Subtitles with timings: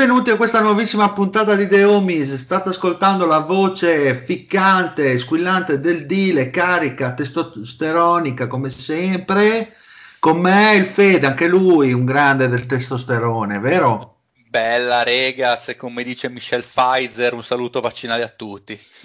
[0.00, 2.34] Benvenuti a questa nuovissima puntata di The Homies.
[2.36, 9.76] State ascoltando la voce ficcante, squillante del Dile, carica, testosteronica come sempre.
[10.18, 14.20] Con me il Fede, anche lui un grande del testosterone, vero?
[14.48, 18.80] Bella rega, se come dice Michelle Pfizer, un saluto vaccinale a tutti.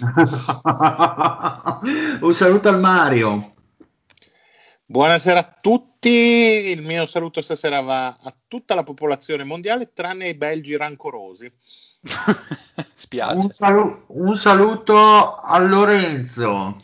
[2.22, 3.55] un saluto al Mario.
[4.88, 10.34] Buonasera a tutti, il mio saluto stasera va a tutta la popolazione mondiale tranne i
[10.34, 11.50] belgi rancorosi.
[12.94, 13.36] Spiace.
[13.36, 16.80] Un, salu- un, saluto a Lorenzo.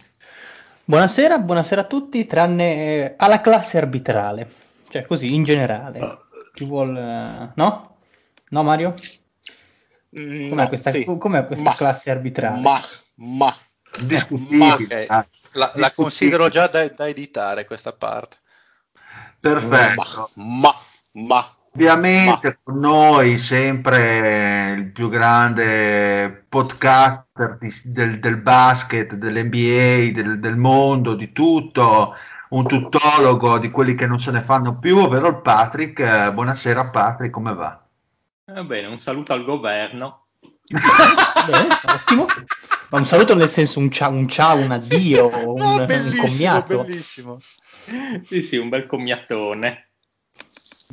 [0.84, 4.50] Buonasera, buonasera a tutti tranne eh, alla classe arbitrale,
[4.88, 6.24] cioè così in generale.
[6.54, 6.88] Chi vuol...
[6.88, 7.96] Uh, no?
[8.48, 8.94] No Mario?
[10.18, 11.04] Mm, com'è no, questa, sì.
[11.04, 12.60] com'è questa ma, classe arbitrale?
[12.60, 12.80] Ma,
[13.14, 13.56] ma,
[14.00, 15.06] discutibile.
[15.08, 18.38] Ma, la, la, considero già da, da, editare questa parte.
[19.40, 20.30] Perfetto.
[20.34, 20.72] Ma,
[21.12, 22.58] ma, Ovviamente ma.
[22.62, 31.14] con noi sempre il più grande podcaster di, del, del, basket, dell'NBA, del, del mondo,
[31.14, 32.14] di tutto,
[32.50, 36.30] un tuttologo di quelli che non se ne fanno più, ovvero il Patrick.
[36.30, 37.82] Buonasera Patrick, come va?
[38.52, 40.26] Va bene, un saluto al governo.
[40.68, 42.26] Bene, ottimo.
[42.92, 46.84] Ma un saluto nel senso un ciao, un, ciao, un addio, un, no, un commiato.
[46.84, 47.40] Bellissimo.
[48.28, 49.88] Sì, sì, un bel commiatone.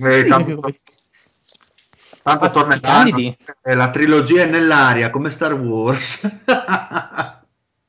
[0.02, 0.62] Eh, tanto,
[2.24, 3.38] tanto Ah, tornerà candidi?
[3.64, 6.24] la trilogia è nell'aria come Star Wars.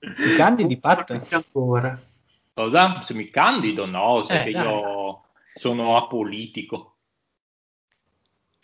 [0.01, 1.27] I candidi, Pat?
[1.31, 1.97] ancora.
[2.53, 3.05] Cosa?
[3.05, 3.87] Se mi candido?
[3.87, 5.23] No, se Eh, io
[5.55, 6.97] sono apolitico.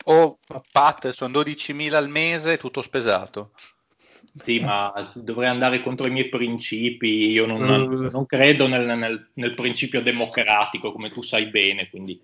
[0.06, 0.38] Oh,
[0.72, 3.52] Pat, sono 12.000 al mese, tutto spesato.
[4.42, 7.30] Sì, ma dovrei andare contro i miei principi.
[7.30, 8.08] Io non, Uh.
[8.10, 11.88] non credo nel, nel- nel principio democratico, come tu sai bene.
[11.88, 12.20] Quindi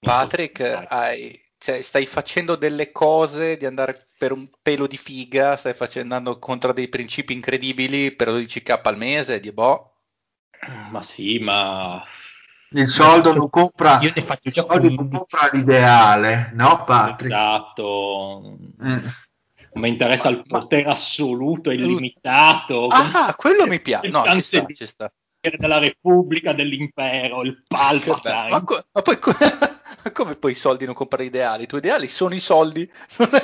[0.00, 5.74] Patrick, hai- cioè, stai facendo delle cose di andare per un pelo di figa, stai
[5.74, 9.90] facendo, andando contro dei principi incredibili per 12k al mese, di boh.
[10.90, 12.02] Ma sì, ma
[12.70, 15.18] Il soldo non compra, Io ne faccio il soldo non 15.
[15.18, 17.24] compra l'ideale, no Patrick?
[17.32, 18.58] esatto.
[18.82, 19.02] Eh.
[19.74, 22.88] Mi interessa il potere assoluto e illimitato.
[22.90, 24.08] Ah, quello mi piace.
[24.08, 25.12] No, ci sta, ci sta.
[25.40, 28.48] della Repubblica, dell'impero, il Palpatine.
[28.50, 29.32] Ma, co- ma poi co-
[30.04, 31.64] ma come poi i soldi non comprare ideali?
[31.64, 32.90] I tuoi ideali sono i soldi.
[33.06, 33.30] Sono-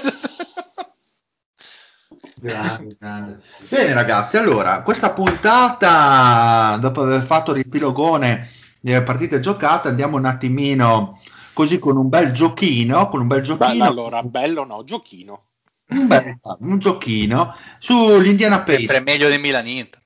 [2.36, 3.42] Grande, grande.
[3.68, 8.48] Bene ragazzi, allora, questa puntata, dopo aver fatto l'epilogone
[8.80, 11.20] delle partite giocate, andiamo un attimino
[11.52, 15.49] così con un bel giochino, con un bel giochino, Bello, allora, bello no, giochino.
[15.90, 19.00] Un, bel- un giochino sull'Indiana Sempre Pacers.
[19.02, 20.00] meglio del Milan Inter.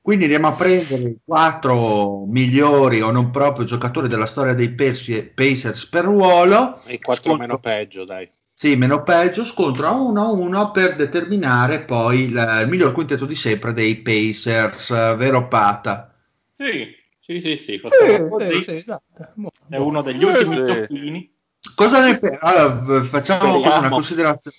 [0.00, 5.86] Quindi andiamo a prendere i quattro migliori o non proprio giocatori della storia dei Pacers
[5.86, 6.82] per ruolo.
[6.84, 8.28] E quattro Scontro- meno peggio, dai.
[8.52, 13.26] Sì, meno peggio, scontro a 1 a 1 per determinare poi il, il miglior quintetto
[13.26, 16.14] di sempre dei Pacers, eh, vero Pata?
[16.56, 19.32] Sì, sì, sì, sì, Sì, sì, sì, esatto.
[19.68, 20.62] È uno degli Eh, ultimi sì.
[20.64, 21.34] giochini.
[21.74, 23.78] Cosa ne pe- allora, eh, facciamo Speriamo.
[23.78, 24.56] una considerazione.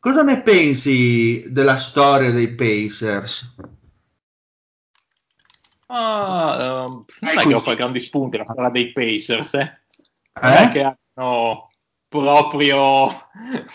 [0.00, 3.56] Cosa ne pensi della storia dei Pacers?
[5.86, 7.48] Ah, ehm, non è così.
[7.48, 9.80] che offre grandi spunti la storia dei Pacers, eh?
[10.40, 10.68] Non Eh?
[10.68, 10.82] è che
[11.14, 11.70] hanno
[12.06, 13.28] proprio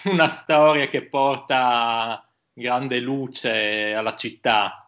[0.05, 4.82] una storia che porta grande luce alla città.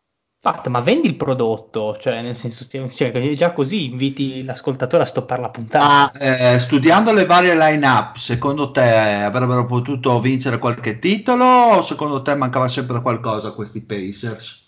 [0.46, 5.42] Pat, ma vendi il prodotto, cioè nel senso, cioè, già così inviti l'ascoltatore a stoppare
[5.42, 6.12] la puntata.
[6.20, 12.22] Ma eh, studiando le varie line-up, secondo te avrebbero potuto vincere qualche titolo o secondo
[12.22, 14.68] te mancava sempre qualcosa a questi Pacers?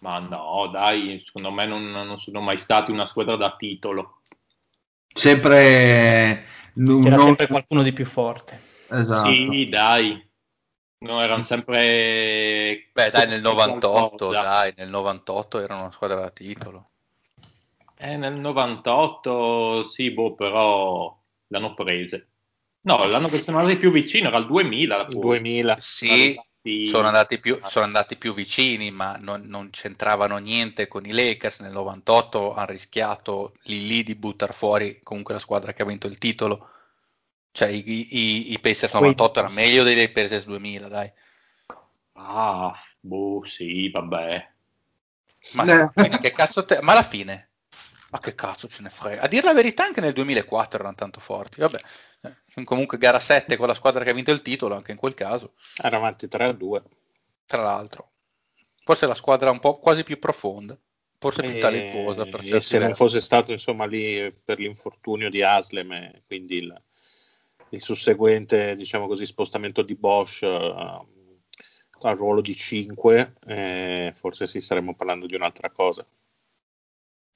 [0.00, 4.22] Ma no, dai, secondo me non, non sono mai stati una squadra da titolo.
[5.14, 6.44] Sempre...
[6.74, 8.60] n- C'era non- sempre qualcuno di più forte.
[8.90, 9.52] Esatto.
[9.52, 10.25] Sì, dai.
[10.98, 12.88] No, erano sempre...
[12.92, 14.40] Beh, dai, nel 98, qualcosa.
[14.40, 16.90] dai, nel 98 erano una squadra da titolo.
[17.98, 22.28] Eh, nel 98, sì, boh, però l'hanno prese.
[22.82, 24.96] No, l'anno che sono andati più vicino era il 2000.
[25.02, 25.40] Il poi.
[25.40, 25.76] 2000.
[25.78, 26.86] Sì, Sì.
[26.86, 31.60] sono andati più, sono andati più vicini, ma non, non c'entravano niente con i Lakers.
[31.60, 36.06] Nel 98 hanno rischiato lì lì di buttare fuori comunque la squadra che ha vinto
[36.06, 36.70] il titolo.
[37.56, 41.10] Cioè i, i, i Pacers 98 erano meglio dei Pacers 2000, dai.
[42.12, 44.48] Ah, boh, sì, vabbè.
[45.54, 45.90] Ma, Eh.
[45.94, 46.82] quindi che cazzo te...
[46.82, 47.48] Ma alla fine?
[48.10, 49.22] Ma che cazzo ce ne frega?
[49.22, 51.60] A dire la verità anche nel 2004 erano tanto forti.
[51.60, 51.80] Vabbè,
[52.56, 55.14] eh, comunque gara 7 con la squadra che ha vinto il titolo, anche in quel
[55.14, 56.82] caso, Era avanti 3 a 2.
[57.46, 58.10] tra l'altro.
[58.84, 60.78] Forse la squadra un po' quasi più profonda,
[61.18, 65.42] forse più E- talentuosa per e se non fosse stato insomma lì per l'infortunio di
[65.42, 66.82] Aslem quindi il,
[67.70, 71.06] il susseguente diciamo così spostamento di Bosch eh,
[72.02, 76.06] al ruolo di 5 eh, forse sì staremmo parlando di un'altra cosa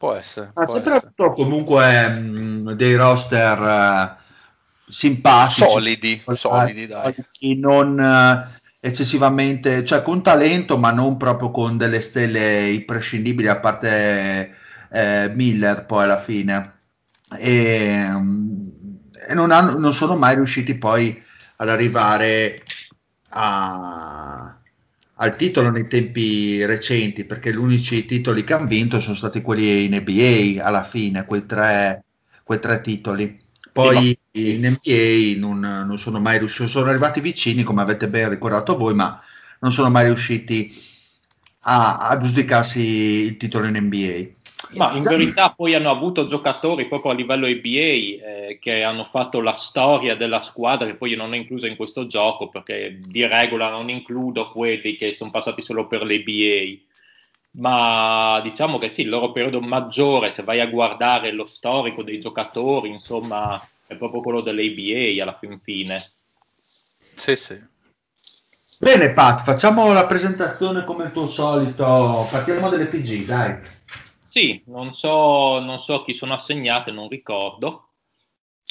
[0.00, 0.52] Può essere.
[0.54, 1.12] Ha sempre essere.
[1.14, 4.16] avuto comunque mh, dei roster eh,
[4.88, 7.14] simpatici, Solidi, solidi, dai.
[7.58, 14.56] non eh, eccessivamente, cioè con talento, ma non proprio con delle stelle imprescindibili, a parte
[14.90, 16.78] eh, Miller poi alla fine.
[17.38, 18.69] E, mh,
[19.28, 21.20] e non, hanno- non sono mai riusciti poi
[21.56, 22.62] ad arrivare
[23.30, 24.54] a-
[25.22, 29.84] al titolo nei tempi recenti, perché gli unici titoli che hanno vinto sono stati quelli
[29.84, 32.04] in NBA alla fine, quei tre,
[32.42, 33.38] quei tre titoli.
[33.72, 38.76] Poi in NBA non, non sono mai riusciti, sono arrivati vicini, come avete ben ricordato
[38.76, 39.20] voi, ma
[39.60, 40.72] non sono mai riusciti
[41.64, 44.39] a, a giudicarsi il titolo in NBA.
[44.74, 49.40] Ma in verità poi hanno avuto giocatori proprio a livello NBA eh, che hanno fatto
[49.40, 53.26] la storia della squadra che poi io non ho incluso in questo gioco perché di
[53.26, 56.88] regola non includo quelli che sono passati solo per l'NBA.
[57.52, 62.20] Ma diciamo che sì, il loro periodo maggiore, se vai a guardare lo storico dei
[62.20, 65.98] giocatori, insomma, è proprio quello dell'ABA alla fin fine.
[67.16, 67.58] Sì, sì.
[68.78, 73.58] Bene Pat, facciamo la presentazione come il tuo solito, partiamo dalle PG, dai.
[74.30, 77.88] Sì, non so, non so chi sono assegnate, non ricordo.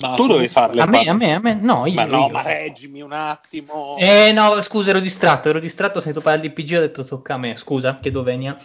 [0.01, 1.95] Ma tu dovevi farle A me, a me, a me, no, io.
[1.95, 2.29] ma no io.
[2.29, 6.53] ma reggimi un attimo Eh no, scusa, ero distratto, ero distratto, ho sentito parlare di
[6.53, 8.57] PG, ho detto tocca a me, scusa, chiedo venia.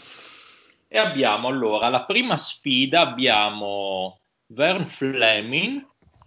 [0.87, 5.85] E abbiamo allora la prima sfida abbiamo Vern Fleming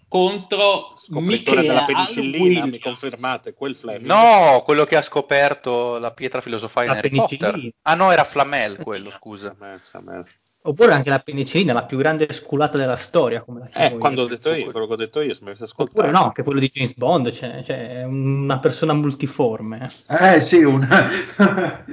[0.10, 6.12] contro scopritore della Michael penicillina mi confermate quel Fleming No, quello che ha scoperto la
[6.12, 7.52] pietra filosofale La in Harry penicillina.
[7.52, 7.74] Potter.
[7.84, 9.56] Ah no, era Flamel quello, scusa.
[9.94, 10.26] A me.
[10.68, 14.24] Oppure anche la penicillina, la più grande sculata della storia, come la chiamo eh quando
[14.24, 16.44] ho detto io quello che ho detto io se mi avessi ascoltato Oppure no, anche
[16.44, 19.90] quello di James Bond, cioè, cioè, è una persona multiforme.
[20.10, 21.08] Eh sì, una...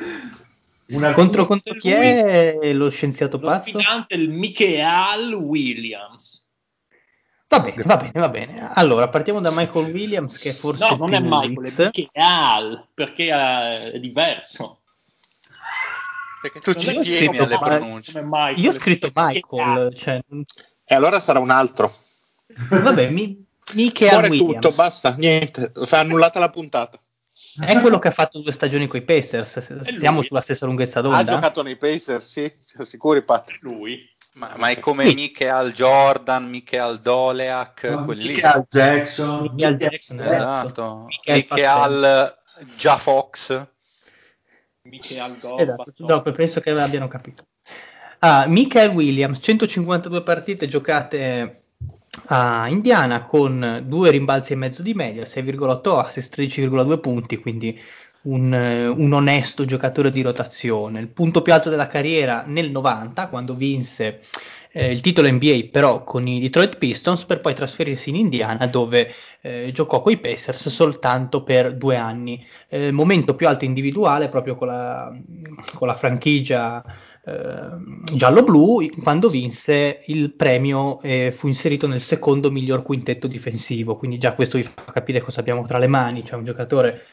[0.88, 3.78] una Contro, contro chi è lo scienziato Lo pazzo?
[3.78, 6.42] è il Michael Williams.
[7.46, 8.70] Va bene, va bene, va bene.
[8.74, 11.80] Allora, partiamo da Michael Williams, che forse No, non è Michael, X.
[11.80, 14.80] è Michael, perché è diverso.
[16.44, 18.22] Perché tu ci tieni alle Michael, pronunce.
[18.22, 20.20] Michael, Io ho scritto Michael, cioè,
[20.84, 21.90] e allora sarà un altro
[22.68, 24.52] vabbè, mi, Michael fuori Williams.
[24.52, 26.98] tutto basta niente fa annullata la puntata
[27.58, 29.80] È quello che ha fatto due stagioni con i Pacers.
[29.96, 31.24] Siamo sulla stessa lunghezza ha d'onda.
[31.24, 34.06] giocato nei Pacers sì siamo sicuri Pat lui.
[34.34, 35.14] Ma, ma è come Sì.
[35.14, 38.32] Michael Jordan, Michael Doleac, quelli lì.
[38.34, 41.06] Michael Jackson, Michael Jackson, Esatto.
[41.06, 42.34] Michael Michael
[42.76, 43.66] Già Fox.
[44.88, 46.06] Michael Esatto, Gorbaciov.
[46.06, 47.46] dopo penso che abbiano capito.
[48.20, 51.64] Ah, Michael Williams, 152 partite giocate
[52.26, 57.78] a Indiana con due rimbalzi e mezzo di media, 6,8 assist, 13,2 punti, quindi
[58.22, 61.00] un, un onesto giocatore di rotazione.
[61.00, 64.20] Il punto più alto della carriera nel 90, quando vinse
[64.76, 69.12] eh, il titolo NBA però con i Detroit Pistons, per poi trasferirsi in Indiana dove
[69.40, 72.44] eh, giocò con i Pacers soltanto per due anni.
[72.68, 75.16] Eh, momento più alto individuale proprio con la,
[75.74, 76.84] con la franchigia
[77.24, 84.18] eh, giallo-blu quando vinse il premio e fu inserito nel secondo miglior quintetto difensivo quindi
[84.18, 87.06] già questo vi fa capire cosa abbiamo tra le mani c'è un giocatore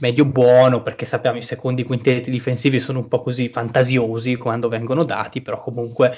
[0.00, 5.04] medio buono, perché sappiamo i secondi quintetti difensivi sono un po' così fantasiosi quando vengono
[5.04, 6.16] dati, però comunque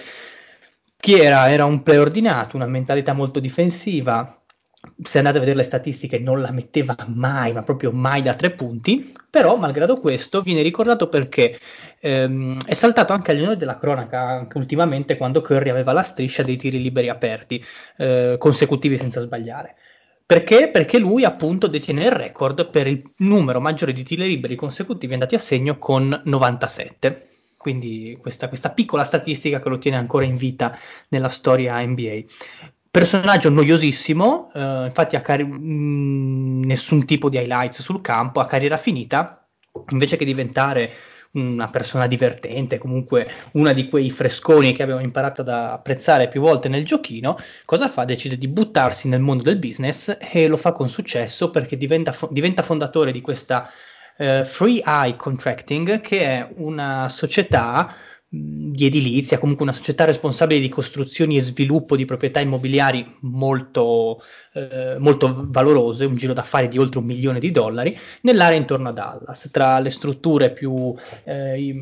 [1.00, 1.50] chi era?
[1.50, 4.40] Era un preordinato, una mentalità molto difensiva,
[5.02, 8.50] se andate a vedere le statistiche non la metteva mai, ma proprio mai da tre
[8.50, 11.59] punti, però malgrado questo viene ricordato perché
[12.00, 16.42] ehm, è saltato anche agli onori della cronaca anche ultimamente quando Curry aveva la striscia
[16.42, 17.62] dei tiri liberi aperti,
[17.97, 19.76] eh, consecutivi senza sbagliare.
[20.25, 20.69] Perché?
[20.69, 25.35] Perché lui appunto detiene il record per il numero maggiore di tiri liberi consecutivi andati
[25.35, 27.29] a segno con 97.
[27.60, 30.74] Quindi questa, questa piccola statistica che lo tiene ancora in vita
[31.08, 32.22] nella storia NBA.
[32.90, 38.78] Personaggio noiosissimo, eh, infatti ha car- mm, nessun tipo di highlights sul campo, ha carriera
[38.78, 39.46] finita,
[39.90, 40.90] invece che diventare
[41.32, 46.70] una persona divertente, comunque una di quei fresconi che abbiamo imparato ad apprezzare più volte
[46.70, 47.36] nel giochino,
[47.66, 48.06] cosa fa?
[48.06, 52.30] Decide di buttarsi nel mondo del business e lo fa con successo perché diventa, fo-
[52.32, 53.70] diventa fondatore di questa
[54.20, 57.94] uh, Free Eye Contracting, che è una società
[58.32, 64.22] di edilizia, comunque una società responsabile di costruzioni e sviluppo di proprietà immobiliari molto,
[64.52, 68.92] eh, molto valorose, un giro d'affari di oltre un milione di dollari, nell'area intorno a
[68.92, 69.48] Dallas.
[69.50, 71.74] Tra le strutture più, eh,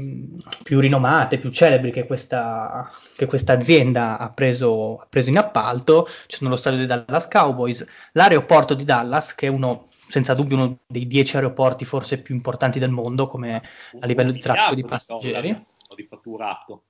[0.63, 6.09] più rinomate, più celebri che questa, che questa azienda ha preso, ha preso, in appalto,
[6.29, 10.57] ci sono lo stadio dei Dallas Cowboys, l'aeroporto di Dallas, che è uno senza dubbio
[10.57, 13.63] uno dei dieci aeroporti forse più importanti del mondo come
[14.01, 16.85] a livello di traffico di passeggeri di fatturato.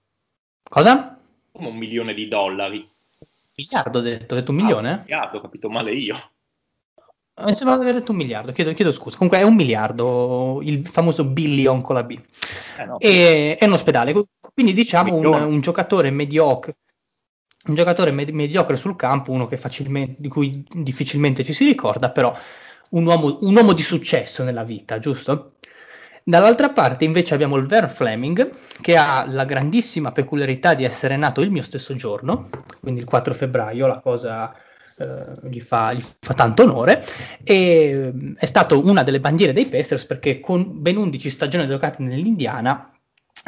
[0.62, 1.18] Cosa?
[1.52, 2.88] Come un milione di dollari.
[3.56, 4.90] Miliardo ho detto, ho detto un milione?
[4.90, 6.30] Ah, un miliardo, ho capito male io.
[7.40, 9.16] Mi sembra di aver detto un miliardo, chiedo, chiedo, scusa.
[9.16, 12.20] Comunque è un miliardo, il famoso billion con la B.
[12.78, 14.12] Eh no, e, è un ospedale,
[14.52, 16.76] quindi diciamo un, un, giocatore mediocre.
[17.66, 22.34] Un giocatore med- mediocre sul campo, uno di cui difficilmente ci si ricorda, però
[22.90, 25.52] un uomo, un uomo di successo nella vita, giusto?
[26.22, 28.50] Dall'altra parte invece abbiamo il Vern Fleming,
[28.82, 33.32] che ha la grandissima peculiarità di essere nato il mio stesso giorno, quindi il 4
[33.32, 34.54] febbraio, la cosa
[34.98, 37.02] eh, gli, fa, gli, fa, tanto onore,
[37.42, 42.92] e è stato una delle bandiere dei Pacers perché con ben 11 stagioni giocate nell'Indiana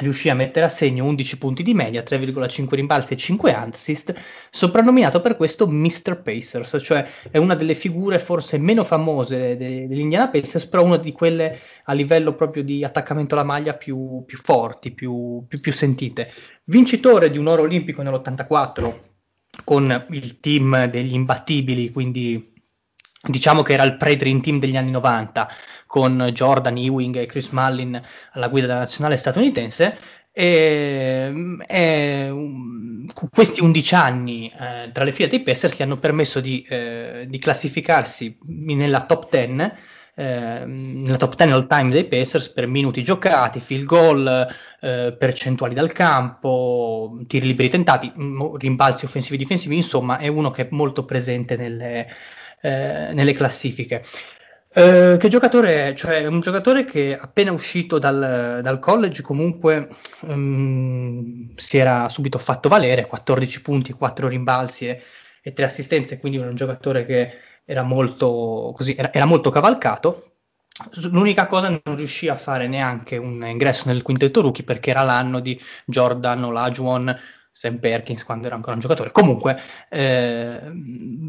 [0.01, 4.15] riuscì a mettere a segno 11 punti di media, 3,5 rimbalzi e 5 assist,
[4.51, 6.21] soprannominato per questo Mr.
[6.23, 10.97] Pacers, cioè è una delle figure forse meno famose de- degli Indiana Pacers, però una
[10.97, 15.73] di quelle a livello proprio di attaccamento alla maglia più, più forti, più, più, più
[15.73, 16.33] sentite.
[16.65, 18.95] Vincitore di un oro olimpico nell'84
[19.65, 22.53] con il team degli imbattibili, quindi
[23.23, 25.49] diciamo che era il pre-dream team degli anni 90,
[25.91, 28.01] con Jordan, Ewing e Chris Mullin
[28.35, 29.99] alla guida della nazionale statunitense.
[30.31, 32.33] E, e,
[33.33, 37.39] questi 11 anni eh, tra le file dei Pacers gli hanno permesso di, eh, di
[37.41, 39.73] classificarsi nella top 10
[40.15, 44.47] eh, nella top 10 all time dei Pacers per minuti giocati, field goal,
[44.81, 48.13] eh, percentuali dal campo, tiri liberi tentati,
[48.59, 52.07] rimbalzi offensivi e difensivi, insomma è uno che è molto presente nelle,
[52.61, 54.05] eh, nelle classifiche.
[54.73, 55.95] Eh, che giocatore è?
[55.95, 59.89] Cioè, è un giocatore che appena uscito dal, dal college comunque
[60.21, 65.03] um, si era subito fatto valere, 14 punti, 4 rimbalzi e,
[65.43, 67.33] e 3 assistenze, quindi un giocatore che
[67.65, 70.35] era molto, così, era, era molto cavalcato.
[71.11, 75.41] L'unica cosa non riuscì a fare neanche un ingresso nel quintetto rookie perché era l'anno
[75.41, 77.19] di Jordan Olajuwon
[77.53, 79.11] Sam Perkins quando era ancora un giocatore.
[79.11, 80.61] Comunque, eh,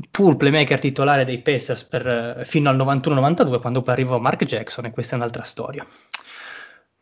[0.09, 4.91] pur playmaker titolare dei Pacers per, fino al 91-92, quando poi arrivò Mark Jackson, e
[4.91, 5.85] questa è un'altra storia.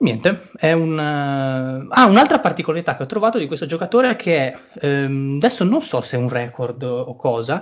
[0.01, 0.93] Niente, è un...
[0.93, 1.87] Uh...
[1.89, 5.99] Ah, un'altra particolarità che ho trovato di questo giocatore è che ehm, adesso non so
[5.99, 7.61] se è un record o cosa,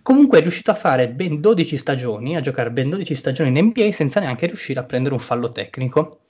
[0.00, 3.92] comunque è riuscito a fare ben 12 stagioni, a giocare ben 12 stagioni in NBA
[3.92, 6.20] senza neanche riuscire a prendere un fallo tecnico.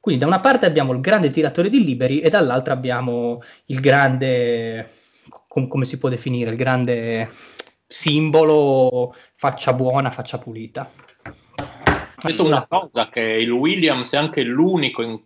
[0.00, 4.88] Quindi da una parte abbiamo il grande tiratore di liberi e dall'altra abbiamo il grande,
[5.46, 7.30] com- come si può definire, il grande
[7.86, 10.90] simbolo faccia buona, faccia pulita.
[12.22, 15.20] Ho detto una cosa, che il Williams è anche l'unico in,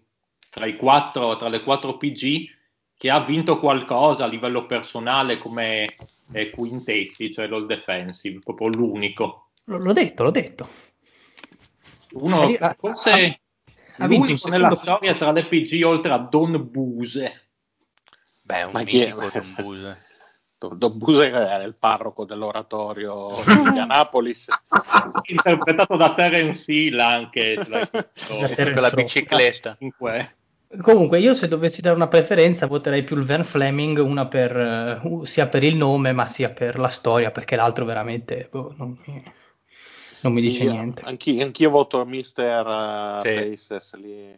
[0.51, 2.53] tra, i quattro, tra le quattro PG
[2.97, 5.95] che ha vinto qualcosa a livello personale come
[6.33, 9.51] eh, quintetti, cioè l'all defensive, proprio l'unico.
[9.67, 10.69] L- l'ho detto, l'ho detto.
[12.13, 13.41] Uno, forse
[13.99, 17.43] ha vinto nella storia tra le PG oltre a Don Buse.
[18.43, 19.99] Beh, un Ma mitico Don Buse.
[20.59, 23.33] Don Buse era il parroco dell'oratorio
[23.71, 24.47] di Anapolis.
[25.25, 27.57] Interpretato da Terence Hill anche.
[28.27, 29.77] con la bicicletta.
[30.81, 35.25] Comunque, io se dovessi dare una preferenza voterei più il Van Fleming, una per, uh,
[35.25, 38.49] sia per il nome ma sia per la storia, perché l'altro veramente...
[38.51, 38.99] Boh, non...
[40.25, 41.03] non mi Sì, dice niente.
[41.05, 43.35] Anch'io, anch'io voto Mister uh, Sì.
[43.35, 44.37] Paces lì.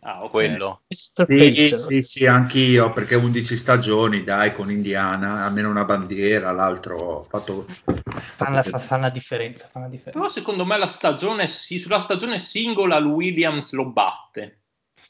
[0.00, 0.30] Ah, ok.
[0.30, 0.80] Quello.
[0.88, 1.26] Mr.
[1.26, 1.78] Sì, Pacer.
[1.78, 7.66] sì, sì, anch'io, perché 11 stagioni, dai, con Indiana, almeno una bandiera, l'altro ha fatto...
[8.36, 10.18] Fanno la, fa- fanno la differenza, fanno la differenza.
[10.18, 14.62] Però secondo me la stagione, sì, sulla stagione singola il Williams lo batte.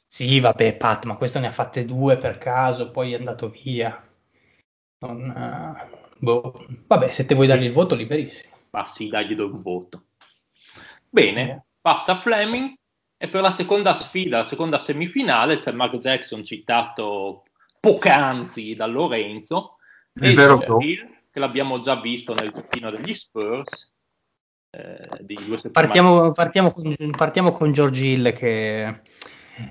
[0.07, 4.03] Sì, vabbè, Pat, ma questo ne ha fatte due per caso, poi è andato via.
[4.99, 6.67] Non, eh, boh.
[6.87, 8.52] Vabbè, se te vuoi dargli il voto, liberissimo.
[8.73, 10.05] Ma sì, dai, gli do il voto.
[11.09, 12.75] Bene, passa Fleming
[13.19, 17.45] e per la seconda sfida, la seconda semifinale, c'è Mark Jackson citato
[17.79, 19.77] poc'anzi da Lorenzo
[20.13, 23.93] È e Hill, che l'abbiamo già visto nel giochino degli Spurs
[24.71, 29.01] eh, di due settimane Partiamo, partiamo con, partiamo con George Hill che...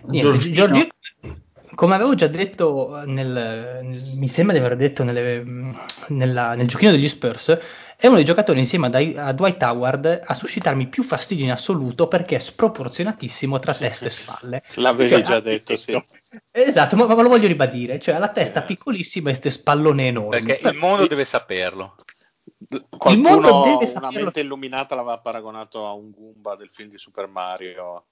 [0.04, 0.54] Niente, Giorgino.
[0.56, 0.78] George
[1.24, 1.36] Hill,
[1.74, 3.84] come avevo già detto, nel,
[4.16, 5.74] mi sembra di aver detto nelle-
[6.10, 7.60] nella- nel giochino degli Spurs,
[8.02, 11.52] è uno dei giocatori insieme a, Dai- a Dwight Howard a suscitarmi più fastidio in
[11.52, 14.64] assoluto perché è sproporzionatissimo tra testa e spalle.
[14.78, 16.02] L'avevi Cioè, già detto, sì.
[16.50, 20.42] Esatto, ma, ma lo voglio ribadire, cioè ha la testa piccolissima e queste spallone enormi.
[20.46, 21.94] Perché il mondo deve saperlo.
[22.90, 24.24] Qualcuno, mondo deve una saperlo.
[24.24, 28.06] mente illuminata l'aveva paragonato a un Goomba del film di Super Mario.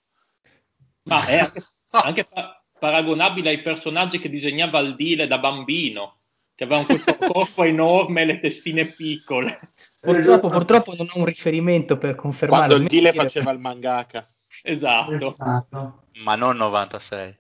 [1.06, 6.19] Ma è anche, anche pa- paragonabile ai personaggi che disegnava il Dile da bambino,
[6.60, 9.58] che avevano questo corpo enorme e le testine piccole.
[10.02, 12.66] Purtroppo, purtroppo non ho un riferimento per confermare.
[12.66, 14.30] Quando il Dile faceva il mangaka.
[14.64, 15.14] Esatto.
[15.14, 16.04] Esatto.
[16.24, 17.40] Ma non 96.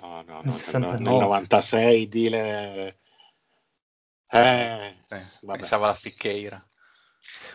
[0.00, 0.98] No, no, no, Nel nel, 69.
[1.02, 2.98] nel 96 Dile...
[4.30, 5.58] Eh, Eh, vabbè.
[5.58, 6.67] pensavo alla Ficcheira.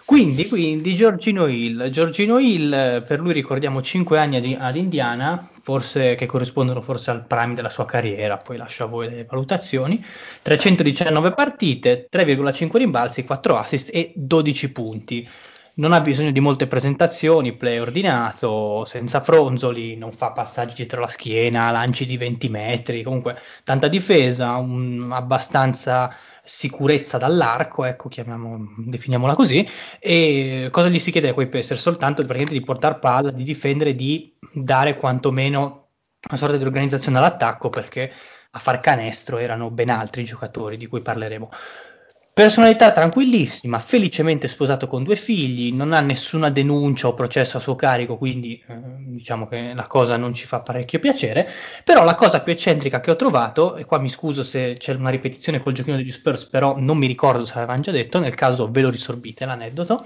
[0.06, 1.90] Quindi, quindi Giorgino Hill.
[1.90, 7.26] Giorgino Hill, per lui ricordiamo 5 anni ad, ad Indiana, forse che corrispondono forse al
[7.26, 10.04] prime della sua carriera, poi lascio a voi le valutazioni.
[10.42, 15.28] 319 partite, 3,5 rimbalzi, 4 assist e 12 punti.
[15.76, 21.08] Non ha bisogno di molte presentazioni, play ordinato, senza fronzoli, non fa passaggi dietro la
[21.08, 26.14] schiena, lanci di 20 metri, comunque tanta difesa, un- abbastanza
[26.44, 29.68] sicurezza dall'arco, ecco, definiamola così.
[30.00, 31.82] E cosa gli si chiede a quei Pacers?
[31.82, 35.88] Soltanto praticamente di portare palla, di difendere, di dare quantomeno
[36.30, 38.12] una sorta di organizzazione all'attacco, perché
[38.52, 41.50] a far canestro erano ben altri giocatori di cui parleremo.
[42.36, 47.76] Personalità tranquillissima, felicemente sposato con due figli, non ha nessuna denuncia o processo a suo
[47.76, 51.48] carico, quindi eh, diciamo che la cosa non ci fa parecchio piacere.
[51.84, 55.12] Però la cosa più eccentrica che ho trovato, e qua mi scuso se c'è una
[55.12, 58.68] ripetizione col giochino degli Spurs, però non mi ricordo se avevano già detto, nel caso
[58.72, 59.98] ve lo risorbite l'aneddoto,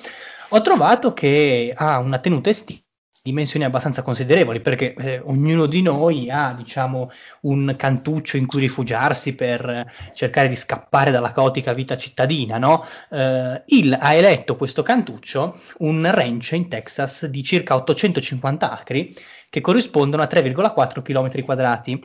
[0.50, 2.82] ho trovato che ha una tenuta estiva
[3.28, 7.12] dimensioni abbastanza considerevoli perché eh, ognuno di noi ha diciamo
[7.42, 12.86] un cantuccio in cui rifugiarsi per cercare di scappare dalla caotica vita cittadina no?
[13.12, 19.16] Eh, Hill ha eletto questo cantuccio un ranch in Texas di circa 850 acri
[19.50, 22.04] che corrispondono a 3,4 km quadrati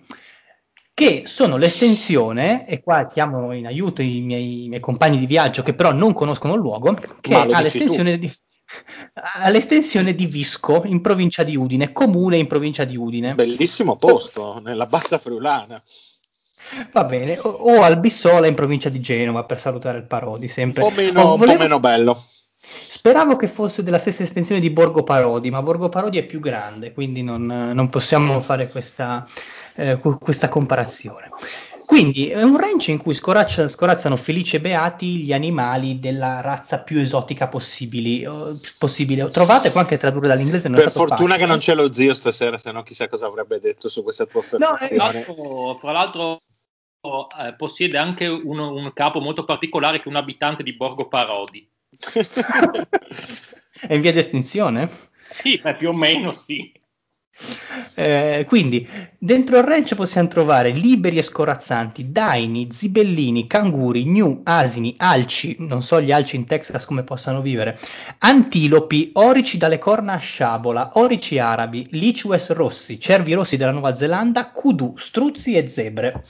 [0.94, 5.62] che sono l'estensione, e qua chiamo in aiuto i miei, i miei compagni di viaggio
[5.62, 8.30] che però non conoscono il luogo, che ha l'estensione di,
[9.14, 13.34] ha l'estensione di Visco in provincia di Udine, comune in provincia di Udine.
[13.34, 15.82] Bellissimo posto, nella bassa friulana.
[16.92, 20.50] Va bene, o, o al Bissola in provincia di Genova per salutare il Parodi Un
[20.50, 20.82] sempre.
[20.82, 22.24] po' meno, Oh, un po' volevo- meno bello.
[22.88, 26.92] Speravo che fosse della stessa estensione di Borgo Parodi, ma Borgo Parodi è più grande,
[26.92, 29.26] quindi non, non possiamo fare questa,
[29.74, 31.28] eh, questa comparazione.
[31.92, 36.78] Quindi è un ranch in cui scoraccia- scorazzano felici e beati gli animali della razza
[36.80, 38.26] più esotica possibili,
[38.78, 39.28] possibile.
[39.28, 40.68] Trovate qua anche tradurre dall'inglese.
[40.68, 41.44] Non è Per stato fortuna facile.
[41.46, 44.40] che non c'è lo zio stasera, se no chissà cosa avrebbe detto su questa tua
[44.52, 45.12] No, eh, Tra affermazione.
[45.26, 46.40] l'altro, tra l'altro,
[47.46, 51.68] eh, possiede anche uno- un capo molto particolare che è un abitante di Borgo Parodi.
[53.86, 54.88] È in via di estinzione?
[55.28, 56.72] Sì, più o meno sì.
[57.94, 58.86] Eh, quindi
[59.18, 65.82] dentro il ranch possiamo trovare liberi e scorazzanti, daini, zibellini, canguri, gnu, asini, alci, non
[65.82, 67.78] so gli alci in Texas come possano vivere,
[68.18, 74.50] antilopi, orici dalle corna a sciabola, orici arabi, lichues rossi, cervi rossi della Nuova Zelanda,
[74.50, 76.24] kudu, struzzi e zebre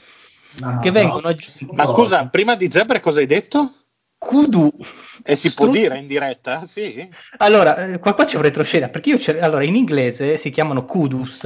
[0.55, 0.93] No, che no.
[0.93, 1.67] vengono aggiunti.
[1.71, 3.82] Ma scusa, prima di zebre cosa hai detto?
[4.25, 4.73] Kudu.
[5.25, 6.65] E si può Struzzi- dire in diretta?
[6.65, 7.09] Sì.
[7.39, 10.85] Allora, eh, qua, qua c'è un retroscena, perché io cer- allora in inglese si chiamano
[10.85, 11.43] kudus.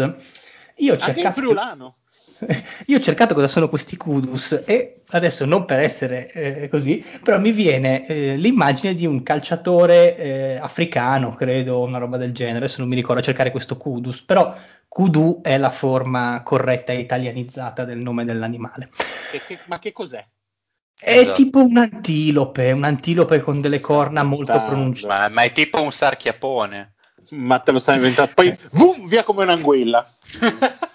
[0.76, 1.96] Io ho Anche in cercato friulano.
[2.88, 7.38] Io ho cercato cosa sono questi kudus e adesso non per essere eh, così, però
[7.40, 12.80] mi viene eh, l'immagine di un calciatore eh, africano, credo, una roba del genere, adesso
[12.80, 14.54] non mi ricordo a cercare questo kudus, però
[14.86, 18.90] kudu è la forma corretta e italianizzata del nome dell'animale.
[19.32, 20.22] Che- che- ma che cos'è?
[20.98, 21.32] È Esatto.
[21.34, 24.66] tipo un'antilope, un'antilope con delle corna molto Tanto.
[24.66, 25.06] pronunciate.
[25.06, 26.94] Ma, ma è tipo un sarchiapone.
[27.30, 28.30] Ma te lo stai inventando.
[28.34, 30.08] Poi, vum, via come un'anguilla.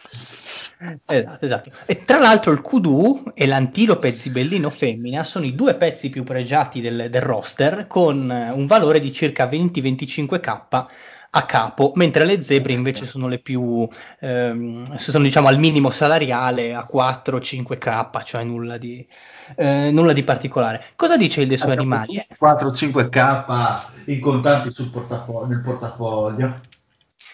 [1.06, 1.72] Esatto, esatto.
[1.86, 6.82] E tra l'altro il kudu e l'antilope zibellino femmina sono i due pezzi più pregiati
[6.82, 10.86] del, del roster con eh, un valore di circa 20-25k
[11.34, 13.88] a capo, mentre le zebre invece sono le più,
[14.20, 19.08] ehm, sono diciamo al minimo salariale a 4-5k, cioè nulla di,
[19.56, 20.84] eh, nulla di particolare.
[20.96, 22.26] Cosa dice il dei suoi animali?
[22.38, 26.60] 4-5k in contanti sul portafoglio, nel portafoglio.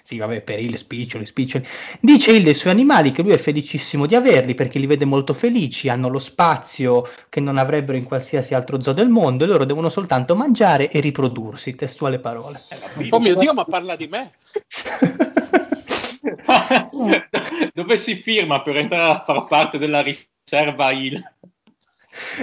[0.08, 1.68] Sì, vabbè, per il spiccioli, spiccioli.
[2.00, 5.34] Dice il dei suoi animali che lui è felicissimo di averli perché li vede molto
[5.34, 9.66] felici, hanno lo spazio che non avrebbero in qualsiasi altro zoo del mondo e loro
[9.66, 12.62] devono soltanto mangiare e riprodursi, testuale parole.
[13.10, 14.32] Oh mio Dio, ma parla di me.
[17.74, 21.22] Dove si firma per entrare a far parte della riserva IL?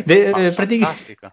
[0.04, 1.32] De- eh, pratica- fantastico.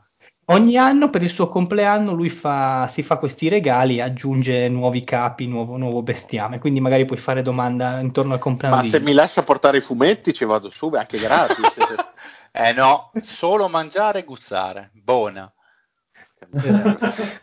[0.54, 5.48] Ogni anno per il suo compleanno lui fa, si fa questi regali aggiunge nuovi capi,
[5.48, 9.44] nuovo, nuovo bestiame, quindi magari puoi fare domanda intorno al compleanno Ma se mi lascia
[9.44, 11.78] portare i fumetti ci vado su, anche gratis.
[12.54, 14.90] Eh no, solo mangiare e guzzare.
[14.94, 15.50] Buona.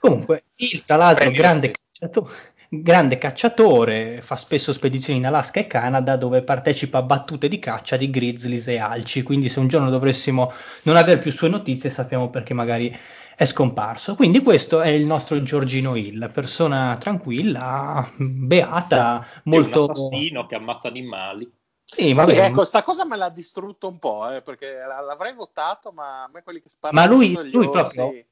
[0.00, 2.30] Comunque, il tra l'altro Prendi grande lo cacciato-
[2.68, 7.96] grande cacciatore, fa spesso spedizioni in Alaska e Canada dove partecipa a battute di caccia
[7.96, 10.52] di grizzlies e alci, quindi se un giorno dovessimo
[10.82, 12.96] non avere più sue notizie sappiamo perché magari
[13.36, 14.14] è scomparso.
[14.16, 19.80] Quindi questo è il nostro Giorgino Hill, persona tranquilla, beata, Molto...
[19.80, 19.84] molto...
[19.84, 21.50] un assassino che ammazza animali.
[21.84, 26.24] Sì, Sì, ecco, sta cosa me l'ha distrutto un po', eh, perché l'avrei votato, ma
[26.24, 28.24] a me quelli che sparano Ma lui- lui orsi- proprio-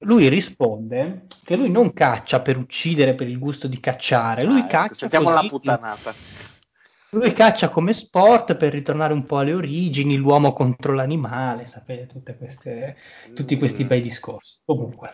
[0.00, 4.64] lui risponde che lui non caccia per uccidere per il gusto di cacciare, lui Ah,
[4.64, 6.14] ecco, caccia Sentiamo così- la puttanata.
[7.10, 12.36] Lui caccia come sport per ritornare un po' alle origini, l'uomo contro l'animale, sapete, tutte
[12.36, 12.96] queste,
[13.34, 13.86] tutti questi Mm.
[13.86, 14.58] bei discorsi.
[14.64, 15.10] Comunque,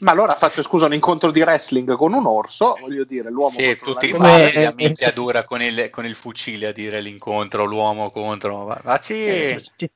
[0.00, 3.64] Ma allora faccio scusa un incontro di wrestling con un orso, voglio dire, l'uomo Sì,
[3.66, 4.32] contro tutti l'animale.
[4.32, 8.66] Come- quanti a minchia dura con il, con il fucile a dire l'incontro, l'uomo contro.
[8.66, 9.14] Ma, ma sì.
[9.24, 9.90] eh, c'è,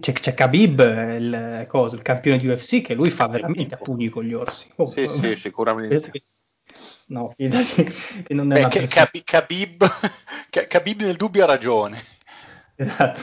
[0.00, 0.80] c'è, c'è Khabib,
[1.18, 4.68] il, cosa, il campione di UFC, che lui fa veramente a pugni con gli orsi.
[4.76, 6.10] Oh, Sì, sì, sicuramente.
[7.06, 7.82] No, fidati
[8.24, 9.86] che non è Beh, che- Khabib, Khabib,
[10.68, 11.98] Khabib nel dubbio ha ragione.
[12.76, 13.20] Esatto.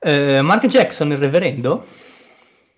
[0.00, 1.86] Eh, Mark Jackson, il reverendo,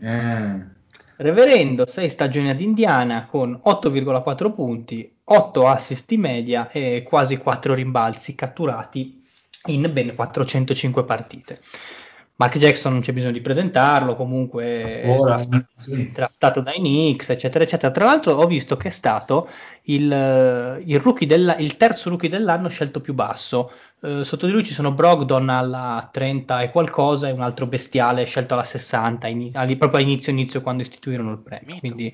[0.01, 0.71] Eh,
[1.17, 7.75] Reverendo, 6 stagioni ad Indiana con 8,4 punti, 8 assist di media e quasi 4
[7.75, 9.23] rimbalzi catturati
[9.67, 11.61] in ben 405 partite.
[12.37, 16.11] Mark Jackson non c'è bisogno di presentarlo, comunque è Ora, stato sì.
[16.11, 17.93] draftato dai Knicks, eccetera, eccetera.
[17.93, 19.49] Tra l'altro ho visto che è stato
[19.83, 23.71] il, il rookie della- il terzo rookie dell'anno scelto più basso.
[24.01, 28.25] Eh, sotto di lui ci sono Brogdon alla 30 e qualcosa e un altro bestiale
[28.25, 31.75] scelto alla 60, ini- ali- proprio all'inizio inizio quando istituirono il premio.
[31.81, 31.95] Mito.
[31.95, 32.13] Quindi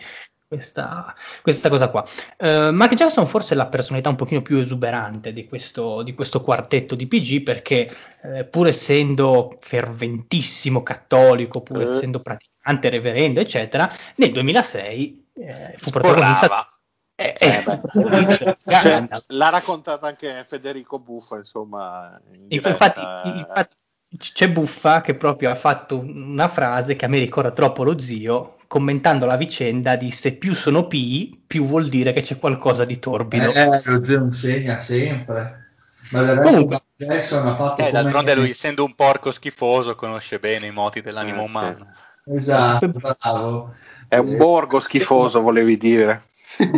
[0.49, 2.05] questa, questa cosa qua.
[2.39, 6.41] Eh, Mark Jackson forse è la personalità un pochino più esuberante di questo, di questo
[6.41, 11.91] quartetto di PG perché eh, pur essendo ferventissimo cattolico, pur Eh.
[11.93, 16.67] essendo praticante, reverendo, eccetera, nel 2006 eh, fu protagonista
[17.15, 22.19] eh, Eh, eh, Cioè, l'ha raccontata anche Federico Buffa, insomma.
[22.33, 23.01] in Infatti,
[23.37, 23.75] infatti
[24.17, 28.58] c'è Buffa che proprio ha fatto una frase che a me ricorda troppo lo zio,
[28.69, 33.51] commentando la vicenda, disse più sono P, più vuol dire che c'è qualcosa di torbido.
[33.53, 35.65] eh, lo zio insegna sempre.
[36.11, 40.67] Ma del Comunque- Jackson ha fatto Eh, d'altronde lui, essendo un porco schifoso, conosce bene
[40.67, 41.51] i moti dell'animo Eh, sì.
[41.51, 41.93] umano.
[42.31, 43.75] Esatto, bravo.
[44.07, 46.25] È un borgo schifoso, volevi dire.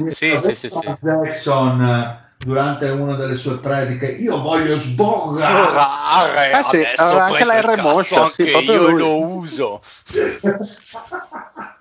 [0.07, 0.97] Sì, sì, sì, sì.
[1.01, 7.81] Jackson eh, durante una delle sue prediche io voglio sborrare Eh sì, anche la R
[7.81, 8.99] moscia, sì, io lui.
[8.99, 9.81] lo uso.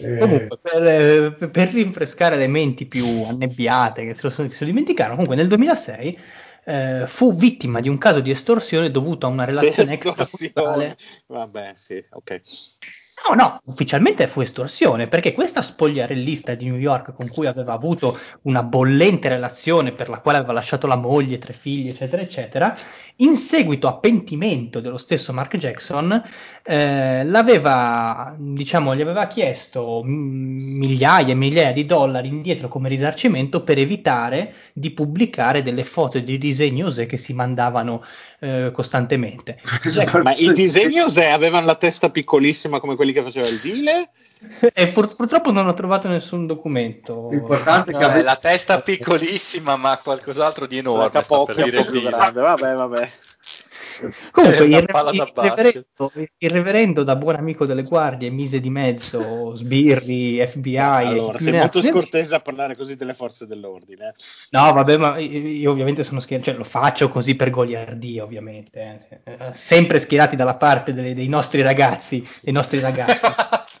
[0.00, 4.60] Eh, Comunque, per, eh, per rinfrescare le menti più annebbiate che se lo, sono- se
[4.64, 6.18] lo dimenticarono, comunque nel 2006
[6.64, 10.28] eh, fu vittima di un caso di estorsione dovuto a una relazione Estorsione.
[10.28, 10.96] extracongiugale.
[11.26, 12.42] Vabbè, sì, ok.
[13.26, 18.18] No, no, ufficialmente fu estorsione, perché questa spogliarellista di New York con cui aveva avuto
[18.42, 22.74] una bollente relazione per la quale aveva lasciato la moglie, tre figli, eccetera, eccetera,
[23.16, 26.22] in seguito a pentimento dello stesso Mark Jackson,
[26.62, 33.78] eh, l'aveva, diciamo, gli aveva chiesto migliaia e migliaia di dollari indietro come risarcimento per
[33.78, 38.02] evitare di pubblicare delle foto e dei disegni osè che si mandavano
[38.40, 39.60] eh, costantemente.
[40.22, 44.10] Ma i disegni Osè avevano la testa piccolissima come quelli che faceva il Dile?
[44.72, 47.28] E pur- purtroppo non ho trovato nessun documento.
[47.30, 51.04] L'importante è che avesse- la testa piccolissima, ma qualcos'altro di enorme.
[51.04, 53.10] La capocchia un dire po' più grande, vabbè, vabbè.
[54.30, 60.44] Comunque, il, il reverendo, il reverendo, da buon amico delle guardie, mise di mezzo, sbirri,
[60.46, 60.76] FBI.
[60.76, 64.14] allora, sei molto scortese a parlare così delle forze dell'ordine.
[64.50, 69.00] No, vabbè, ma io ovviamente sono schierato, cioè lo faccio così per goliardia, ovviamente.
[69.24, 69.36] eh.
[69.38, 73.26] Eh, Sempre schierati dalla parte delle- dei nostri ragazzi, dei nostri ragazzi.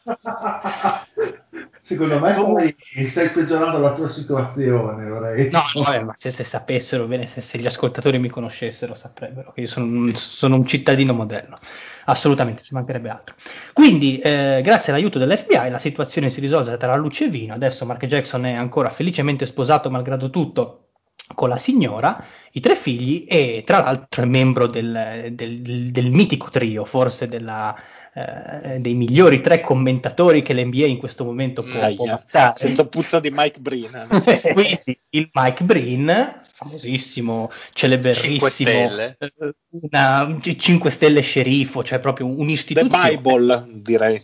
[1.88, 5.48] Secondo me stai, stai peggiorando la tua situazione, vorrei.
[5.50, 9.62] No, vabbè, ma se, se sapessero bene, se, se gli ascoltatori mi conoscessero, saprebbero che
[9.62, 11.56] io sono un, sono un cittadino modello.
[12.04, 13.34] Assolutamente, ci mancherebbe altro.
[13.72, 17.54] Quindi, eh, grazie all'aiuto dell'FBI, la situazione si risolve tra luce e vino.
[17.54, 20.88] Adesso Mark Jackson è ancora felicemente sposato, malgrado tutto,
[21.34, 22.22] con la signora,
[22.52, 27.28] i tre figli e tra l'altro è membro del, del- del- del mitico trio, forse
[27.28, 27.74] della,
[28.14, 32.52] eh, dei migliori tre commentatori che l'NBA in questo momento può, può Aia, vantare.
[32.56, 34.06] sento puzza di Mike Breen.
[34.52, 39.16] Quindi il Mike Breen, famosissimo, celeberissimo, Cinque stelle.
[39.18, 39.54] eh,
[39.90, 43.10] una 5 stelle sceriffo, cioè proprio The un'istituzione.
[43.16, 44.22] Bible, direi.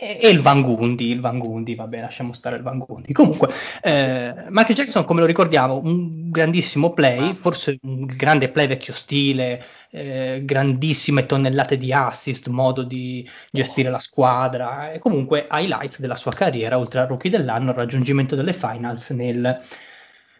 [0.00, 3.12] E, il Van Gundy, il Van Gundy, vabbè, lasciamo stare il Van Gundy.
[3.12, 3.48] Comunque,
[3.82, 9.64] eh, Michael Jackson, come lo ricordiamo, un grandissimo play, forse un grande play vecchio stile,
[9.90, 16.32] eh, grandissime tonnellate di assist, modo di gestire la squadra, e comunque highlights della sua
[16.32, 19.58] carriera, oltre al rookie dell'anno, il raggiungimento delle finals nel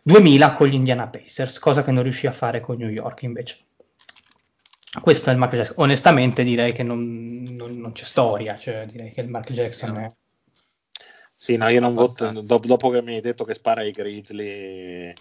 [0.02, 3.67] 2000 con gli Indiana Pacers, cosa che non riuscì a fare con New York invece.
[5.00, 5.74] Questo è il Mark Jackson.
[5.78, 10.12] Onestamente direi che non, non- non c'è storia, cioè direi che il Mark Jackson è...
[11.34, 12.30] Sì, no, io non voto.
[12.42, 15.12] Dopo, dopo che mi hai detto che spara ai Grizzly,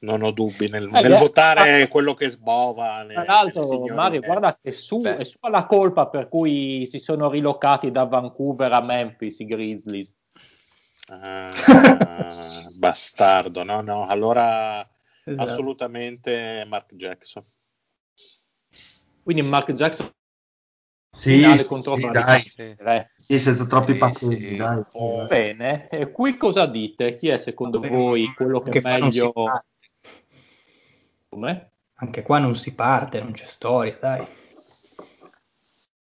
[0.00, 3.04] non ho dubbi nel, Eh, nel beh, votare quello che sbova.
[3.08, 3.86] Tra l'altro.
[3.88, 5.16] Mario, guarda che su, Beh.
[5.16, 10.14] è sua la colpa per cui si sono rilocati da Vancouver a Memphis i Grizzlies.
[11.08, 11.50] Ah,
[12.78, 14.88] bastardo, no, no, allora
[15.24, 15.50] Esatto.
[15.50, 17.44] assolutamente Mark Jackson.
[19.22, 20.10] Quindi Mark Jackson
[21.12, 23.06] Sì, contro sì, dai, Saint-Germain.
[23.16, 24.64] sì, senza troppi Sì, patenti, sì.
[25.28, 27.16] Bene, e qui cosa dite?
[27.16, 29.32] Chi è secondo Vabbè, voi quello che è non meglio?
[31.28, 31.70] Come?
[31.94, 34.26] Anche qua non si parte, non c'è storia, dai.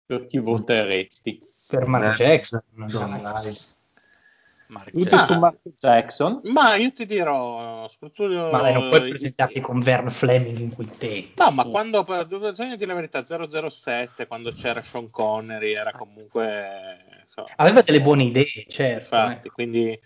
[0.05, 1.41] Per chi voteresti?
[1.67, 3.55] Per Mark Eh, Jackson, Madonna, dai.
[4.67, 5.19] Mark Jackson.
[5.19, 6.41] su Mark Jackson.
[6.43, 10.73] Ma io ti dirò, soprattutto Ma dai, non puoi eh, presentarti con Vern Fleming in
[10.73, 11.43] quintetto.
[11.43, 17.19] No, ma quando, bisogna dire la verità, 007, quando c'era Sean Connery, era comunque...
[17.23, 19.15] insomma, Aveva delle buone idee, certo.
[19.15, 19.51] Infatti, eh.
[19.51, 19.99] quindi...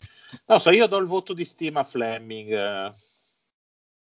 [0.46, 2.52] Non so, io do il voto di stima a Fleming.
[2.52, 2.94] eh.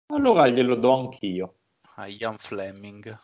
[0.08, 1.54] Allora glielo do anch'io.
[1.96, 3.18] a Ian Fleming.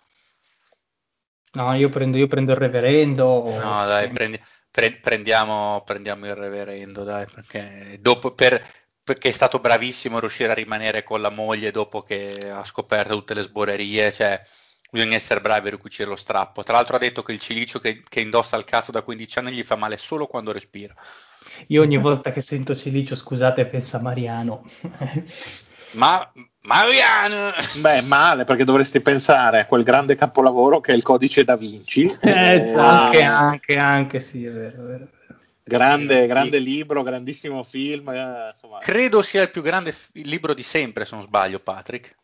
[1.55, 3.45] No, io prendo, io prendo il reverendo.
[3.45, 4.41] No, dai, prendi-
[4.73, 8.67] pre- prendiamo, prendiamo il reverendo, dai, perché dopo per,
[9.05, 13.35] perché è stato bravissimo riuscire a rimanere con la moglie dopo che ha scoperto tutte
[13.35, 14.41] le sborerie, cioè
[14.91, 16.65] bisogna essere bravi a ricucire lo strappo.
[16.65, 19.53] Tra l'altro ha detto che il cilicio che, che indossa il cazzo da 15 anni
[19.53, 20.95] gli fa male solo quando respira.
[21.69, 24.65] Io ogni volta che sento Cilicio, scusate, penso a Mariano.
[25.93, 26.31] Ma
[26.63, 27.51] Mariano!
[27.81, 32.05] Beh, male, perché dovresti pensare a quel grande capolavoro che è il codice da Vinci.
[32.21, 33.39] Eh, anche, Ah.
[33.39, 35.09] anche, anche, sì, è vero, è vero.
[35.65, 38.09] Grande, grande libro, grandissimo film.
[38.11, 38.55] eh.
[38.81, 42.15] Credo sia il più grande f- libro di sempre, se non sbaglio, Patrick.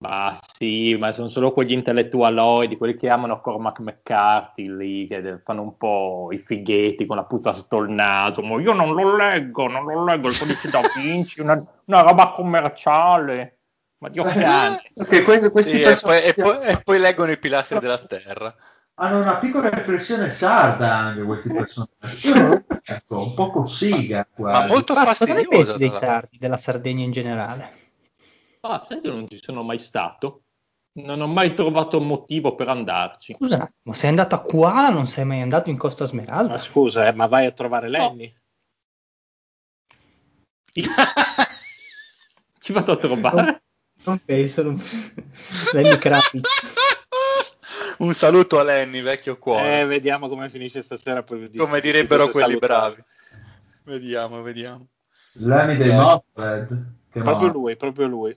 [0.00, 5.62] Ma sì, ma sono solo quegli intellettualoidi, quelli che amano Cormac McCarthy lì, che fanno
[5.62, 8.42] un po' i fighetti con la puzza sotto il naso.
[8.42, 12.30] Ma io non lo leggo, non lo leggo, il codice da Vinci, una, una roba
[12.30, 13.58] commerciale.
[13.98, 14.82] Ma Dio cane.
[14.94, 17.98] Perché questi, questi Sì, e, poi, personaggi e poi- e poi leggono i pilastri della
[17.98, 18.54] terra.
[19.00, 22.28] hanno una piccola riflessione sarda anche questi personaggi.
[22.28, 22.64] Io
[23.08, 24.60] un po' cosiga quasi.
[24.60, 27.86] Ma molto Ma cosa ne pensi dei sardi, della Sardegna in generale?
[28.60, 30.42] Ah, sai che non ci sono mai stato?
[30.98, 33.34] Non ho mai trovato motivo per andarci.
[33.34, 36.58] Scusa un attimo, sei andato a Kuala, non sei mai andato in Costa Ma Smeralda?
[36.58, 38.34] scusa, eh, ma vai a trovare Lenny?
[40.72, 40.82] Sì.
[42.58, 43.62] Ci vado a trovare?
[44.04, 44.82] Non penso, non...
[45.72, 46.66] Lenny Kravitz.
[47.98, 49.80] Un saluto a Lenny, vecchio cuore.
[49.80, 51.22] Eh, vediamo come finisce stasera.
[51.22, 52.82] Poi Come direbbero quelli salutare.
[52.94, 53.04] bravi.
[53.84, 54.88] Vediamo, vediamo.
[55.40, 55.90] L'anni dei.
[55.90, 57.52] Che Proprio no.
[57.52, 58.36] lui, proprio lui.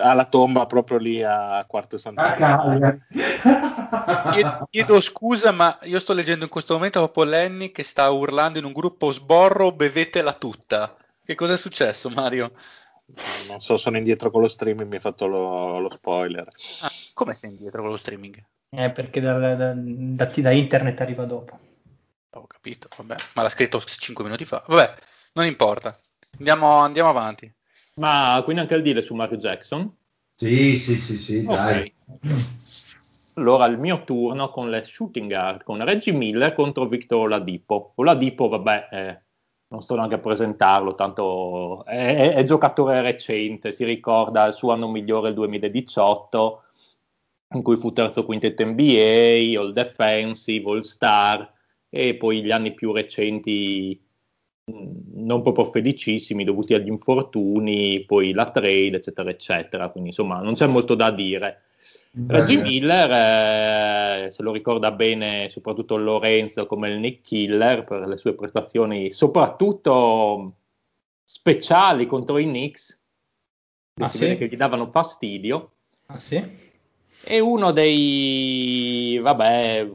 [0.00, 2.34] Ha la tomba proprio lì a Quarto Sant'Anna.
[2.34, 2.98] cavolo.
[4.32, 8.58] Chiedo, chiedo scusa, ma io sto leggendo in questo momento proprio Lenny che sta urlando
[8.58, 10.96] in un gruppo sborro, bevetela tutta.
[11.24, 12.52] Che cosa è successo, Mario?
[13.46, 16.48] Non so, sono indietro con lo streaming, mi hai fatto lo, lo spoiler.
[16.80, 18.44] Ah, come sei indietro con lo streaming?
[18.70, 21.58] Eh, perché da, da- da- da- da internet arriva dopo.
[22.30, 24.62] Ho capito, vabbè, ma l'ha scritto 5 minuti fa.
[24.66, 24.94] Vabbè,
[25.34, 25.96] non importa.
[26.36, 27.50] Andiamo, andiamo avanti.
[27.96, 29.90] Ma quindi anche il dire su Mark Jackson?
[30.34, 31.92] Sì, sì, sì, sì, dai.
[33.36, 37.92] Allora il mio turno con le shooting guard, con Reggie Miller contro Victor Oladipo.
[37.96, 39.20] Oladipo, vabbè, eh,
[39.68, 44.72] non sto neanche a presentarlo, tanto è, è, è, giocatore recente, si ricorda il suo
[44.72, 46.62] anno migliore il 2018,
[47.54, 51.50] in cui fu terzo quintetto NBA, All Defensive, All Star,
[51.88, 54.05] e poi gli anni più recenti
[54.68, 59.88] non proprio felicissimi dovuti agli infortuni, poi la trade, eccetera, eccetera.
[59.90, 61.62] Quindi insomma non c'è molto da dire.
[62.28, 68.16] Reggie Miller eh, se lo ricorda bene soprattutto Lorenzo come il Nick Killer per le
[68.16, 70.54] sue prestazioni soprattutto
[71.22, 72.98] speciali contro i Knicks
[73.92, 74.24] che ah, si sì?
[74.24, 75.72] vede che gli davano fastidio
[76.06, 76.42] ah, sì?
[77.22, 79.90] e uno dei vabbè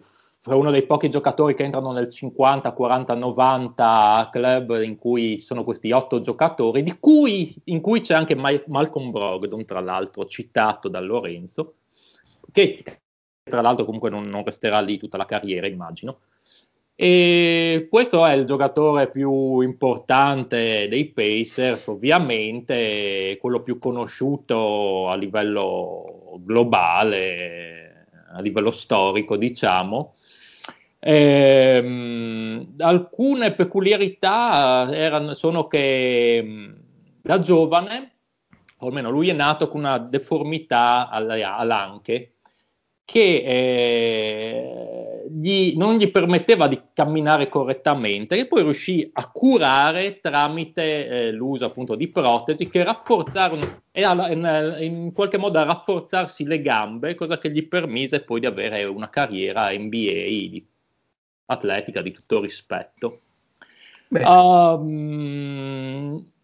[0.45, 5.91] uno dei pochi giocatori che entrano nel 50, 40, 90 club in cui sono questi
[5.91, 10.99] otto giocatori, di cui, in cui c'è anche Ma- Malcolm Brogdon, tra l'altro citato da
[10.99, 11.75] Lorenzo,
[12.51, 12.77] che
[13.43, 16.19] tra l'altro comunque non, non resterà lì tutta la carriera, immagino.
[16.95, 26.39] E questo è il giocatore più importante dei Pacers, ovviamente, quello più conosciuto a livello
[26.43, 30.13] globale, a livello storico, diciamo.
[31.04, 36.76] Ehm, alcune peculiarità erano, sono che
[37.22, 38.12] da giovane,
[38.78, 42.36] o almeno lui è nato con una deformità all'anche
[43.04, 51.08] che eh, gli, non gli permetteva di camminare correttamente e poi riuscì a curare tramite
[51.08, 57.16] eh, l'uso appunto di protesi che rafforzarono in, in, qualche modo a rafforzarsi le gambe,
[57.16, 60.66] cosa che gli permise poi di avere una carriera NBA di
[61.45, 63.21] atletica di tutto rispetto.
[64.10, 64.91] Um,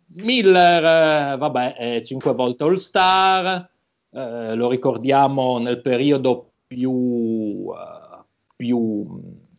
[0.07, 3.69] Miller, eh, vabbè, è cinque volte All Star,
[4.11, 8.23] eh, lo ricordiamo nel periodo più, uh,
[8.55, 9.05] più,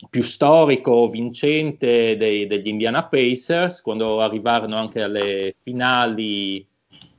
[0.09, 6.67] più storico, vincente dei, degli Indiana Pacers, quando arrivarono anche alle finali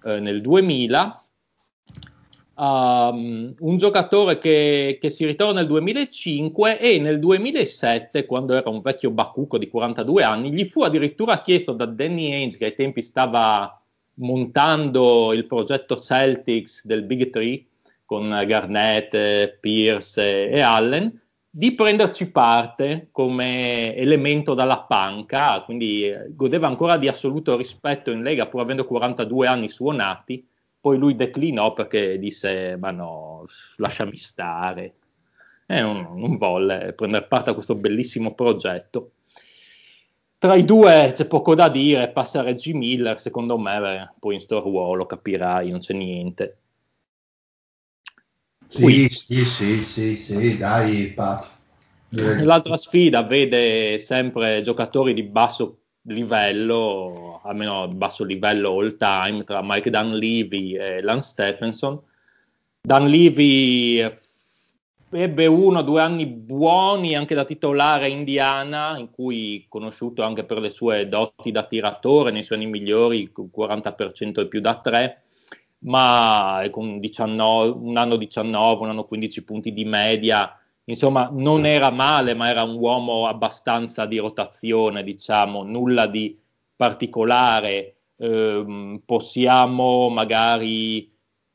[0.06, 1.24] eh, nel 2000
[2.60, 8.82] um, un giocatore che, che, si ritrova nel 2005 e nel 2007, quando era un
[8.82, 13.02] vecchio bacucco di 42 anni, gli fu addirittura chiesto da Danny Ainge, che ai tempi
[13.02, 13.82] stava
[14.16, 17.66] montando il progetto Celtics del Big Three
[18.04, 26.68] con Garnett, Pierce e Allen, di prenderci parte come elemento dalla panca, quindi eh, godeva
[26.68, 30.46] ancora di assoluto rispetto in Lega pur avendo 42 anni suonati
[30.80, 33.46] poi lui declinò perché disse, ma no,
[33.78, 34.94] lasciami stare.
[35.66, 39.12] E non, non volle prendere parte a questo bellissimo progetto.
[40.40, 44.62] Tra i due c'è poco da dire, passa Reggie Miller, secondo me, poi in sto
[44.62, 46.58] ruolo capirai, non c'è niente.
[48.68, 51.58] Sì, sì, sì, sì, sì, dai, Pat.
[52.10, 59.90] L'altra sfida vede sempre giocatori di basso livello, almeno basso livello all time, tra Mike
[59.90, 62.00] Dunleavy e Lance Stephenson.
[62.82, 64.10] Dunleavy
[65.12, 70.60] ebbe uno o due anni buoni anche da titolare Indiana, in cui conosciuto anche per
[70.60, 75.24] le sue doti da tiratore, nei suoi anni migliori, 40% e più da tre,
[75.80, 80.59] ma con 19, un anno 19, un anno 15 punti di media,
[80.90, 86.38] insomma non era male, ma era un uomo abbastanza di rotazione, diciamo, nulla di
[86.76, 87.96] particolare.
[88.18, 91.10] Eh, possiamo magari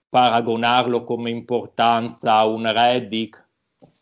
[0.08, 3.42] paragonarlo come importanza a un Reddick,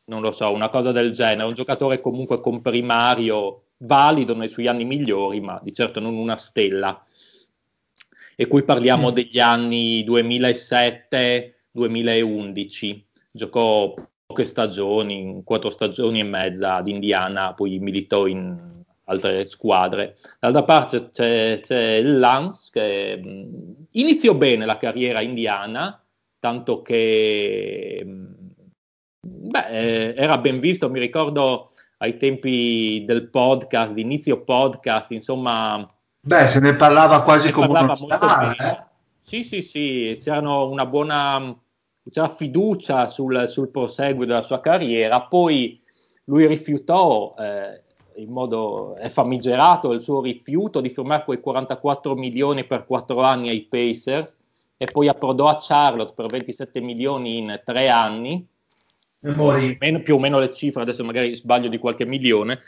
[0.05, 4.85] non lo so, una cosa del genere, un giocatore comunque comprimario, valido nei suoi anni
[4.85, 7.03] migliori, ma di certo non una stella.
[8.37, 9.15] E qui parliamo mm.
[9.15, 13.03] degli anni 2007-2011.
[13.33, 13.95] Giocò
[14.33, 18.59] poche stagioni, quattro stagioni e mezza ad Indiana, poi militò in
[19.05, 20.17] altre squadre.
[20.41, 26.03] Dall'altra parte c'è, c'è il Lance che mh, iniziò bene la carriera indiana,
[26.41, 34.01] tanto che mh, beh, eh, era ben visto, mi ricordo ai tempi del podcast, di
[34.01, 35.87] inizio podcast, insomma...
[36.25, 38.87] Beh, se ne parlava quasi come parlava uno star, eh?
[39.23, 41.55] Sì, sì, sì, c'era una buona
[42.11, 45.81] c'era fiducia sul, sul proseguo della sua carriera, poi
[46.25, 47.83] lui rifiutò eh,
[48.17, 53.63] in modo famigerato il suo rifiuto di firmare quei 44 milioni per 4 anni ai
[53.63, 54.37] Pacers
[54.77, 58.47] e poi approdò a Charlotte per 27 milioni in 3 anni.
[59.79, 62.59] Meno, più o meno le cifre adesso magari sbaglio di qualche milione.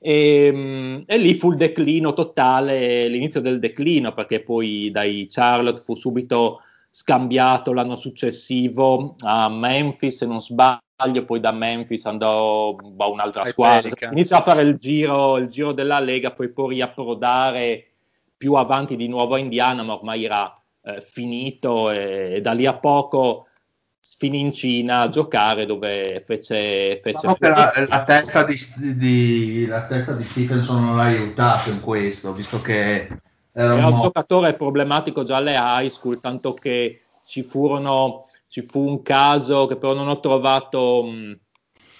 [0.00, 5.80] E, ehm, e, lì fu il declino totale l'inizio del declino perché poi dai Charlotte
[5.80, 6.60] fu subito
[6.96, 13.90] scambiato l'anno successivo a Memphis, se non sbaglio, poi da Memphis andò a un'altra squadra.
[14.12, 17.94] Inizia a fare il giro, il giro della Lega, poi può riapprodare
[18.36, 22.64] più avanti di nuovo a Indiana, ma ormai era eh, finito e, e da lì
[22.64, 23.48] a poco
[24.16, 27.00] finì in Cina a giocare dove fece...
[27.02, 28.54] fece Diciamo che la, la testa di,
[28.96, 33.08] di- la testa di Stevenson non l'ha aiutato in questo, visto che
[33.54, 38.86] era Era un giocatore problematico già alle high school, tanto che ci furono, ci fu
[38.86, 41.38] un caso che però non ho trovato mh,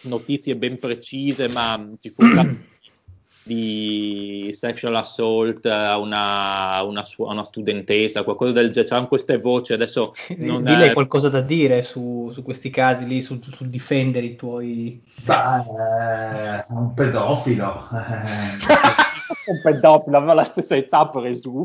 [0.03, 2.57] notizie ben precise, ma ci fu un caso
[3.47, 9.39] di sexual assault a una, una, su- a una studentessa, qualcosa del genere, c'erano queste
[9.39, 13.69] voci, adesso non Dile è- qualcosa da dire su, su questi casi lì, sul, sul
[13.69, 15.01] difendere i tuoi...
[15.23, 17.89] Beh, è un pedofilo.
[19.47, 21.65] un pedofilo, aveva la stessa età presumo.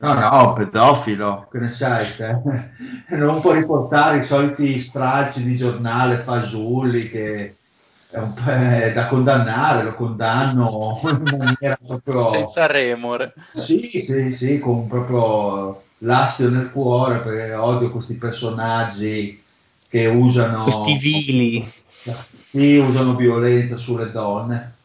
[0.00, 2.40] No, no, pedofilo, che ne sai te?
[3.16, 7.56] Non può riportare i soliti stralci di giornale fasulli che
[8.10, 12.28] è, un è da condannare, lo condanno in maniera proprio...
[12.28, 13.34] Senza remore.
[13.52, 19.42] Sì, sì, sì, con proprio l'astio nel cuore perché odio questi personaggi
[19.88, 20.62] che usano...
[20.62, 21.72] Questi vili.
[22.50, 24.76] Sì, usano violenza sulle donne.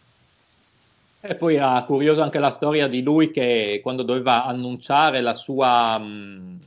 [1.25, 5.97] E poi era curiosa anche la storia di lui che quando doveva annunciare la sua,
[5.97, 6.59] mh,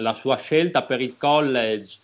[0.00, 1.98] la sua scelta per il college,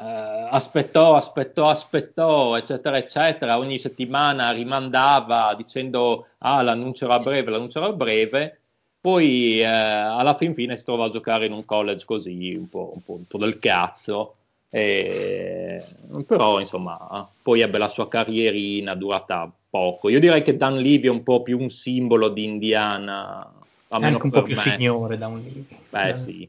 [0.00, 0.02] eh,
[0.50, 3.56] aspettò, aspettò, aspettò, eccetera, eccetera.
[3.58, 8.60] Ogni settimana rimandava dicendo ah, l'annuncerò a breve, l'annuncerò a breve.
[9.00, 12.90] Poi eh, alla fin fine si trova a giocare in un college così, un po',
[12.94, 14.34] un po', un po' del cazzo.
[14.70, 15.84] E-
[16.26, 21.10] però insomma poi ebbe la sua carrierina durata poco io direi che Dan Levy è
[21.10, 23.52] un po' più un simbolo di Indiana
[23.88, 24.62] È anche un po' più me.
[24.62, 25.78] signore da un libro.
[25.90, 26.48] beh sì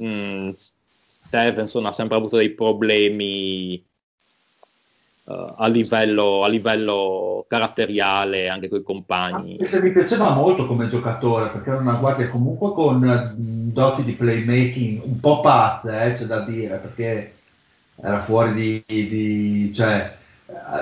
[0.00, 8.78] Mm, Stevenson ha sempre avuto dei problemi eh, a, livello, a livello caratteriale anche con
[8.78, 13.04] i compagni Anche se mi piaceva molto come giocatore, perché era una guardia comunque con
[13.04, 17.32] eh, doti di playmaking un po' pazze, eh, c'è da dire, perché
[18.00, 20.16] era fuori di, di- cioè,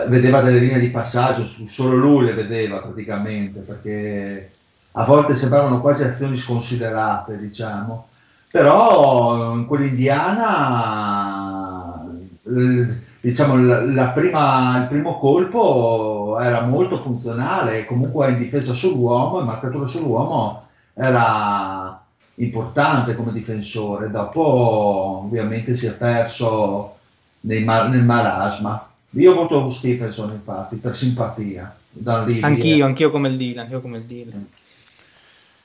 [0.09, 4.51] vedeva delle linee di passaggio, solo lui le vedeva praticamente, perché
[4.93, 8.09] a volte sembravano quasi azioni sconsiderate, diciamo.
[8.51, 12.05] Però in quell'Indiana,
[12.45, 12.89] eh,
[13.21, 13.57] diciamo,
[13.93, 20.63] la, prima, il primo colpo era molto funzionale, comunque in difesa sull'uomo, in marcatura sull'uomo
[20.95, 22.01] era
[22.37, 24.11] importante come difensore.
[24.11, 26.97] Dopo ovviamente si è perso
[27.41, 28.86] nei ma- nel marasma.
[29.17, 31.75] Io voto Stephenson infatti, per simpatia.
[31.91, 34.49] Da lì, Anch'io, anch'io come il Dylan, anch'io come il Dylan.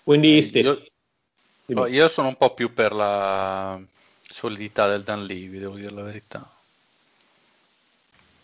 [0.03, 0.81] quindi Eh, io,
[1.67, 3.79] no, io sono un po' più per la
[4.21, 6.49] solidità del Dan Levy, devo dire la verità.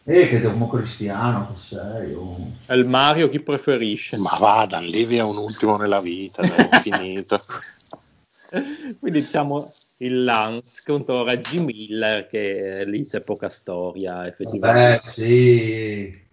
[0.04, 2.14] Eh, che democristiano che sei.
[2.14, 2.52] oh.
[2.66, 6.80] è il Mario chi preferisce Ma va, Dan Levy è un ultimo nella vita, è
[6.82, 7.40] finito.
[9.00, 15.10] Quindi diciamo il Lance contro Reggie Miller, che lì c'è poca storia effettivamente.
[15.10, 16.26] sì.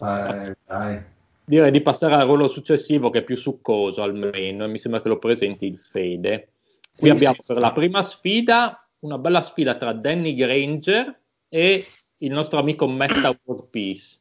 [0.00, 1.02] Eh, dai.
[1.44, 5.08] Direi di passare al ruolo successivo che è più succoso almeno, e mi sembra che
[5.08, 6.48] lo presenti il Fede.
[6.96, 7.62] Qui Sì, abbiamo sì, per sì.
[7.62, 11.84] la prima sfida una bella sfida tra Danny Granger e
[12.18, 14.18] il nostro amico Metta World Peace.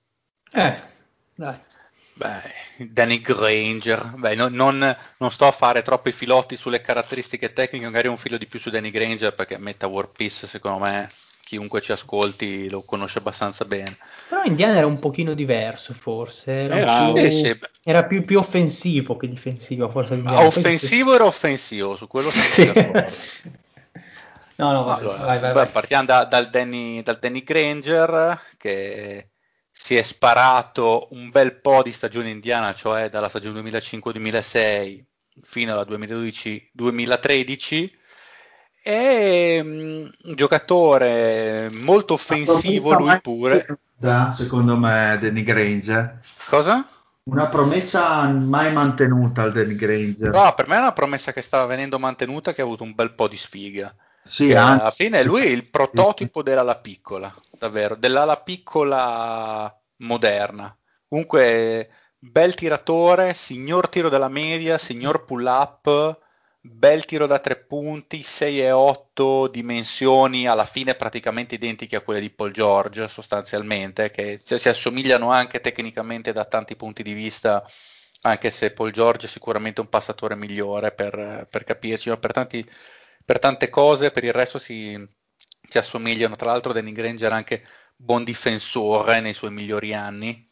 [0.51, 0.75] Eh,
[1.35, 1.57] dai.
[2.17, 7.85] Beh, Danny Granger, beh, no- non, non sto a fare troppi filotti sulle caratteristiche tecniche,
[7.85, 11.07] magari un filo di più su Danny Granger perché Meta War Peace secondo me
[11.43, 13.95] chiunque ci ascolti lo conosce abbastanza bene.
[14.29, 19.15] Però Indiana era un pochino diverso forse, era, Era- più, Sì, era più, più offensivo
[19.15, 20.37] che difensivo forse Indiana.
[20.37, 22.65] Poi- offensivo era offensivo, su quello Sì.
[22.65, 23.05] d'accordo.
[24.57, 25.67] No, no, vabbè, Allora, vai, vai, beh, vai.
[25.67, 29.29] partiamo da- dal, Danny, dal Danny Granger che
[29.79, 35.03] si è sparato un bel po' di stagione indiana, cioè dalla stagione 2005-2006
[35.43, 37.91] fino alla 2012-2013.
[38.81, 43.65] È mm, un giocatore molto offensivo, lui pure.
[43.99, 46.21] mantenuta, secondo me, Danny Granger.
[46.49, 46.85] Cosa?
[47.23, 50.31] Una promessa mai mantenuta al Danny Granger.
[50.31, 53.13] No, per me è una promessa che stava venendo mantenuta, che ha avuto un bel
[53.13, 53.93] po' di sfiga.
[54.27, 60.75] Sì, Che anche- alla fine lui è il prototipo dell'ala piccola, davvero, dell'ala piccola moderna.
[61.07, 66.19] Comunque, bel tiratore, signor tiro della media, signor pull up,
[66.59, 72.19] bel tiro da tre punti, 6 e 8 dimensioni, alla fine praticamente identiche a quelle
[72.19, 77.63] di Paul George, sostanzialmente, che si assomigliano anche tecnicamente da tanti punti di vista,
[78.23, 82.67] anche se Paul George è sicuramente un passatore migliore per, per capirci, ma per tanti
[83.27, 84.97] per tante cose, per il resto si,
[85.61, 86.37] si assomigliano.
[86.37, 87.61] Tra l'altro Danny Granger anche
[87.93, 90.49] buon difensore nei suoi migliori anni.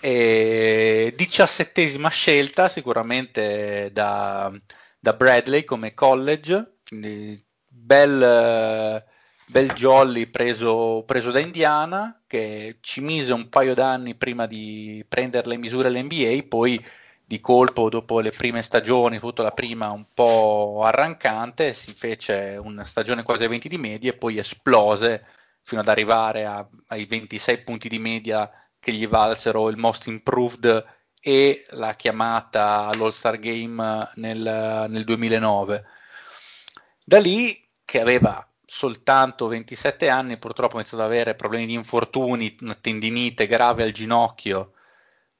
[0.00, 4.56] E diciassettesima scelta sicuramente da,
[5.00, 9.04] da Bradley come college, quindi bel,
[9.48, 15.48] bel jolly preso, preso, da Indiana che ci mise un paio d'anni prima di prendere
[15.48, 16.80] le misure all'NBA, poi
[17.28, 22.86] di colpo dopo le prime stagioni, soprattutto la prima un po' arrancante, si fece una
[22.86, 25.26] stagione quasi a 20 di media e poi esplose
[25.60, 28.50] fino ad arrivare a, ai 26 punti di media
[28.80, 30.86] che gli valsero il most improved
[31.20, 35.84] e la chiamata all'All-Star Game nel, nel 2009.
[37.04, 42.56] Da lì, che aveva soltanto 27 anni, purtroppo ha iniziato ad avere problemi di infortuni,
[42.62, 44.72] una tendinite grave al ginocchio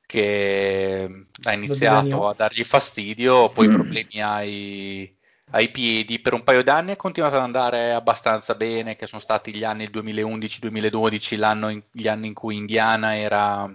[0.09, 1.07] che
[1.43, 5.15] ha iniziato a dargli fastidio, poi problemi ai,
[5.51, 6.19] ai, piedi.
[6.19, 9.85] Per un paio d'anni è continuato ad andare abbastanza bene, che sono stati gli anni
[9.85, 13.71] 2011-2012, in, gli anni in cui Indiana era,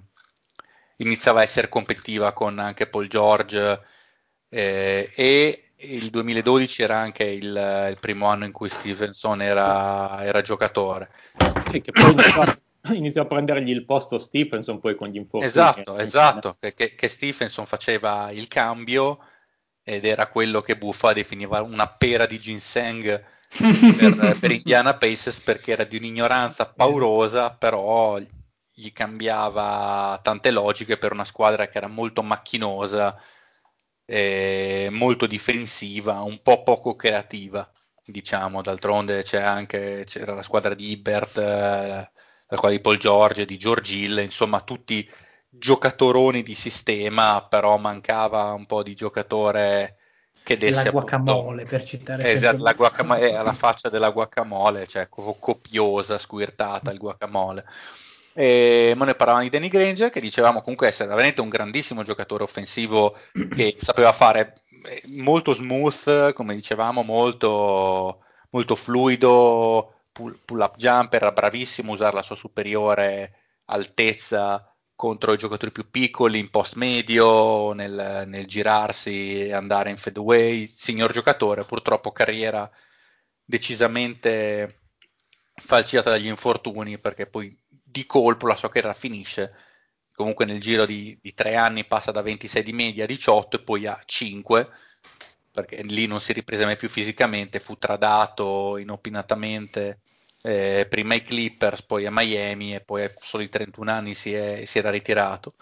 [0.98, 3.80] iniziava a essere competitiva con anche Paul George
[4.50, 10.42] eh, e il 2012 era anche il, il, primo anno in cui Stevenson era, era
[10.42, 11.12] giocatore.
[11.70, 12.16] Sì, che poi
[12.92, 15.46] iniziò a prendergli il posto Stephenson poi con gli infortuni.
[15.46, 19.20] Esatto, esatto, che, che, Stephenson faceva il cambio
[19.84, 23.24] ed era quello che Buffa definiva una pera di ginseng
[23.98, 28.20] per, per Indiana Pacers perché era di un'ignoranza paurosa, però
[28.76, 33.18] gli cambiava tante logiche per una squadra che era molto macchinosa,
[34.06, 37.70] eh, molto difensiva, un po' poco creativa,
[38.06, 41.38] diciamo, d'altronde c'è anche, c'era la squadra di Ibert.
[41.38, 42.12] Eh,
[42.54, 45.10] la quale di Paul George, di George Hill, insomma tutti
[45.50, 49.98] giocatoroni di sistema, però mancava un po' di giocatore
[50.44, 54.86] che desse la guacamole appunto, per citare esatto, la guacamole è alla faccia della guacamole,
[54.88, 57.66] cioè copiosa, squirtata il guacamole.
[58.36, 63.16] E noi parlavamo di Danny Granger che dicevamo comunque essere veramente un grandissimo giocatore offensivo
[63.56, 71.24] che sapeva fare eh, molto smooth, come dicevamo, molto, molto fluido, pull, pull up jumper,
[71.24, 76.76] era bravissimo a usare la sua superiore altezza contro i giocatori più piccoli in post
[76.76, 82.70] medio, nel, nel girarsi e andare in fadeaway, signor giocatore, purtroppo carriera
[83.44, 84.80] decisamente
[85.56, 89.54] falciata dagli infortuni perché poi di colpo la sua carriera finisce.
[90.14, 93.60] Comunque nel giro di, di tre anni passa da 26 di media a 18 e
[93.62, 94.70] poi a 5
[95.54, 100.00] perché lì non si riprese mai più fisicamente, fu tradato inopinatamente
[100.44, 104.66] eh, prima ai Clippers, poi a Miami e poi a soli 31 anni si, è,
[104.66, 105.54] si era ritirato.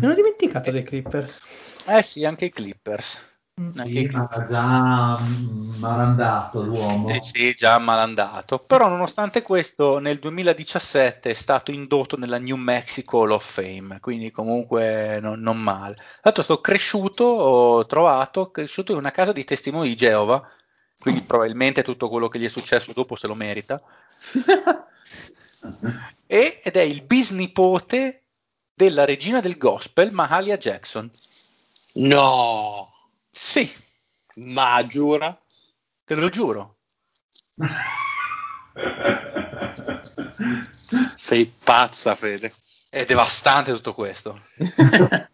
[0.00, 1.40] Non ho dimenticato dei Clippers.
[1.86, 3.29] Eh sì, anche i Clippers.
[3.84, 5.18] Sì, ma già
[5.78, 7.08] malandato l'uomo.
[7.10, 8.58] Eh sì, già malandato.
[8.58, 14.30] Però nonostante questo nel 2017 è stato indotto nella New Mexico Hall of Fame, quindi
[14.30, 15.96] comunque non, non male.
[16.22, 20.42] L'altro sto cresciuto, ho trovato, cresciuto in una casa di testimoni di Geova,
[20.98, 23.78] quindi probabilmente tutto quello che gli è successo dopo se lo merita.
[26.26, 28.22] e, ed è il bisnipote
[28.72, 31.10] della regina del gospel, Mahalia Jackson.
[31.94, 32.88] No!
[33.42, 33.66] Sì.
[34.34, 35.34] Ma giura?
[36.04, 36.76] Te lo giuro.
[41.16, 42.52] Sei pazza, Fede.
[42.90, 44.42] È devastante tutto questo.
[44.56, 45.28] eh,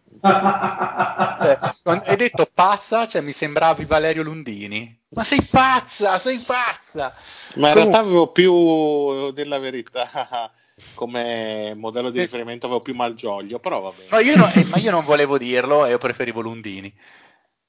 [1.83, 5.01] hai detto pazza, cioè mi sembravi Valerio Lundini.
[5.09, 7.13] Ma sei pazza, sei pazza.
[7.55, 10.49] Ma in realtà avevo più della verità
[10.95, 14.07] come modello di riferimento, avevo più Malgioglio, però va bene.
[14.11, 16.93] No, io no, eh, ma io non volevo dirlo e io preferivo Lundini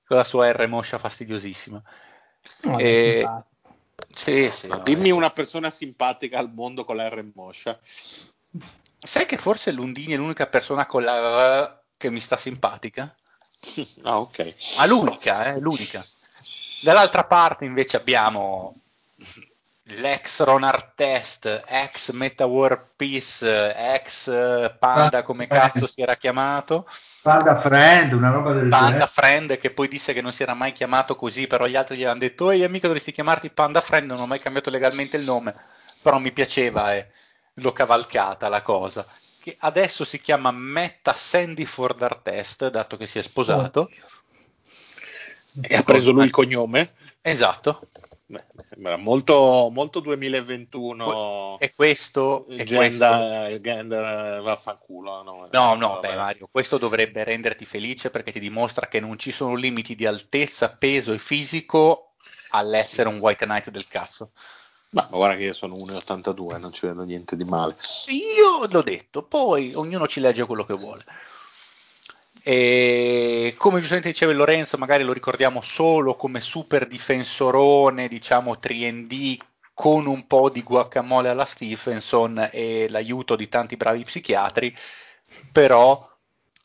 [0.09, 1.83] con la sua R moscia fastidiosissima.
[2.63, 3.29] No, e...
[4.15, 7.79] sì, sì, no, Dimmi una persona simpatica al mondo con la R moscia.
[9.01, 13.15] Sai che forse Lundini è l'unica persona con la R che mi sta simpatica?
[14.05, 14.55] ah, ok.
[14.79, 16.03] Ma l'unica, eh, l'unica.
[16.81, 18.75] Dall'altra parte invece abbiamo
[19.97, 24.25] l'ex Ron Artest, ex Meta War Peace, ex
[24.79, 26.87] Panda come cazzo si era chiamato.
[27.23, 29.07] Panda Friend, una roba del Panda genere.
[29.07, 32.05] Friend che poi disse che non si era mai chiamato così, però gli altri gli
[32.05, 35.55] hanno detto ehi amico dovresti chiamarti Panda Friend, non ho mai cambiato legalmente il nome,
[36.03, 37.11] però mi piaceva e
[37.55, 39.07] l'ho cavalcata la cosa.
[39.41, 43.81] Che adesso si chiama Metta Sandyford Artest, dato che si è sposato.
[43.81, 44.05] Oddio.
[45.61, 46.93] E ha preso lui il cognome?
[47.21, 47.81] Esatto.
[48.99, 51.59] Molto, molto 2021.
[51.61, 55.23] E questo, e gender, gender vaffanculo.
[55.23, 59.33] No, no, no beh, Mario, questo dovrebbe renderti felice perché ti dimostra che non ci
[59.33, 62.13] sono limiti di altezza, peso e fisico
[62.51, 64.33] all'essere un White Knight del cazzo.
[64.91, 67.77] Ma guarda che io sono 1,82, non ci vedo niente di male.
[68.09, 71.05] Io l'ho detto, poi ognuno ci legge quello che vuole.
[72.51, 79.37] E come giustamente diceva Lorenzo, magari lo ricordiamo solo come super difensorone, diciamo 3D
[79.75, 84.75] con un po' di guacamole alla Stephenson e l'aiuto di tanti bravi psichiatri,
[85.53, 86.11] però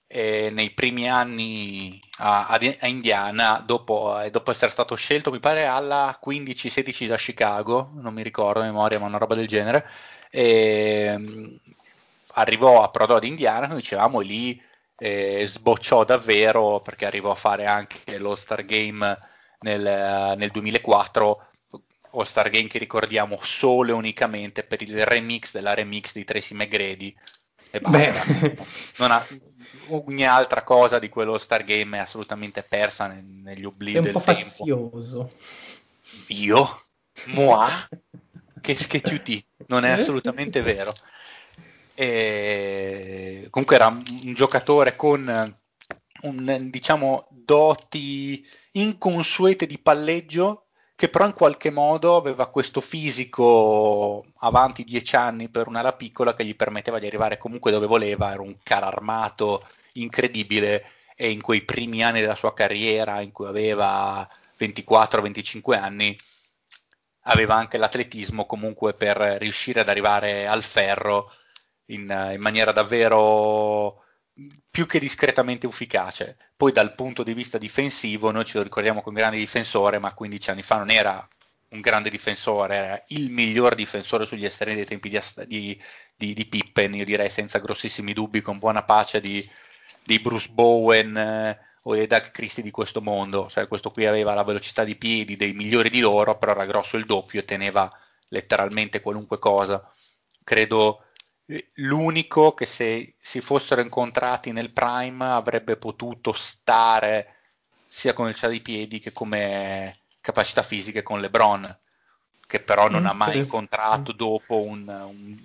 [0.08, 5.66] eh, nei primi anni a, a Indiana, dopo, eh, dopo, essere stato scelto, mi pare
[5.66, 9.86] alla 15-16 da Chicago, non mi ricordo a memoria, ma una roba del genere,
[10.30, 11.60] e,
[12.36, 17.66] arrivò a Prodò ad Indiana, noi dicevamo lì eh, sbocciò davvero perché arrivò a fare
[17.66, 19.18] anche lo Star Game
[19.60, 21.48] nel, nel 2004
[22.12, 26.56] All Star Game che ricordiamo solo e unicamente per il remix della remix di Tracy
[26.56, 27.16] McGrady
[27.72, 28.22] e basta.
[28.98, 29.26] Non ha,
[29.88, 34.20] ogni altra cosa di quello Star Game è assolutamente persa ne, negli oblii del tempo.
[34.20, 35.32] È un po' fazioso.
[36.28, 36.82] Io?
[37.28, 37.72] Moi?
[38.62, 39.46] che schiacciuti?
[39.68, 40.94] Non è assolutamente vero.
[41.96, 45.58] E comunque era un giocatore con
[46.22, 54.84] un, diciamo doti inconsuete di palleggio che però in qualche modo aveva questo fisico avanti
[54.84, 58.56] dieci anni per un'ala piccola che gli permetteva di arrivare comunque dove voleva, era un
[58.64, 59.62] caro armato
[59.94, 60.86] incredibile
[61.16, 64.28] e in quei primi anni della sua carriera in cui aveva
[64.58, 66.18] 24-25 anni
[67.26, 71.32] aveva anche l'atletismo comunque per riuscire ad arrivare al ferro
[71.88, 74.04] in, in maniera davvero
[74.70, 76.38] più che discretamente efficace.
[76.56, 80.50] Poi dal punto di vista difensivo noi ce lo ricordiamo come grande difensore, ma 15
[80.50, 81.28] anni fa non era
[81.70, 85.82] un grande difensore, era il miglior difensore sugli esterni dei tempi di, di,
[86.16, 89.48] di, di Pippen, io direi senza grossissimi dubbi, con buona pace di,
[90.22, 93.50] Bruce Bowen eh, o di Doug Christie di questo mondo.
[93.50, 96.98] Cioè, questo qui aveva la velocità di piedi dei migliori di loro, però era grosso
[96.98, 97.92] il doppio e teneva
[98.30, 99.82] letteralmente qualunque cosa.
[100.44, 101.06] Credo
[101.76, 107.36] l'unico che se si fossero incontrati nel prime avrebbe potuto stare
[107.88, 111.78] sia con il di piedi che come capacità fisiche con LeBron,
[112.48, 115.38] che però non mm, ha mai incontrato dopo un, un,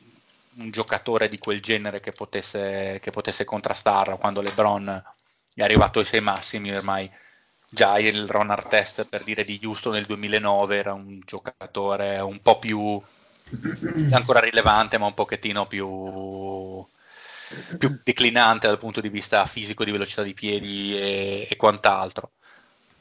[0.54, 5.02] un, giocatore di quel genere che potesse, che potesse contrastarlo quando LeBron
[5.54, 7.10] è arrivato ai suoi massimi ormai.
[7.70, 12.58] Già il Ron Artest per dire di Houston nel 2009 era un giocatore un po'
[12.58, 12.98] più
[14.10, 16.86] è ancora rilevante, ma un pochettino più,
[17.78, 22.32] più declinante dal punto di vista fisico, di velocità di piedi e, e quant'altro.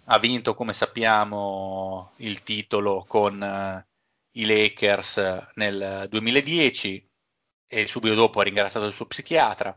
[0.06, 7.10] Ha vinto, come sappiamo, il titolo con uh, i Lakers nel 2010
[7.68, 9.76] e subito dopo ha ringraziato il suo psichiatra.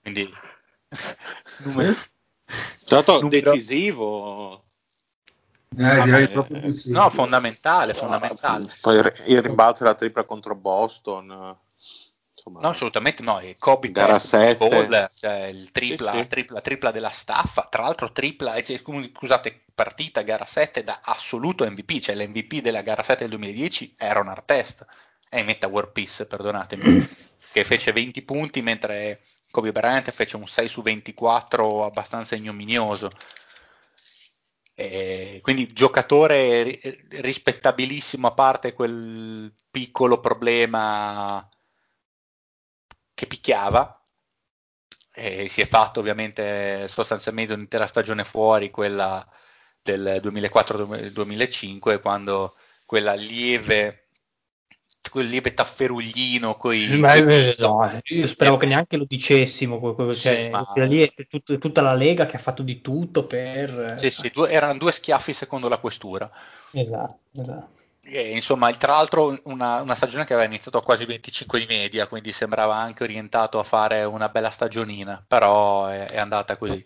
[0.00, 0.28] Quindi,
[1.58, 1.94] numero,
[2.44, 3.52] stato numero...
[3.52, 4.65] decisivo
[5.76, 6.92] eh, direi proprio di sì.
[6.92, 8.70] No, fondamentale, fondamentale.
[8.80, 8.96] Poi
[9.26, 11.56] il rimbalzo della tripla contro Boston.
[12.32, 13.40] Insomma, no, assolutamente no.
[13.58, 14.56] Kobe gara 7.
[14.56, 16.28] Ball, cioè il tripla, sì, sì.
[16.28, 17.66] tripla, tripla della staffa.
[17.70, 18.80] Tra l'altro, tripla, eh, cioè,
[19.14, 21.98] scusate, partita gara 7 da assoluto MVP.
[21.98, 24.84] Cioè, l'MVP della gara 7 del 2010 era un Artest.
[25.28, 27.08] E Meta War Peace, perdonatemi,
[27.52, 33.10] che fece 20 punti mentre Kobe Bryant fece un 6 su 24 abbastanza ignominioso.
[34.78, 41.48] Eh, quindi giocatore rispettabilissimo a parte quel piccolo problema
[43.14, 43.92] che picchiava.
[45.14, 49.26] Eh, si è fatto ovviamente sostanzialmente un'intera stagione fuori, quella
[49.80, 52.54] del 2004-2005, quando
[52.84, 54.05] quella lieve
[55.16, 57.54] quel lieve tafferuglino coi, coi...
[57.58, 60.64] no, io speravo eh, che neanche lo dicessimo cioè, sì, ma...
[60.84, 64.50] lì è tut, tutta la Lega che ha fatto di tutto per sì, sì, due,
[64.50, 66.30] erano due schiaffi secondo la questura
[66.72, 67.74] esatto, esatto.
[68.08, 72.06] E, insomma, tra l'altro una, una, stagione che aveva iniziato a quasi 25 di media,
[72.06, 76.84] quindi sembrava anche orientato a fare una bella stagionina, però è, è andata così.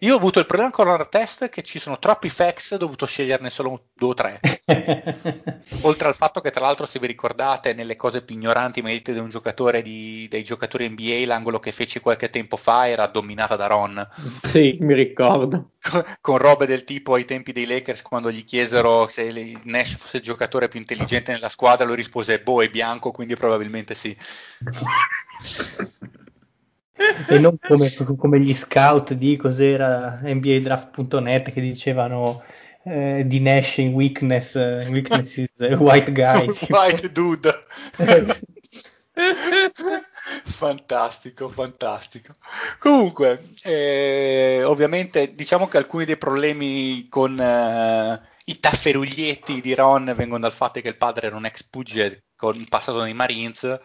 [0.00, 3.06] Io ho avuto il problema con l'hard test che ci sono troppi facts, ho dovuto
[3.06, 4.40] sceglierne solo due o tre.
[5.82, 9.12] Oltre al fatto che, tra l'altro, se vi ricordate, nelle cose più ignoranti mai dette
[9.12, 13.56] di un giocatore di, dei giocatori NBA, l'angolo che feci qualche tempo fa era dominata
[13.56, 14.08] da Ron.
[14.42, 15.70] Sì, mi ricordo.
[15.80, 20.18] Con, con robe del tipo ai tempi dei Lakers, quando gli chiesero se Nash fosse
[20.18, 24.16] il giocatore più intelligente nella squadra, lui rispose: Boh, è bianco, quindi probabilmente sì.
[27.28, 32.42] e non come, come, gli scout di cos'era NBAdraft.net che dicevano
[32.84, 37.52] eh, di Nash in weakness, in weakness is white guy white dude
[40.44, 42.34] fantastico, fantastico.
[42.78, 50.40] Comunque, eh, ovviamente, diciamo che alcuni dei problemi con eh, i tafferuglietti di Ron vengono
[50.40, 53.80] dal fatto che il padre era un ex pugile con passato nei Marines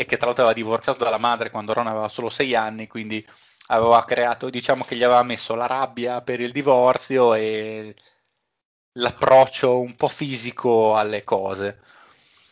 [0.00, 3.22] e che tra l'altro aveva divorziato dalla madre quando Ron aveva solo sei anni, quindi
[3.66, 7.94] aveva creato, diciamo che gli aveva messo la rabbia per il divorzio e
[8.92, 11.80] l'approccio un po' fisico alle cose.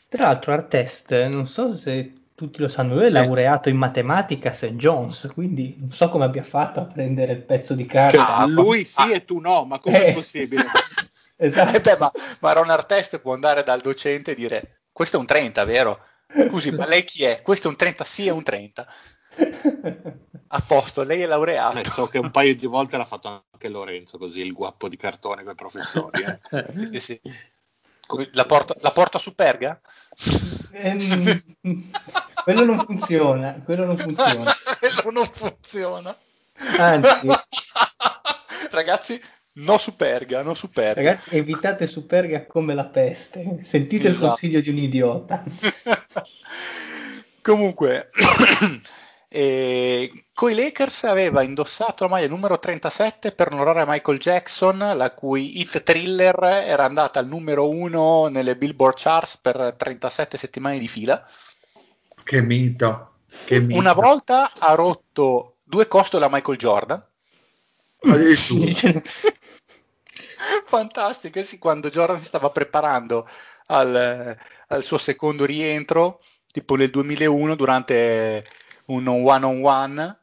[0.08, 3.14] Tra l'altro Artest, non so se tutti lo sanno, lui è Sì.
[3.14, 4.72] laureato in matematica a St.
[4.74, 8.36] John's, quindi non so come abbia fatto a prendere il pezzo di carta.
[8.36, 9.14] Ah, lui sì Ah.
[9.14, 10.12] e tu no, ma com'è Eh.
[10.12, 10.64] possibile?
[11.40, 11.76] Esatto.
[11.76, 15.26] Eh beh, ma, ma Ron Artest può andare dal docente e dire questo è un
[15.26, 16.00] 30, vero?
[16.48, 17.40] Scusi, ma lei chi è?
[17.42, 18.86] Questo è un 30, sì è un 30.
[20.48, 21.78] A posto, lei è laureato.
[21.78, 24.96] Eh, so che un paio di volte l'ha fatto anche Lorenzo, così il guappo di
[24.96, 26.22] cartone con i professori.
[26.22, 26.86] eh.
[26.86, 27.20] Sì, sì.
[28.32, 29.78] La, porto, la porta su Perga?
[30.72, 31.40] Ehm,
[32.42, 34.50] quello non funziona, quello non funziona.
[34.78, 36.16] Quello non funziona.
[36.78, 37.26] Anzi,
[38.70, 39.20] Ragazzi,
[39.54, 41.02] no su Perga, no su Perga.
[41.02, 43.58] ragazzi, evitate Superga come la peste.
[43.62, 44.28] Sentite il Esatto.
[44.28, 45.42] consiglio di un idiota.
[47.42, 48.10] Comunque,
[49.28, 55.60] eh, coi Lakers aveva indossato la maglia numero 37 per onorare Michael Jackson, la cui
[55.60, 61.24] hit thriller era andata al numero 1 nelle Billboard Charts per 37 settimane di fila.
[62.22, 63.12] Che mito.
[63.44, 63.78] Che mito.
[63.78, 67.02] Una volta ha rotto due costole a Michael Jordan.
[68.02, 69.00] Addirittura.
[70.64, 73.28] Fantastico, sì, quando Jordan si stava preparando
[73.68, 74.36] al,
[74.68, 76.20] al suo secondo rientro,
[76.52, 78.44] tipo nel 2001, durante
[78.86, 80.20] un one on one,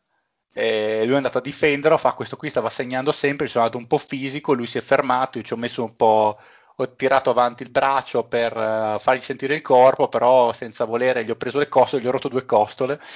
[0.53, 3.81] eh, lui è andato a difenderlo, fa questo qui stava segnando sempre, ci sono andato
[3.81, 6.39] un po' fisico, lui si è fermato, io ci ho messo un po',
[6.77, 11.29] ho tirato avanti il braccio per eh, fargli sentire il corpo, però senza volere gli
[11.31, 12.99] ho preso le costole, gli ho rotto due costole.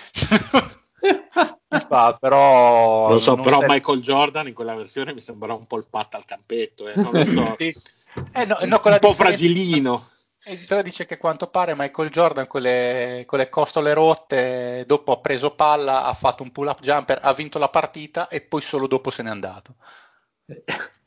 [1.87, 5.65] Fa, però Lo so, non però sei- Michael Jordan in quella versione mi sembra un
[5.67, 7.55] po' il patta al campetto, eh, non lo so.
[7.57, 7.75] Sì.
[8.33, 10.09] Eh, no, no, con la un po' differenza- fragilino.
[10.67, 15.11] Però dice che a quanto pare Michael Jordan con le, con le costole rotte, dopo
[15.11, 18.87] ha preso palla, ha fatto un pull-up jumper, ha vinto la partita e poi solo
[18.87, 19.75] dopo se n'è andato.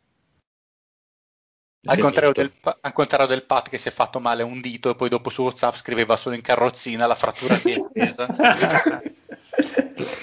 [1.85, 4.91] Al contrario, del, Pa- al contrario del Pat che si è fatto male un dito
[4.91, 8.29] e poi dopo su WhatsApp scriveva solo in carrozzina la frattura si è estesa.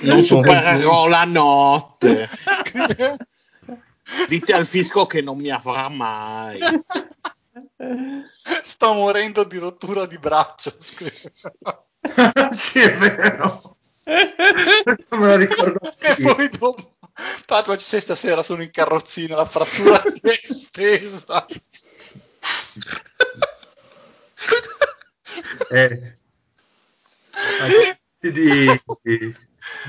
[0.02, 2.28] Non supererò la notte.
[4.28, 6.60] Dite al fisco che non mi avrà mai.
[8.64, 10.76] Sto morendo di rottura di braccio.
[12.52, 13.78] sì, è vero.
[14.06, 16.93] Non me lo ricordo E poi dopo,
[17.45, 21.45] tra l'altro ci sei stasera, sono in carrozzina, la frattura si è estesa.
[25.72, 26.18] Eh.
[28.20, 29.36] Di, di,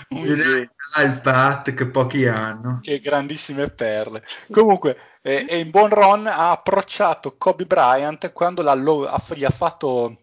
[0.08, 0.70] Un di- genio.
[0.94, 2.80] ah, il Pat che pochi hanno.
[2.82, 4.24] Che grandissime perle.
[4.50, 9.44] Comunque, eh, e in buon Ron ha approcciato Kobe Bryant quando l'ha- lo- ha- gli
[9.44, 10.16] ha fatto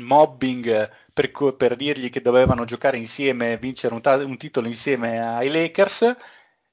[0.00, 5.20] mobbing per, co- per dirgli che dovevano giocare insieme, vincere un, ta- un titolo insieme
[5.20, 6.16] ai Lakers.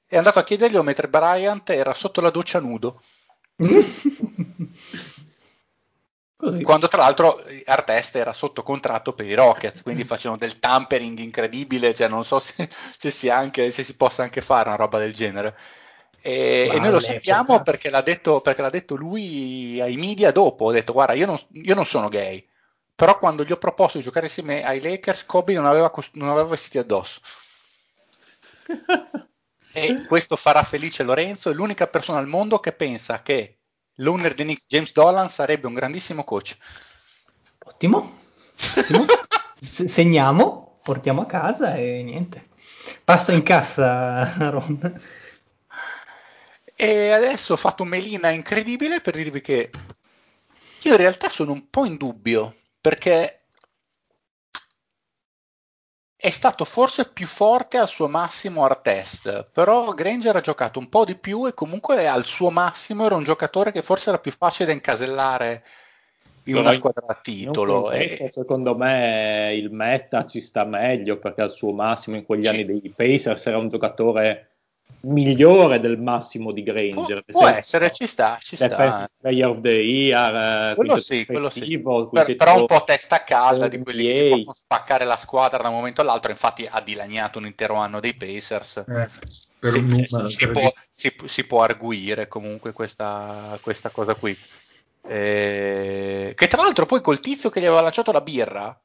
[0.06, 3.00] È andato a chiederglielo mentre Bryant era sotto la doccia nudo.
[6.38, 6.62] Così.
[6.62, 11.92] Quando tra l'altro Artest era sotto contratto per i Rockets, quindi facevano del tampering incredibile,
[11.92, 15.12] cioè non so se, se sia anche- se si possa anche fare una roba del
[15.12, 15.56] genere.
[16.20, 20.30] E, Wow, e noi lo sappiamo perché l'ha, detto, perché l'ha detto lui ai media
[20.30, 22.46] dopo, ha detto guarda io non, io non sono gay,
[22.94, 26.28] però quando gli ho proposto di giocare insieme ai Lakers Kobe non aveva, cost- non
[26.28, 27.20] aveva vestiti addosso.
[29.70, 33.57] E questo farà felice Lorenzo, è l'unica persona al mondo che pensa che
[33.98, 36.56] l'owner di Knicks, James Dolan, sarebbe un grandissimo coach.
[37.64, 38.20] Ottimo.
[38.76, 39.04] Ottimo.
[39.60, 42.48] Se- segniamo, portiamo a casa e niente.
[43.04, 45.00] Passa in cassa, Ron.
[46.76, 49.70] E adesso ho fatto un melina incredibile per dirvi che
[50.82, 53.37] io in realtà sono un po' in dubbio perché
[56.20, 60.88] è stato forse più forte al suo massimo art test, però Granger ha giocato un
[60.88, 64.32] po' di più e comunque al suo massimo era un giocatore che forse era più
[64.32, 65.62] facile da incasellare
[66.44, 67.92] in Però una squadra a titolo.
[67.92, 72.64] E- secondo me il meta ci sta meglio perché al suo massimo in quegli anni
[72.64, 74.57] dei Pacers era un giocatore
[75.00, 77.22] migliore del massimo di Granger.
[77.24, 79.08] può essere, ci sta, ci sta.
[79.20, 81.78] Player of the Year, eh, Quello sì, quello sì.
[81.78, 85.68] Per- però un po' testa a casa di quelli che possono spaccare la squadra da
[85.68, 86.30] un momento all'altro.
[86.30, 88.84] Infatti, ha dilaniato un intero anno dei Pacers.
[88.88, 89.08] Eh,
[89.60, 94.36] Si, numero si può, si- si può arguire comunque questa, questa cosa qui.
[95.10, 98.78] Eh, che tra l'altro, poi col tizio che gli aveva lanciato la birra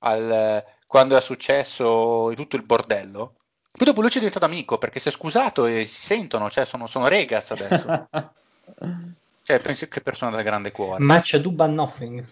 [0.00, 3.34] al- quando è successo tutto il bordello,
[3.72, 6.64] poi dopo lui ci è diventato amico perché si è scusato e si sentono, cioè
[6.64, 8.08] sono, sono regas adesso.
[9.42, 11.02] cioè, pensi che persona da grande cuore.
[11.02, 12.24] Match a Duba Nothing.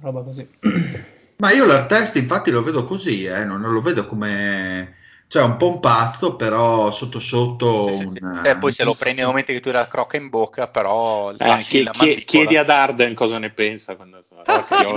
[0.00, 0.48] Roba così.
[1.36, 4.96] Ma io l'artist infatti lo vedo così, eh, non lo vedo come
[5.28, 7.88] cioè un po' un pazzo, però sotto sotto.
[7.88, 8.48] Sì, sì, un, sì.
[8.48, 11.30] Eh, poi se lo prendi nel momento che tu hai la crocca in bocca, però
[11.32, 14.24] eh, chie- chie- chiedi ad Arden cosa ne pensa quando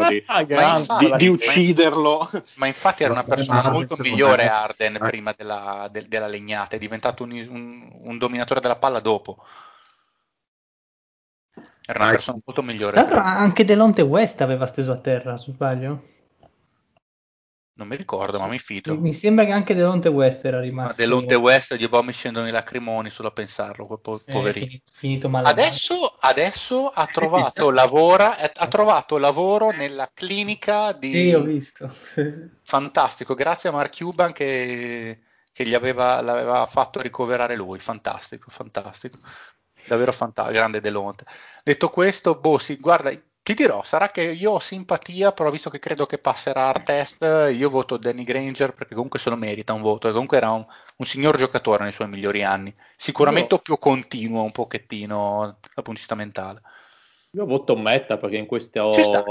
[0.07, 0.23] di,
[0.55, 2.29] ma infatti, di, di, ucciderlo.
[2.55, 7.23] Ma infatti era una persona molto migliore Arden prima della, de- della, legnata, è diventato
[7.23, 9.43] un, un, un, dominatore della palla dopo.
[11.85, 12.93] Era una persona molto migliore.
[12.93, 16.03] Tra l'altro anche Delonte West aveva steso a terra, se sbaglio.
[17.81, 18.95] Non mi ricordo, ma mi fido.
[18.95, 20.91] Mi sembra che anche Delonte West era rimasto.
[20.91, 24.31] Ma Delonte West gli boh, mi scendono i lacrimoni solo a pensarlo, quel po- eh,
[24.31, 24.65] poverino.
[24.67, 25.47] Finito, finito male.
[25.47, 31.09] Adesso, adesso ha, trovato lavora, ha trovato lavoro nella clinica di...
[31.09, 31.91] Sì, ho visto.
[32.61, 35.21] Fantastico, grazie a Mark Cuban che,
[35.51, 37.79] che gli aveva, l'aveva fatto ricoverare lui.
[37.79, 39.17] Fantastico, fantastico.
[39.87, 41.25] Davvero fantastico, grande Delonte.
[41.63, 43.11] Detto questo, boh, sì, guarda,
[43.43, 47.49] ti dirò, sarà che io ho simpatia, però visto che credo che passerà Art Test,
[47.51, 50.63] io voto Danny Granger perché comunque se lo merita un voto, comunque era un,
[50.97, 53.61] un, signor giocatore nei suoi migliori anni, sicuramente io...
[53.61, 56.61] più continuo un pochettino dal punto di vista mentale.
[57.33, 59.23] Io voto Metta perché in questi, sta,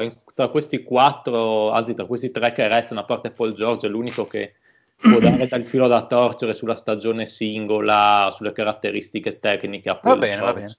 [0.00, 3.90] in, tra questi quattro, anzi tra questi tre che restano, a parte Paul George, è
[3.90, 4.56] l'unico che
[4.96, 10.40] può dare dal filo da torcere sulla stagione singola, sulle caratteristiche tecniche va bene.
[10.40, 10.76] Va bene.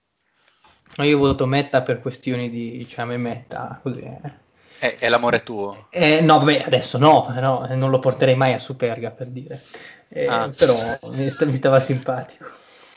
[0.96, 4.00] Io voto Metta per questioni di, diciamo, Metta, così.
[4.00, 4.46] Eh.
[4.80, 5.88] È, è, l'amore tuo?
[5.90, 9.64] Eh, no, vabbè, adesso no, no, non lo porterei mai a Superga per dire.
[10.08, 10.52] Eh, ah.
[10.56, 10.76] Però
[11.12, 12.46] mi, st- mi, stava simpatico.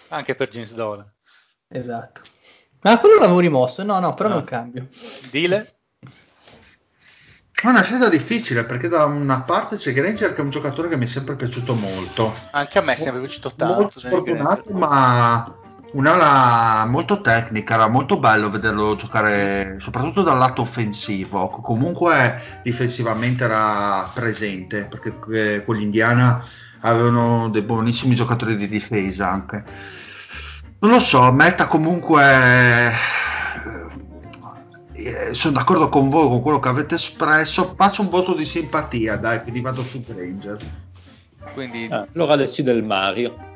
[0.08, 1.10] Anche per James Dolan.
[1.68, 2.20] Esatto.
[2.82, 4.32] Ma quello l'avevo rimosso, no, no, però ah.
[4.32, 4.88] non cambio.
[5.30, 5.74] Dile?
[7.62, 10.96] È una scelta difficile perché da una parte c'è Granger che è un giocatore che
[10.96, 12.34] mi è sempre piaciuto molto.
[12.52, 13.80] Anche a me è sempre piaciuto tanto.
[13.80, 15.54] Molto sfortunato, ma
[15.92, 24.08] Un'ala molto tecnica, era molto bello vederlo giocare soprattutto dal lato offensivo, comunque difensivamente era
[24.14, 26.44] presente perché eh, con l'Indiana
[26.80, 29.64] avevano dei buonissimi giocatori di difesa anche.
[30.78, 32.92] Non lo so, Meta comunque
[34.92, 39.16] eh, sono d'accordo con voi con quello che avete espresso, faccio un voto di simpatia,
[39.16, 40.56] dai, quindi vado su Granger.
[41.52, 43.49] Quindi ah, allora decide il Mario.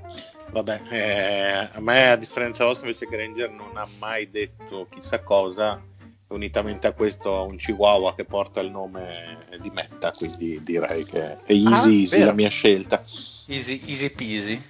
[0.53, 5.83] Vabbè, eh, a me a differenza vostra invece Granger non ha mai detto chissà cosa,
[6.29, 11.39] unitamente a questo ha un chihuahua che porta il nome di Metta, quindi direi che
[11.45, 12.27] è easy ah, easy vero.
[12.27, 13.03] la mia scelta.
[13.47, 14.63] Easy, easy peasy.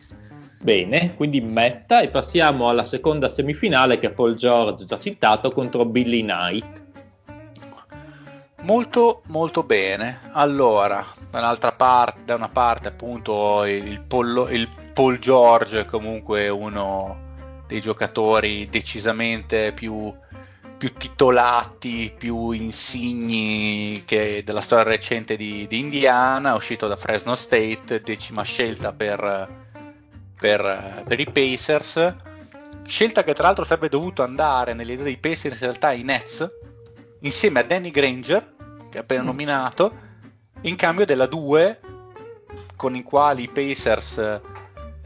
[0.61, 6.23] Bene, quindi Metta e passiamo alla seconda semifinale che Paul George già citato contro Billy
[6.23, 6.83] Knight.
[8.63, 10.21] Molto molto bene.
[10.33, 17.65] Allora, dall'altra parte, da una parte appunto il, pollo, il Paul George è comunque uno
[17.67, 20.15] dei giocatori decisamente più,
[20.79, 28.45] più titolati, più insigni della storia recente di, di, Indiana, uscito da Fresno State, decima
[28.45, 29.49] scelta per,
[30.39, 32.15] per, per, i Pacers,
[32.87, 36.49] scelta che tra l'altro sarebbe dovuto andare nelle idee dei Pacers in realtà ai Nets,
[37.23, 38.55] insieme a Danny Granger,
[38.91, 39.27] che è appena mm.
[39.27, 39.99] nominato,
[40.61, 41.81] in cambio della 2
[42.77, 44.53] con i quali i Pacers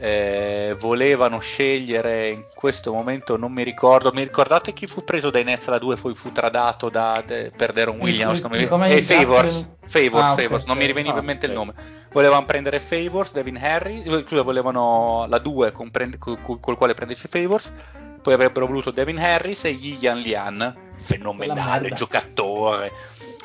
[0.01, 4.11] eh, volevano scegliere in questo momento non mi ricordo.
[4.13, 7.73] Mi ricordate chi fu preso dai Nets alla 2 poi fu tradato da, de, per
[7.73, 11.25] Deron Williams non mi, eh, Favors, Favors, ah, Favors okay, non mi riveniva ah, in
[11.25, 11.57] mente okay.
[11.57, 11.73] il nome.
[12.11, 17.73] Volevano prendere Favors Devin Harry scusa volevano la 2 con, col, col quale prendersi Favors
[18.21, 22.91] poi avrebbero voluto Devin Harris e Yian Lian fenomenale giocatore.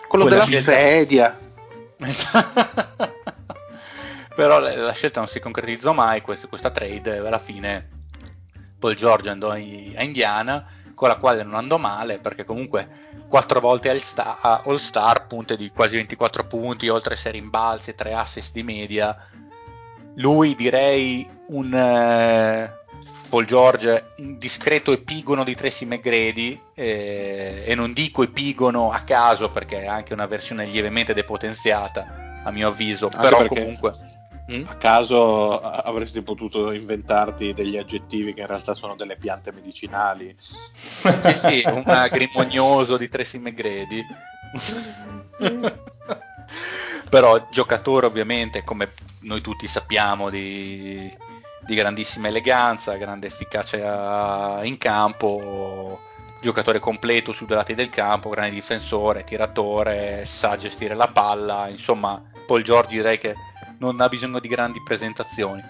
[0.06, 1.36] Quello Quella della sedia
[4.34, 7.88] però la scelta non si concretizzò mai, questa, questa trade alla fine
[8.78, 12.88] Paul George andò a Indiana con la quale non andò male perché comunque
[13.28, 18.12] quattro volte all star, all star punte di quasi 24 punti, oltre 6 rimbalzi, 3
[18.14, 19.16] assist di media.
[20.16, 22.72] Lui direi un eh,
[23.28, 29.50] Paul George un discreto epigono di Tracy McGrady eh, e non dico epigono a caso
[29.50, 33.92] perché è anche una versione lievemente depotenziata a mio avviso, anche però comunque
[34.52, 34.64] Mm?
[34.66, 40.36] A caso avresti potuto inventarti degli aggettivi che in realtà sono delle piante medicinali.
[41.18, 44.04] sì, sì, un agrimonioso di Tracy McGrady.
[47.08, 51.10] Però giocatore ovviamente, come noi tutti sappiamo, di,
[51.60, 56.00] di grandissima eleganza, grande efficacia in campo,
[56.40, 62.22] giocatore completo su due lati del campo, grande difensore, tiratore, sa gestire la palla, insomma
[62.44, 63.34] Paul George direi che
[63.78, 65.62] non ha bisogno di grandi presentazioni.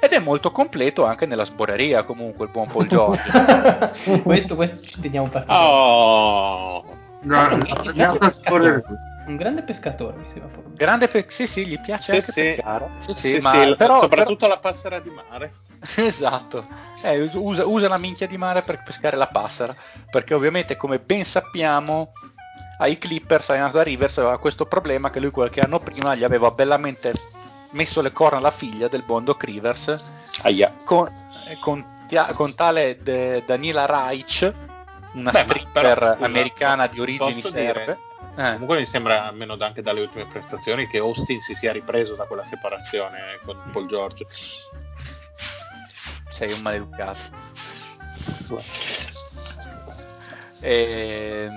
[0.00, 3.22] Ed è molto completo anche nella sboreria comunque il buon Paul George.
[4.22, 6.82] questo, questo ci teniamo per Oh,
[7.24, 8.84] No, un, no, grande
[9.26, 10.48] un grande pescatore, mi sembra.
[10.48, 10.74] proprio.
[10.74, 12.54] Grande pe- sì, sì, gli piace Sì, anche sì.
[12.56, 12.88] pescare.
[12.98, 15.52] Sì, sì, sì, ma sì, però, soprattutto la passera di mare.
[15.78, 16.66] però- esatto.
[17.02, 19.72] Eh, usa, usa la minchia di mare per pescare la passera,
[20.10, 22.10] perché ovviamente come ben sappiamo
[22.78, 26.50] ai Clippers, allenato da Rivers, aveva questo problema che lui qualche anno prima gli aveva
[26.50, 27.12] bellamente
[27.72, 30.72] messo le corna alla figlia del buon Doc Rivers Aia.
[30.84, 31.06] con,
[31.46, 31.84] eh, con,
[32.34, 34.52] con tale de- Daniela Reich,
[35.14, 37.98] una Beh, stripper però, scusa, americana di origini serbe.
[38.36, 42.24] Eh, Comunque mi sembra, almeno anche dalle ultime prestazioni, che Austin si sia ripreso da
[42.24, 44.26] quella separazione con Paul George.
[46.30, 47.18] sei un maleducato.
[50.60, 51.48] E,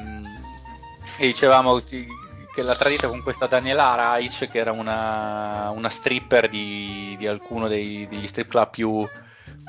[1.18, 2.08] e dicevamo ti-
[2.56, 7.68] che la tradita con questa Daniela Reich, che era una, una stripper di, di alcuno
[7.68, 9.06] dei- degli strip club più,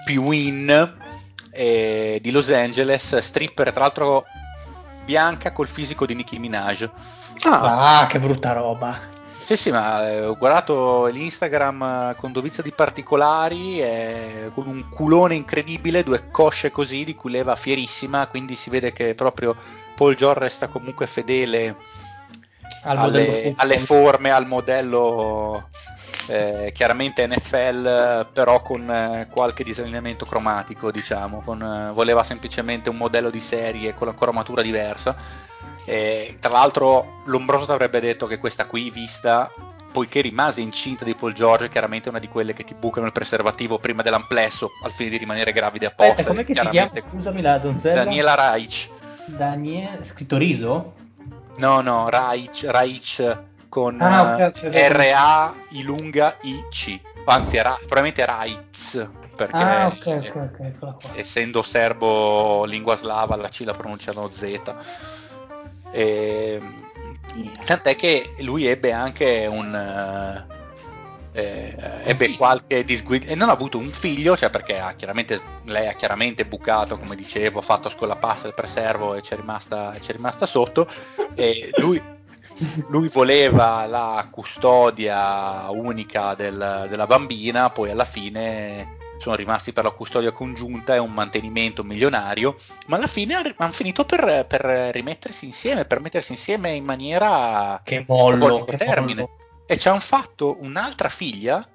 [0.05, 0.95] più in
[1.51, 4.25] eh, di Los Angeles, stripper tra l'altro
[5.05, 6.89] bianca col fisico di Nicki Minaj.
[7.43, 9.01] Ah, che brutta roba.
[9.43, 15.35] Sì, sì, ma eh, ho guardato l'Instagram con dovizia di particolari, eh, con un culone
[15.35, 19.57] incredibile, due cosce così, di cui leva fierissima, quindi si vede che proprio
[19.97, 22.05] Paul George resta comunque fedele
[22.83, 25.69] Al alle, alle forme, al modello
[26.27, 32.97] eh, chiaramente NFL, però con eh, qualche disallineamento cromatico, diciamo, con, eh, voleva semplicemente un
[32.97, 35.17] modello di serie con la cromatura diversa.
[35.85, 39.51] E, tra l'altro Lombroso ti avrebbe detto che questa qui vista,
[39.93, 43.13] poiché rimase incinta di Paul George, chiaramente è una di quelle che ti bucano il
[43.13, 46.13] preservativo prima dell'amplesso al fine di rimanere gravide apposta.
[46.13, 46.91] Aspetta, com'è che si chiama?
[46.99, 48.03] Scusami la donzella.
[48.03, 48.91] Daniela Reich.
[49.27, 51.05] Daniele, scritto riso?
[51.59, 53.39] No, no, Reich, Reich
[53.69, 54.73] con Ah, ok, eh, ok, ok.
[54.73, 57.01] R-A I lunga I-C.
[57.25, 61.11] Anzi, era, probabilmente Reitz, perché Ah, ok, eh, ok, ok, eccola qua.
[61.15, 64.75] essendo serbo lingua slava la C la pronunciano Z.
[65.91, 66.63] E,
[67.65, 70.55] tant'è che lui ebbe anche un...
[71.37, 72.37] eh, ebbe figlio.
[72.39, 76.47] qualche disguido e non ha avuto un figlio, cioè perché ha chiaramente, lei ha chiaramente
[76.47, 80.89] bucato, come dicevo, ha fatto scolapasta il preservo e c'è rimasta, c'è rimasta sotto.
[81.35, 82.03] E lui,
[82.89, 89.91] lui voleva la custodia unica del- della bambina, poi alla fine sono rimasti per la
[89.91, 92.57] custodia congiunta e un mantenimento milionario,
[92.87, 94.63] ma alla fine hanno finito per, per
[94.93, 99.23] rimettersi insieme, per mettersi insieme in maniera Che a buon mollo, che termine.
[99.23, 99.45] mollo.
[99.67, 101.67] E ci hanno fatto un'altra figlia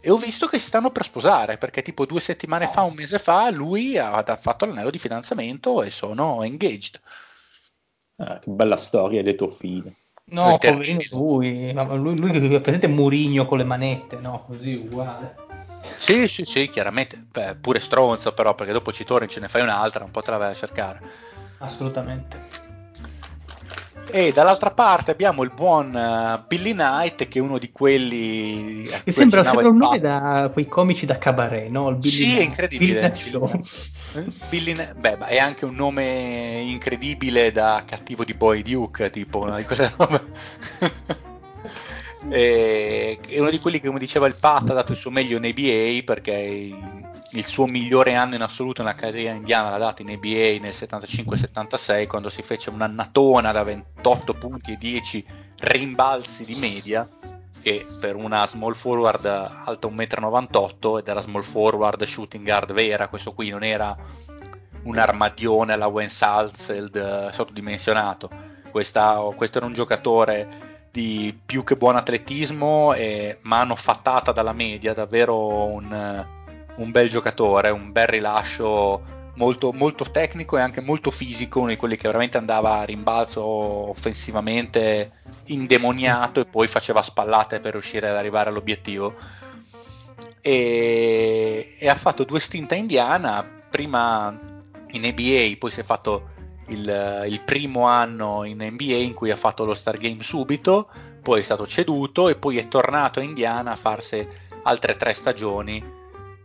[0.00, 3.18] e ho visto che si stanno per sposare perché tipo due settimane fa, un mese
[3.18, 7.00] fa, lui ha, ha fatto l'anello di fidanzamento e sono engaged.
[8.16, 9.94] Ah, che bella storia, lieto fine.
[10.32, 14.74] No, poverino lui, ma lui, lui che è presente Murigno con le manette, no, così
[14.74, 15.34] uguale.
[15.98, 19.62] Sì, sì, sì, chiaramente, Beh, pure stronzo però perché dopo ci torni, ce ne fai
[19.62, 21.00] un'altra, un po' te la vai a cercare.
[21.58, 22.59] Assolutamente.
[24.12, 28.82] E dall'altra parte abbiamo il buon eh, Billy Knight che è uno di quelli...
[28.84, 31.98] Che cui sembra, sembra un nome da quei comici da cabaret, no?
[32.02, 33.10] Sì, è incredibile.
[33.10, 33.60] Billy Show.
[34.48, 39.56] Billy beh, ma è anche un nome incredibile da cattivo di Boy Duke, tipo una
[39.56, 40.22] di quelle robe.
[42.28, 45.36] E- è uno di quelli che, come diceva il Pat, ha dato il suo meglio
[45.36, 50.10] in ABA perché il, suo migliore anno in assoluto nella carriera indiana l'ha dato in
[50.10, 55.24] ABA nel 75-76 quando si fece un'annatona da 28 punti e 10
[55.60, 57.08] rimbalzi di media
[57.62, 63.08] che per una small forward alta 1,98 m ed era small forward shooting guard vera,
[63.08, 63.96] questo qui non era
[64.82, 68.30] un armadione alla Wayne Salzeld eh, sottodimensionato,
[68.70, 75.66] questo era un giocatore di più che buon atletismo e mano fattata dalla media, davvero
[75.66, 76.26] un,
[76.76, 81.76] un bel giocatore, un bel rilascio molto, molto tecnico e anche molto fisico, uno di
[81.76, 85.12] quelli che veramente andava a rimbalzo offensivamente
[85.46, 89.14] indemoniato e poi faceva spallate per riuscire ad arrivare all'obiettivo.
[90.42, 94.36] E, e ha fatto due stint a Indiana, prima
[94.92, 96.29] in ABA, poi si è fatto
[96.70, 100.88] il, il primo anno in NBA in cui ha fatto lo Star Game subito,
[101.22, 104.26] poi è stato ceduto e poi è tornato a Indiana a farsi
[104.62, 105.98] altre tre stagioni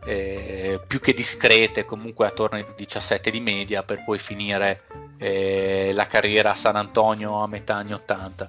[0.06, 4.82] eh, più che discrete, comunque attorno ai 17 di media, per poi finire
[5.18, 8.48] eh, la carriera a San Antonio a metà anni 80.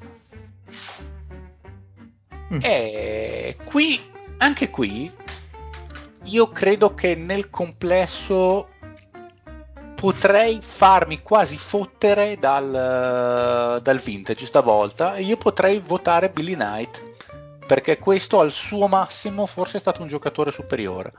[2.53, 2.59] Mm.
[2.61, 3.99] E qui,
[4.37, 5.11] anche qui,
[6.25, 8.69] io credo che nel complesso
[9.99, 17.03] potrei farmi quasi fottere dal, dal vintage stavolta e io potrei votare Billy Knight
[17.65, 21.13] perché questo al suo massimo forse è stato un giocatore superiore.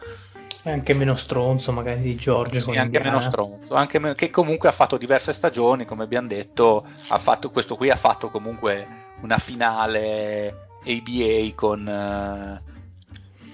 [0.63, 2.61] Anche meno stronzo magari di Giorgio.
[2.61, 6.87] Sì, anche meno stronzo, anche meno, che comunque ha fatto diverse stagioni, come abbiamo detto,
[7.09, 8.87] ha fatto, questo qui ha fatto comunque
[9.23, 12.78] una finale ABA con, uh,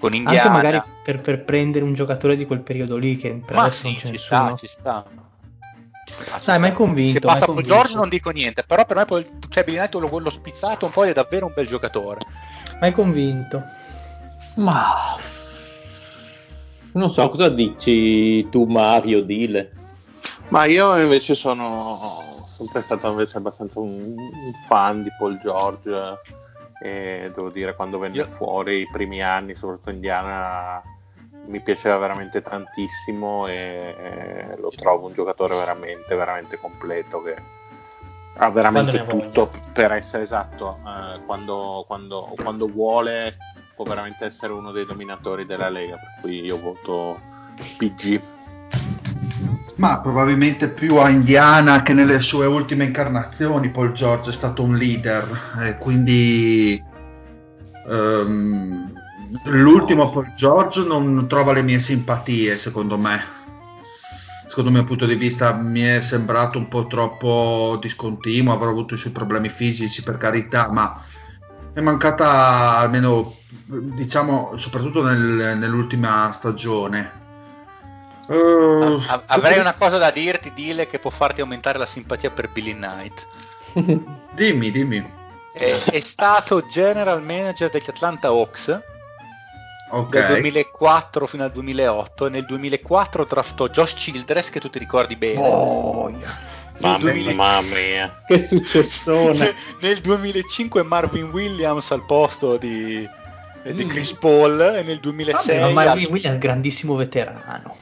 [0.05, 0.41] con Indiana.
[0.41, 3.79] Anche magari per, per, prendere un giocatore di quel periodo lì che per Ma adesso
[3.79, 4.45] sì, non c'è ci nessuno.
[4.45, 5.05] sta, ci sta.
[6.31, 7.13] Ah, Dai, ma è convinto.
[7.13, 10.19] Se passa con con Giorgio non dico niente, però per me poi, cioè, Knight l'ho,
[10.19, 12.19] l'ho spizzato un po' è davvero un bel giocatore.
[12.79, 13.63] Ma è convinto.
[14.55, 14.93] Ma
[16.93, 19.71] non so cosa dici tu Mario, dile.
[20.49, 21.97] Ma io invece sono
[22.45, 26.19] sempre stato invece abbastanza un, un fan di Paul George
[26.79, 30.81] e devo dire quando venne Io- fuori i primi anni, soprattutto Indiana,
[31.47, 37.35] mi piaceva veramente tantissimo e, e lo trovo un giocatore veramente, veramente completo che
[38.37, 43.37] ha veramente tutto per essere esatto, eh, quando, quando- quando vuole
[43.75, 47.19] può veramente essere uno dei dominatori della Lega, per cui io voto
[47.77, 48.34] PG.
[49.77, 54.77] Ma probabilmente più a Indiana che nelle sue ultime incarnazioni Paul George è stato un
[54.77, 55.27] leader,
[55.61, 56.81] e quindi
[57.89, 58.93] ehm,
[59.45, 63.33] l'ultimo Paul George non trova le mie simpatie, secondo me.
[64.47, 68.93] Secondo il mio punto di vista mi è sembrato un po' troppo discontinuo, avrò avuto
[68.93, 71.01] i suoi problemi fisici per carità, ma
[71.73, 77.23] è mancata almeno, diciamo, soprattutto nel- nell'ultima stagione.
[78.29, 82.49] Eh, A- avrei una cosa da dirti, dile che può farti aumentare la simpatia per
[82.51, 83.27] Billy Knight.
[84.31, 85.13] Dimmi, dimmi.
[85.53, 88.81] È, è stato general manager degli Atlanta Hawks
[89.91, 90.09] Ok.
[90.11, 95.15] dal 2004 fino al 2008 e nel 2004 draftò Josh Childress che tu ti ricordi
[95.15, 95.47] bene.
[95.47, 96.09] Oh,
[96.79, 98.21] Mamma, 2000 mamma mia.
[98.27, 99.55] Che successone.
[99.79, 103.07] nel 2005 Marvin Williams al posto di,
[103.73, 103.89] di Mm.
[103.89, 107.75] Chris Paul e nel 2006 Vabbè, ma Marvin Williams è un grandissimo veterano.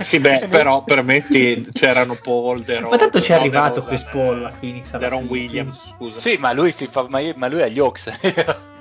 [0.00, 4.10] Sì, beh, però permetti, c'erano Paul, Deron, Ma tanto ci è no, arrivato DeRozan, Chris
[4.10, 4.96] Paul a Phoenix.
[4.96, 5.24] Deron.
[5.26, 6.20] Williams, scusa.
[6.20, 8.10] Sì, ma lui, si fa, ma, ma lui è agli Hawks.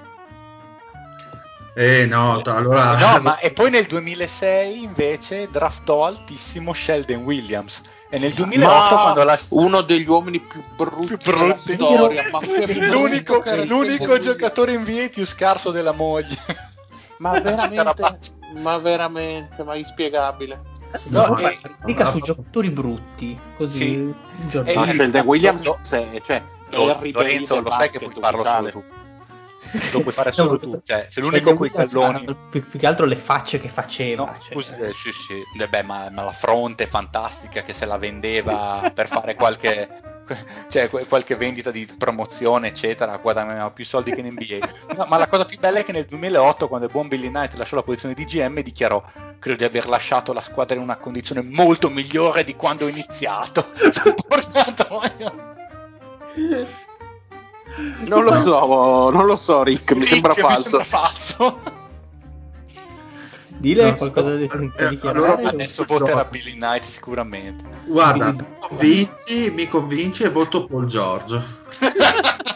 [1.76, 2.96] Eh no, t- allora...
[2.98, 7.82] no, ma e poi nel 2006 invece draftò altissimo Sheldon Williams
[8.14, 11.76] e nel 2008 Ma quando la uno degli uomini più brutti, più brutti.
[11.76, 12.24] della storia,
[12.92, 16.36] l'unico, l'unico giocatore NBA più scarso della moglie.
[17.18, 18.20] Ma veramente,
[18.62, 20.62] ma veramente, ma inspiegabile.
[21.06, 22.26] No, No, eh, mica no, su no.
[22.26, 23.92] giocatori brutti, così Sì.
[23.94, 24.76] il E giornale.
[24.78, 28.70] Ma il- Sheldon Williams Lo- è, cioè, Lo- Lorenzo, lo sai che puoi farlo solo
[28.70, 28.84] tu.
[29.92, 30.82] Lo puoi fare solo tu.
[30.84, 34.26] Cioè, sei l'unico Cioè, con i ha Più, più che altro le facce che faceva.
[34.26, 34.54] No, cioè.
[34.54, 35.42] scusi, eh, sì, sì.
[35.60, 39.90] Eh, beh, ma, ma la fronte fantastica che se la vendeva per fare qualche,
[40.70, 44.94] cioè, qualche vendita di promozione, eccetera, guadagnava più soldi che in NBA.
[44.96, 47.54] No, ma la cosa più bella è che nel 2008, quando il buon Billy Knight
[47.56, 49.02] lasciò la posizione di GM, dichiarò:
[49.40, 53.66] Credo di aver lasciato la squadra in una condizione molto migliore di quando ho iniziato.
[54.28, 55.52] Porcatoio.
[58.08, 60.78] Non lo so, non lo so, Rick, mi sembra falso.
[60.78, 61.60] Mi sembra falso.
[63.48, 64.12] Dile Non so.
[64.12, 67.64] qualcosa di, Eh, allora- Adesso voterà Billy Knight sicuramente.
[67.86, 71.42] Guarda, mi convinci, mi convinci e voto Paul George.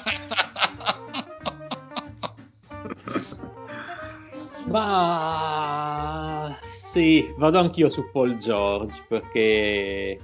[4.88, 10.20] Ma sì, vado anch'io su Paul George perché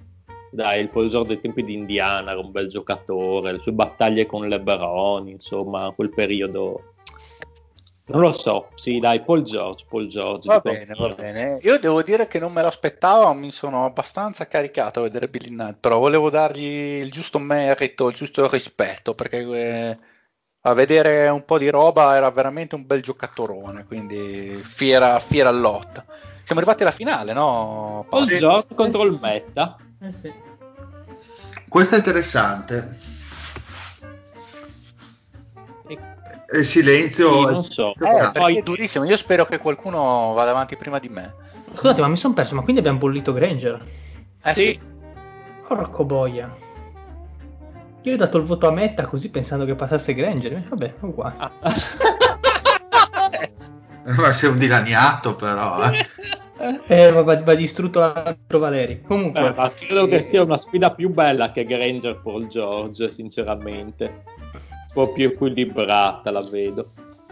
[0.53, 4.25] dai, il Paul George dei tempi di Indiana era un bel giocatore, le sue battaglie
[4.27, 6.93] con LeBron, insomma, quel periodo.
[8.05, 10.47] Non lo so, sì, dai, Paul George, Paul George.
[10.47, 11.59] Va bene, va bene.
[11.63, 15.77] Io devo dire che non me l'aspettavo, mi sono abbastanza caricato a vedere Billy Knight,
[15.79, 19.97] però volevo dargli il giusto merito, il giusto rispetto, perché eh,
[20.61, 26.05] a vedere un po' di roba era veramente un bel giocatorone, quindi fiera, fiera lotta.
[26.43, 28.05] Siamo arrivati alla finale, no?
[28.07, 28.27] Paul.
[28.27, 29.77] George contro il Meta.
[30.03, 30.31] Eh sì.
[31.67, 32.97] Questo è interessante.
[35.87, 35.97] E-
[36.55, 37.33] E silenzio.
[37.33, 37.91] Sì, non so.
[37.93, 41.33] Eh, Poi- perché è durissimo, io spero che qualcuno vada avanti prima di me.
[41.73, 43.81] Scusate, ma mi sono perso, ma quindi abbiamo bollito Granger?
[44.43, 44.61] Eh Sì.
[44.61, 44.79] sì.
[45.67, 46.51] Porco boia.
[48.03, 50.61] Io ho dato il voto a Metta così pensando che passasse Granger.
[50.67, 51.35] Vabbè, uguale.
[51.39, 51.51] Ah.
[54.05, 55.89] Ma sei un dilaniato, però.
[55.89, 56.07] eh.
[56.87, 59.01] Eh, ma va, va distrutto l'altro Valeri.
[59.01, 63.11] Comunque, Eh, ma credo che eh, sia una sfida più bella che Granger Paul George,
[63.11, 64.23] sinceramente.
[64.53, 66.85] Un po' più equilibrata, la vedo.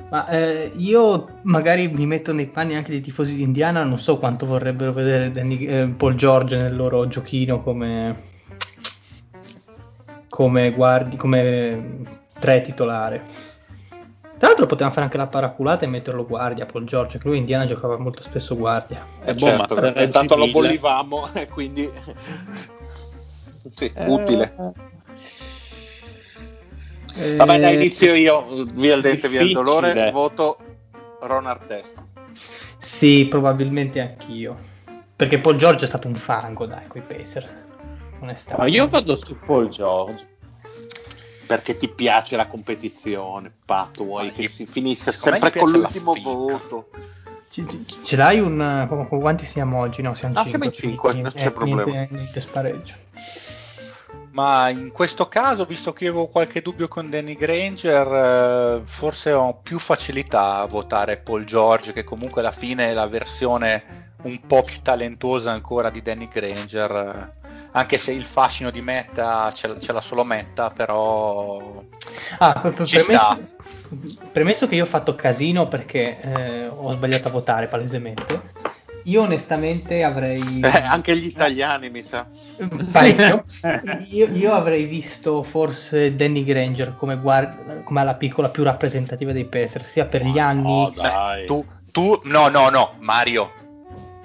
[0.09, 4.17] Ma eh, io magari mi metto nei panni anche dei tifosi di Indiana, non so
[4.17, 8.21] quanto vorrebbero vedere Danny, eh, Paul George nel loro giochino come,
[10.27, 12.03] come, guardi, come
[12.39, 13.40] tre titolare.
[14.41, 17.41] Tra l'altro potevamo fare anche la paraculata e metterlo guardia, Paul George, che lui in
[17.43, 19.05] Indiana giocava molto spesso guardia.
[19.23, 21.87] Eh, boh, certo, ma intanto lo bollivamo e quindi
[23.75, 24.73] sì, utile.
[27.17, 30.57] Eh, Vabbè, dai, inizio io, via il dente, via il dolore, voto
[31.19, 32.01] Ron Artest.
[32.79, 34.57] Sì, probabilmente anch'io.
[35.15, 37.53] Perché Paul George è stato un fango, dai, coi Pacers.
[38.57, 40.30] Ma io vado su Paul George.
[41.55, 46.89] Perché ti piace la competizione, Pato, vuoi ah, che si finisca sempre con l'ultimo voto.
[47.49, 47.65] Ce,
[48.01, 49.05] ce l'hai un...
[49.09, 50.01] quanti siamo oggi?
[50.01, 50.71] No, siamo ah, 5.
[50.71, 51.83] 5, non c'è eh, problema.
[51.83, 52.93] Niente, niente spareggio
[54.31, 59.59] ma in questo caso, visto che avevo qualche dubbio con Danny Granger, eh, forse ho
[59.61, 64.63] più facilità a votare Paul George, che comunque alla fine è la versione un po'
[64.63, 69.91] più talentuosa ancora di Danny Granger, eh, anche se il fascino di Metta ce, ce
[69.91, 71.83] l'ha solo Metta, però
[72.39, 74.29] ah, per, per, ci premesso, sta.
[74.31, 78.61] Premesso che io ho fatto casino perché eh, ho sbagliato a votare palesemente
[79.03, 80.39] io onestamente avrei...
[80.61, 82.25] Eh, anche gli italiani mi sa.
[82.91, 83.43] Parecchio.
[84.09, 89.45] io, io, avrei visto forse Danny Granger come, guard- come la piccola più rappresentativa dei
[89.45, 90.91] Pacers, sia per gli anni...
[90.95, 93.51] Beh, tu, tu, no, no, no, Mario.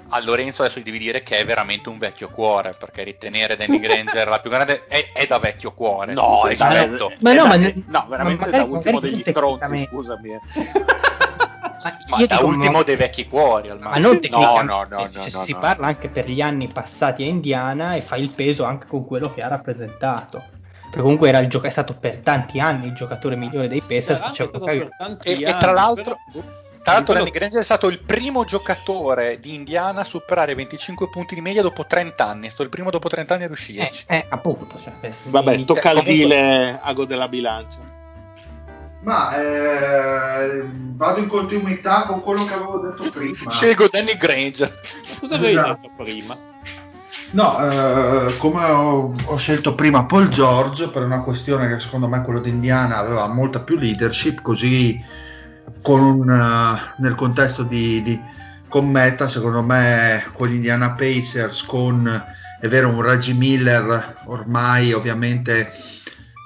[0.09, 3.79] A Lorenzo adesso gli devi dire che è veramente un vecchio cuore, perché ritenere Danny
[3.79, 6.13] Granger la più grande è, è da vecchio cuore.
[6.13, 6.87] No, è da,
[7.19, 10.29] ma no, ma, no, veramente ma magari, da ultimo degli stronzi, scusami.
[10.31, 10.39] Eh.
[12.09, 15.87] Ma, da ultimo dei vecchi cuori al Ma non no, no, no, no, si parla
[15.87, 19.41] anche per gli anni passati a Indiana e fa il peso anche con quello che
[19.41, 20.43] ha rappresentato.
[20.83, 24.31] Perché comunque era il gioco- è stato per tanti anni il giocatore migliore dei Pacers.
[24.33, 24.49] Cioè,
[25.23, 26.45] e, e, tra l'altro, però...
[26.87, 31.35] tra l'altro Danny Granger è stato il primo giocatore di Indiana a superare 25 punti
[31.35, 32.45] di media dopo 30 anni.
[32.45, 34.05] È stato il primo dopo 30 anni a riuscirci.
[34.07, 34.79] Eh, eh appunto.
[34.81, 37.79] Cioè, Vabbè, tocca al dile ago della bilancia.
[39.01, 43.51] Ma eh, vado in continuità con quello che avevo detto prima.
[43.51, 44.81] Scelgo Danny Granger.
[45.19, 45.79] Cosa avevi esatto.
[45.81, 46.35] detto prima?
[47.31, 52.23] No, eh, come ho, ho, scelto prima Paul George per una questione che secondo me
[52.23, 55.25] quello di Indiana aveva molta più leadership, così
[55.93, 58.19] un, uh, nel contesto di, di,
[58.67, 62.25] con Meta, secondo me con gli Indiana Pacers, con
[62.59, 65.71] è vero un Reggie Miller ormai ovviamente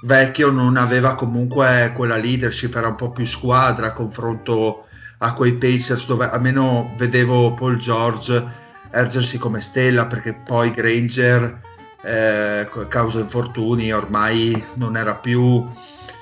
[0.04, 4.88] vecchio non aveva comunque quella leadership, era un po' più squadra a confronto
[5.20, 8.60] a quei Pacers dove almeno vedevo Paul George
[8.90, 11.62] ergersi come stella perché poi Granger
[12.04, 15.66] eh, causa infortuni ormai non era più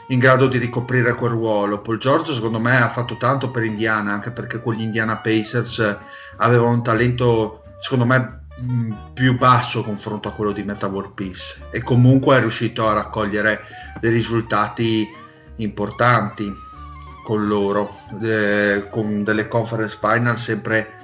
[0.10, 1.82] in grado di ricoprire quel ruolo.
[1.82, 5.98] Paul George secondo me ha fatto tanto per Indiana anche perché con gli Indiana Pacers
[6.38, 8.38] aveva un talento secondo me
[9.14, 13.62] più basso confronto a quello di Meta World Peace e comunque è riuscito a raccogliere
[14.02, 15.08] dei risultati
[15.58, 16.52] importanti
[17.24, 20.98] con loro eh, con delle conference final sempre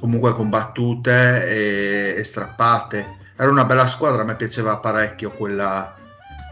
[0.00, 5.94] comunque combattute e, e, strappate era una bella squadra a me piaceva parecchio quella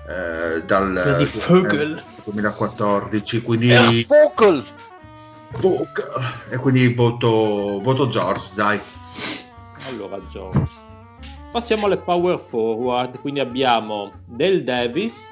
[0.09, 2.03] eh, dal di Vogel.
[2.25, 3.69] 2014 quindi
[4.07, 4.65] Vogel.
[5.59, 6.09] Vogel.
[6.51, 8.81] e quindi voto, voto George dai
[9.89, 10.71] allora, George.
[11.51, 15.31] Passiamo alle power forward, quindi abbiamo Del Davis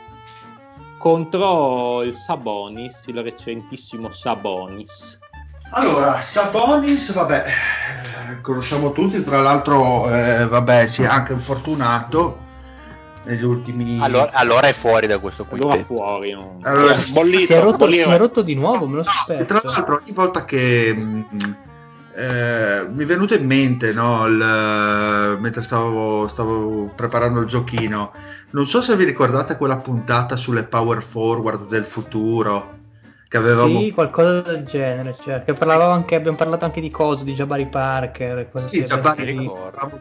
[0.99, 5.19] contro il Sabonis, il recentissimo Sabonis.
[5.73, 12.49] Allora, Sabonis, vabbè, eh, conosciamo tutti, tra l'altro, eh, vabbè, si è anche infortunato
[13.25, 13.99] negli ultimi...
[14.01, 15.61] Allora, allora è fuori da questo qui.
[15.61, 16.33] Allora fuori.
[16.33, 16.59] No?
[16.63, 20.01] Allora, bollito, si, è rotto, si è rotto di nuovo, me lo no, Tra l'altro,
[20.03, 20.95] ogni volta che...
[20.95, 21.53] Mh, mm,
[22.13, 28.13] eh, mi è venuto in mente no, il, mentre stavo, stavo, preparando il giochino.
[28.51, 32.80] Non so se vi ricordate quella puntata sulle power forward del futuro.
[33.31, 33.79] Che avevamo...
[33.79, 35.15] Sì, qualcosa del genere.
[35.15, 38.51] Cioè, che parlavamo anche, abbiamo parlato anche di cose, di Jabari Parker.
[38.55, 39.49] Sì, Jabari,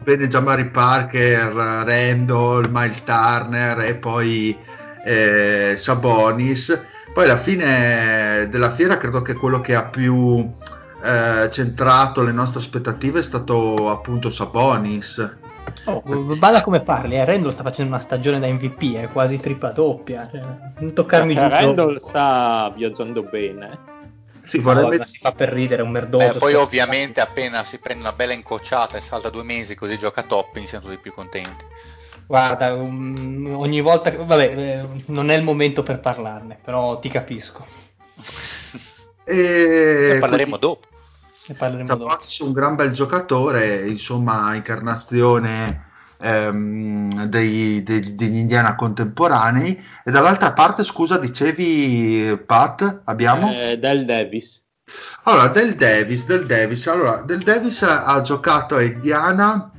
[0.02, 4.58] bene Jabari Parker, Randall, Miles Turner e poi
[5.04, 6.76] eh, Sabonis.
[7.14, 10.52] Poi alla fine della fiera credo che quello che ha più
[11.00, 15.36] eh, centrato le nostre aspettative è stato appunto Sabonis.
[15.84, 16.02] Oh,
[16.36, 20.28] bada come parli, eh, Randall sta facendo una stagione da MVP, è quasi tripla doppia.
[20.30, 20.40] Cioè,
[20.78, 21.48] non toccarmi giù.
[21.48, 23.98] Randall sta viaggiando bene.
[24.44, 25.06] Sì, vorrebbe...
[25.06, 26.34] si fa per ridere, un merdoso.
[26.34, 30.22] Eh, poi ovviamente appena si prende una bella incocciata e salta due mesi così gioca
[30.22, 31.64] top, mi sento di più contenti.
[32.26, 34.16] Guarda, um, ogni volta che...
[34.16, 37.64] Vabbè, eh, non è il momento per parlarne, però ti capisco.
[39.24, 40.80] E Ne parleremo quindi- dopo.
[41.48, 42.08] Ne parleremo dopo.
[42.10, 45.86] Sabonis un gran bel giocatore, insomma, incarnazione
[46.20, 49.82] ehm, dei- dei- degli Indiana contemporanei.
[50.04, 53.50] E dall'altra parte, scusa, dicevi Pat, abbiamo?
[53.52, 54.64] Eh, Del Davis.
[55.24, 59.70] Allora, Del Davis, Del Davis, allora, Del Davis ha giocato a Indiana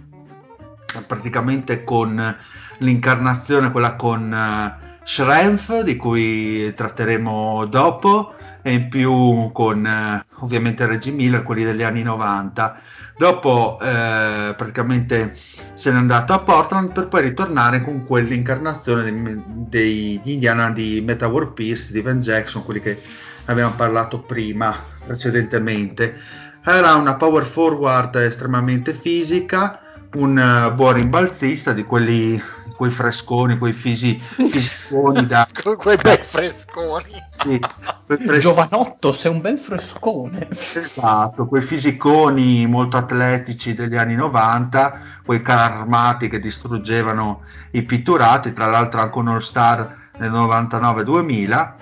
[1.06, 2.38] praticamente con
[2.80, 10.86] l'incarnazione, quella con eh, Schrempf, di cui tratteremo dopo, e in più con eh, ovviamente
[10.86, 12.80] Reggie Miller, quelli degli anni 90.
[13.18, 15.36] Dopo eh, praticamente
[15.74, 21.54] se n'è andato a Portland per poi ritornare con quell'incarnazione degli Indiana di Meta War
[21.54, 23.00] Peace, Steven Jackson, quelli che
[23.46, 24.76] abbiamo parlato prima,
[25.06, 26.20] precedentemente.
[26.64, 29.80] Era una power forward estremamente fisica,
[30.14, 32.42] un eh, buon rimbalzista di quelli,
[32.82, 35.48] quei fresconi, quei fisi, fisiconi da...
[35.78, 37.24] Quei bei fresconi.
[37.30, 37.60] Sì,
[38.08, 40.48] quei fres- Giovanotto, sei un bel frescone.
[40.49, 47.44] Esatto, quei fisiconi molto atletici degli anni 90, quei carri armati che distruggevano
[47.74, 51.74] i pitturati, tra l'altro anche un All-Star nel 99-2000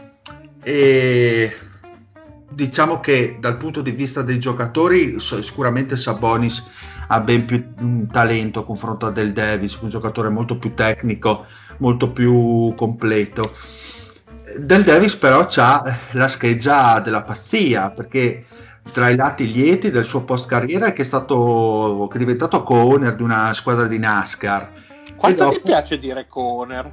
[0.62, 1.58] e
[2.50, 6.62] diciamo che dal punto di vista dei giocatori sicuramente Sabonis
[7.12, 11.46] ha ben più mm, talento a confronto a Del Davis, un giocatore molto più tecnico,
[11.78, 13.52] molto più completo.
[14.58, 18.46] Del Davis però ha la scheggia della pazzia perché
[18.92, 22.64] tra i lati lieti del suo post carriera è che è stato che è diventato
[22.64, 24.72] co-owner di una squadra di NASCAR
[25.16, 26.92] Quanto E ti dopo- piace dire Conner?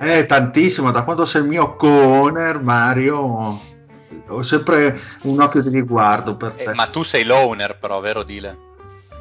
[0.00, 3.60] eh, tantissimo, da quando sei il mio co-owner Mario
[4.28, 8.22] ho sempre un occhio di riguardo per te Eh, ma tu sei l'owner però, vero
[8.22, 8.56] Dile?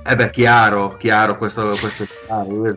[0.09, 2.75] Eh beh, chiaro, chiaro, questo, questo è chiaro, lui è.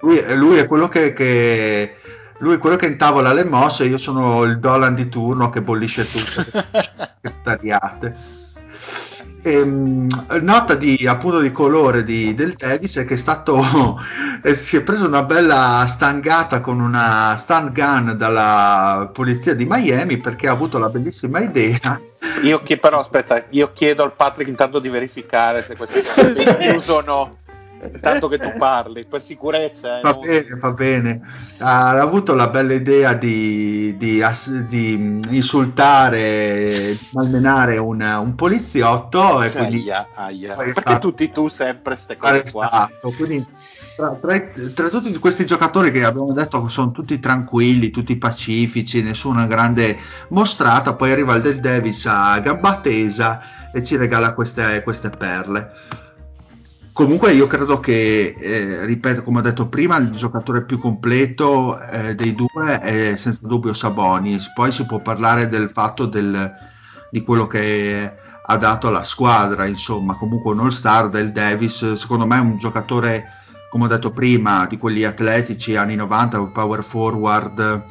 [0.00, 1.96] Lui, lui è quello che, che-
[2.38, 6.04] lui è quello che intavola le mosse, io sono il Dolan di turno che bollisce
[6.04, 6.42] tutto,
[7.20, 8.16] che tagliate.
[9.46, 10.08] Ehm,
[10.40, 13.62] nota di, appunto di colore di, del Davis è che è stato
[14.54, 20.48] si è preso una bella stangata con una stun gun dalla polizia di Miami perché
[20.48, 22.00] ha avuto la bellissima idea
[22.42, 26.64] Io che però aspetta, io chiedo al Patrick intanto di verificare se queste cose sono
[26.64, 27.36] in uso o no.
[27.92, 29.98] Intanto che tu parli, per sicurezza.
[29.98, 31.20] eh, Va non- bene, va bene.
[31.58, 34.22] Ha avuto la bella idea di, di
[34.68, 40.54] di, insultare, di malmenare un, un poliziotto e quindi Aia, aia.
[40.54, 42.90] Perché stato- tutti tu sempre ste cose qua?
[43.16, 43.44] Quindi
[43.96, 44.42] tra, tra
[44.74, 49.96] tra tutti questi giocatori che abbiamo detto sono tutti tranquilli, tutti pacifici, nessuna grande
[50.28, 53.40] mostrata, poi arriva il Del Davis a gamba tesa
[53.72, 55.70] e ci regala queste, queste perle.
[56.96, 62.14] Comunque io credo che, eh, ripeto, come ho detto prima, il giocatore più completo eh,
[62.14, 64.50] dei due è senza dubbio Sabonis.
[64.54, 66.50] Poi si può parlare del fatto del-
[67.10, 68.12] di quello che
[68.48, 73.24] ha dato alla squadra, insomma, comunque un all-star del Davis, secondo me è un giocatore,
[73.68, 77.84] come ho detto prima, di quelli atletici anni 90, un power forward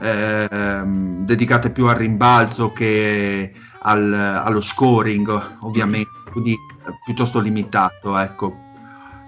[0.00, 3.52] ehm, dedicate più al rimbalzo che
[3.82, 6.56] al- allo scoring, ovviamente, quindi eh,
[7.04, 8.64] piuttosto limitato, ecco.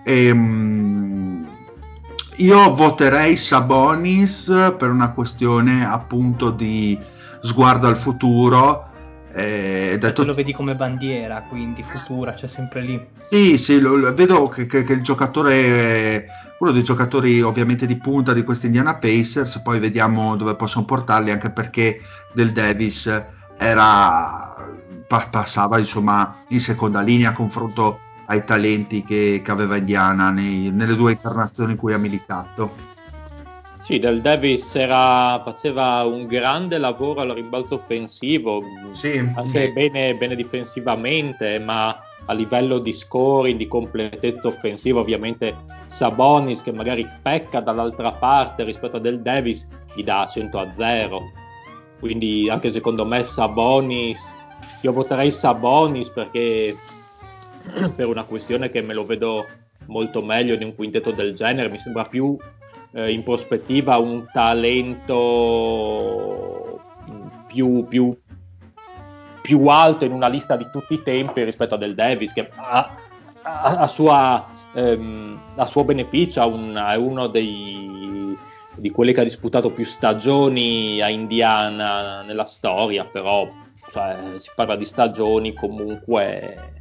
[0.05, 1.47] Ehm,
[2.36, 6.98] io voterei Sabonis per una questione appunto di
[7.43, 8.85] sguardo al futuro.
[9.30, 13.06] eh, detto Lo vedi come bandiera, quindi futura, c'è sempre lì.
[13.18, 16.26] sì, sì, lo- lo- vedo che, che- che il giocatore, è
[16.60, 21.30] uno dei giocatori ovviamente di punta di questi Indiana Pacers, poi vediamo dove possono portarli,
[21.30, 22.01] anche perché
[22.32, 23.06] Del Davis
[23.59, 24.56] era,
[25.06, 30.70] pa- passava insomma in seconda linea a confronto ai talenti che, che aveva Indiana nei-
[30.70, 32.70] nelle due incarnazioni in cui ha militato.
[33.82, 39.72] Sì, Del Davis era- faceva un grande lavoro al rimbalzo offensivo, Sì, anche sì.
[39.72, 45.56] bene, bene difensivamente, ma a livello di scoring, di completezza offensiva, ovviamente
[45.86, 51.22] Sabonis, che magari pecca dall'altra parte rispetto a Del Davis, gli dà 100 a 0.
[51.99, 54.37] Quindi anche secondo me Sabonis,
[54.83, 56.75] io voterei Sabonis perché
[57.95, 59.47] per una questione che me lo vedo
[59.87, 62.37] molto meglio di un quintetto del genere, mi sembra più
[62.93, 65.59] eh, in prospettiva un talento
[67.47, 68.16] più, più,
[69.43, 72.95] più alto in una lista di tutti i tempi rispetto a Del Davis che a,
[73.43, 78.07] a- a sua, ehm, a suo beneficio è uno dei,
[78.78, 83.48] di quelli che ha disputato più stagioni a Indiana nella storia, però
[83.90, 86.72] cioè, si parla di stagioni comunque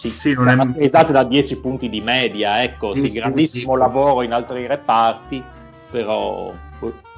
[0.00, 3.74] sì, Sì, non è- caratterizzate da 10 punti di media, ecco, Sì, sì, sì, grandissimo
[3.74, 3.78] sì.
[3.78, 5.44] lavoro in altri reparti,
[5.90, 6.54] però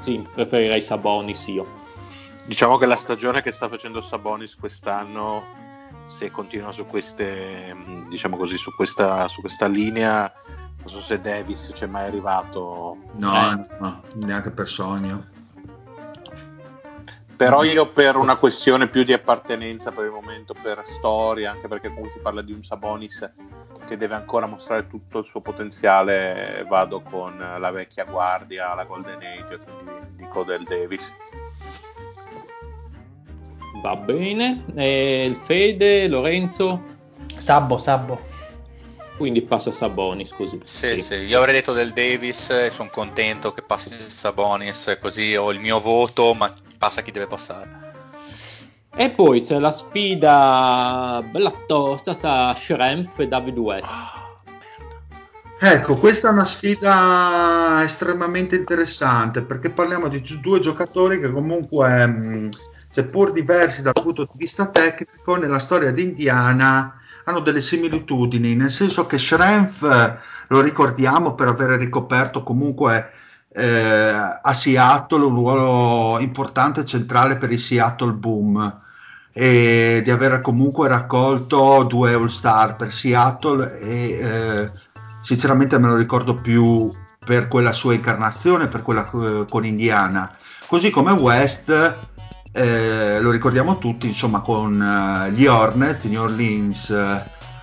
[0.03, 1.65] sì, preferirei Sabonis io.
[2.45, 5.45] Diciamo che la stagione che sta facendo Sabonis quest'anno,
[6.09, 7.73] se continua su queste,
[8.09, 10.29] diciamo così, su questa, su questa linea,
[10.83, 12.97] non so se Davis c'è mai arrivato.
[13.15, 13.67] No, eh.
[13.79, 15.31] no neanche per sogno.
[17.37, 21.89] Però io per una questione più di appartenenza per il momento, per storia, anche perché
[21.89, 23.29] comunque si parla di un Sabonis
[23.89, 29.19] che deve ancora mostrare tutto il suo potenziale, vado con la vecchia guardia, la Golden
[29.21, 31.13] Age, quindi dico del Davis.
[33.83, 36.81] Va bene, e il Fede, Lorenzo?
[37.39, 38.32] Sabbo, Sabbo.
[39.23, 40.59] Quindi passa Sabonis così.
[40.65, 41.15] Sì, sì, sì.
[41.15, 45.79] io avrei detto del Davis e sono contento che passi Sabonis, così ho il mio
[45.79, 47.69] voto, ma passa chi deve passare.
[48.93, 53.93] E poi c'è la sfida bella tosta tra Schrempf e David West.
[53.93, 62.07] Oh, ecco, questa è una sfida estremamente interessante perché parliamo di due giocatori che comunque
[62.09, 62.49] mh,
[62.91, 68.71] seppur diversi dal punto di vista tecnico, nella storia di Indiana hanno delle similitudini, nel
[68.71, 70.17] senso che Schrempf
[70.49, 73.11] lo ricordiamo per aver ricoperto comunque
[73.55, 78.81] eh, a Seattle un ruolo importante e centrale per il Seattle Boom
[79.33, 84.71] e di aver comunque raccolto due All-Star per Seattle e eh,
[85.23, 86.91] sinceramente me lo ricordo più
[87.25, 90.31] per quella sua incarnazione, per quella eh, con Indiana.
[90.67, 91.97] Così come West
[92.53, 97.21] eh, lo ricordiamo tutti, insomma, con uh, gli Hornets, New Orleans uh,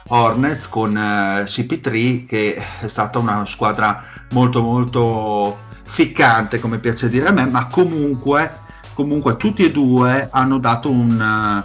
[0.07, 7.28] Hornets, con uh, CP3, che è stata una squadra molto molto ficcante, come piace dire
[7.28, 8.52] a me, ma comunque,
[8.95, 11.64] comunque tutti e due hanno dato un,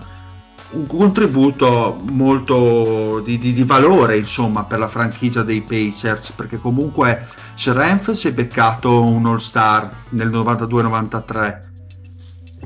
[0.72, 7.26] un contributo molto di, di, di, valore, insomma, per la franchigia dei Pacers, perché comunque
[7.54, 11.72] Schrempf si è beccato un All-Star nel 92-93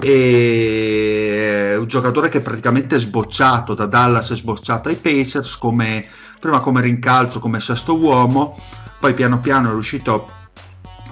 [0.00, 6.04] e un giocatore che praticamente è sbocciato da Dallas è sbocciato ai Pacers come,
[6.38, 8.56] prima come rincalzo come sesto uomo
[9.00, 10.30] poi piano piano è riuscito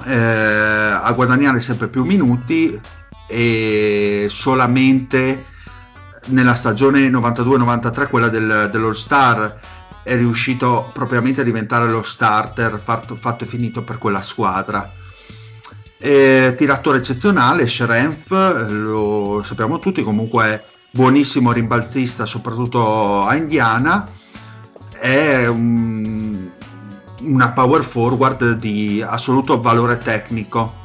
[0.04, 2.78] eh, a guadagnare sempre più minuti
[3.28, 5.46] e solamente
[6.26, 9.58] nella stagione 92-93 quella del, dell'All Star
[10.02, 14.88] è riuscito propriamente a diventare lo starter fatto, fatto e finito per quella squadra
[15.98, 18.30] eh, tiratore eccezionale, Schrempf,
[18.68, 24.08] lo sappiamo tutti, comunque buonissimo rimbalzista, soprattutto a Indiana.
[24.98, 26.48] È un,
[27.22, 30.84] una power forward di assoluto valore tecnico.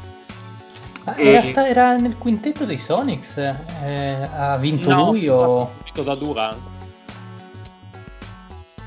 [1.16, 3.38] Era, sta, era, nel quintetto dei Sonics?
[3.38, 5.72] Eh, ha vinto no, lui o...
[5.84, 6.60] vinto da Durant.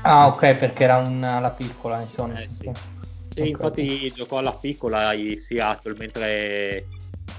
[0.01, 2.39] Ah ok, perché era una la piccola in Sonics.
[2.39, 2.71] Eh, sì.
[3.35, 6.85] Sì, infatti giocò alla piccola in Seattle, mentre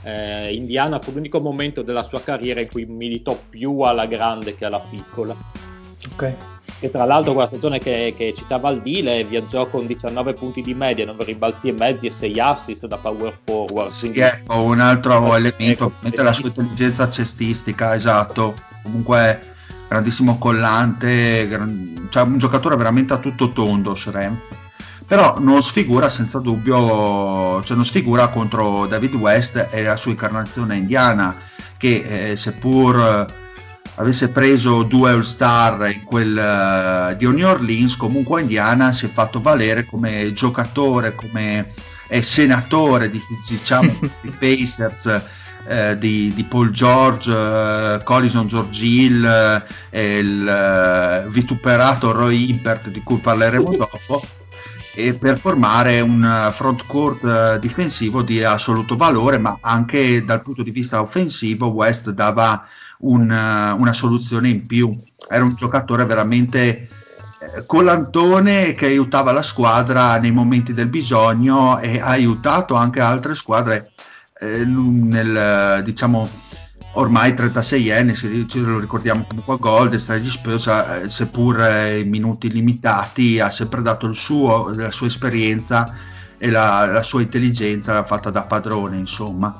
[0.02, 4.66] eh, Indiana fu l'unico momento della sua carriera in cui militò più alla grande che
[4.66, 5.34] alla piccola.
[6.12, 6.34] Ok.
[6.80, 10.74] E tra l'altro quella stagione che, che citava al Dile viaggiò con 19 punti di
[10.74, 13.88] media, 9 rimbalzi e mezzi e 6 assist da power forward.
[13.88, 14.20] Sì, quindi...
[14.20, 18.54] ecco, un altro elemento, ovviamente la sua intelligenza cestistica, esatto.
[18.82, 19.54] Comunque
[19.88, 22.08] grandissimo collante, gran...
[22.10, 24.64] cioè un giocatore veramente a tutto tondo, Schrempf
[25.06, 30.76] però non sfigura senza dubbio, cioè non sfigura contro David West e la sua incarnazione
[30.76, 31.34] indiana
[31.76, 33.44] che eh, seppur
[33.96, 39.40] avesse preso due All-Star in quel uh, di New Orleans, comunque Indiana si è fatto
[39.40, 41.68] valere come giocatore, come
[42.08, 45.22] eh, senatore di, diciamo, di Pacers.
[45.68, 52.88] Eh, di, di, Paul George, eh, Collison George Hill e il eh, vituperato Roy Impert
[52.88, 54.24] di cui parleremo dopo
[54.96, 60.62] e per formare un front court eh, difensivo di assoluto valore, ma anche dal punto
[60.62, 62.66] di vista offensivo West dava
[63.00, 64.90] un, eh, una soluzione in più.
[65.28, 66.88] Era un giocatore veramente eh,
[67.66, 73.92] collantone che aiutava la squadra nei momenti del bisogno e ha aiutato anche altre squadre
[74.40, 76.26] eh, nel, diciamo,
[76.96, 82.10] ormai 36enne, se ce lo ricordiamo comunque a Gold, Stragi Spurs, eh, seppur eh, in
[82.10, 85.94] minuti limitati, ha sempre dato suo, la sua esperienza
[86.38, 89.54] e la, la sua intelligenza, l'ha fatta da padrone, insomma.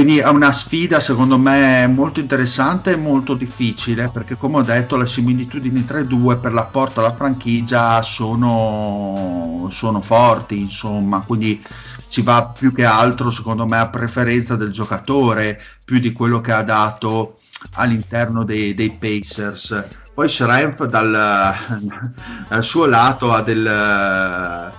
[0.00, 4.96] Quindi è una sfida secondo me molto interessante e molto difficile perché come ho detto
[4.96, 11.62] le similitudini tra i due per l'apporto alla franchigia sono, sono forti, insomma, quindi
[12.08, 16.52] si va più che altro secondo me a preferenza del giocatore più di quello che
[16.52, 17.34] ha dato
[17.72, 19.84] all'interno dei, dei Pacers.
[20.14, 21.12] Poi Schrempf dal,
[22.48, 24.72] dal, suo lato ha, del,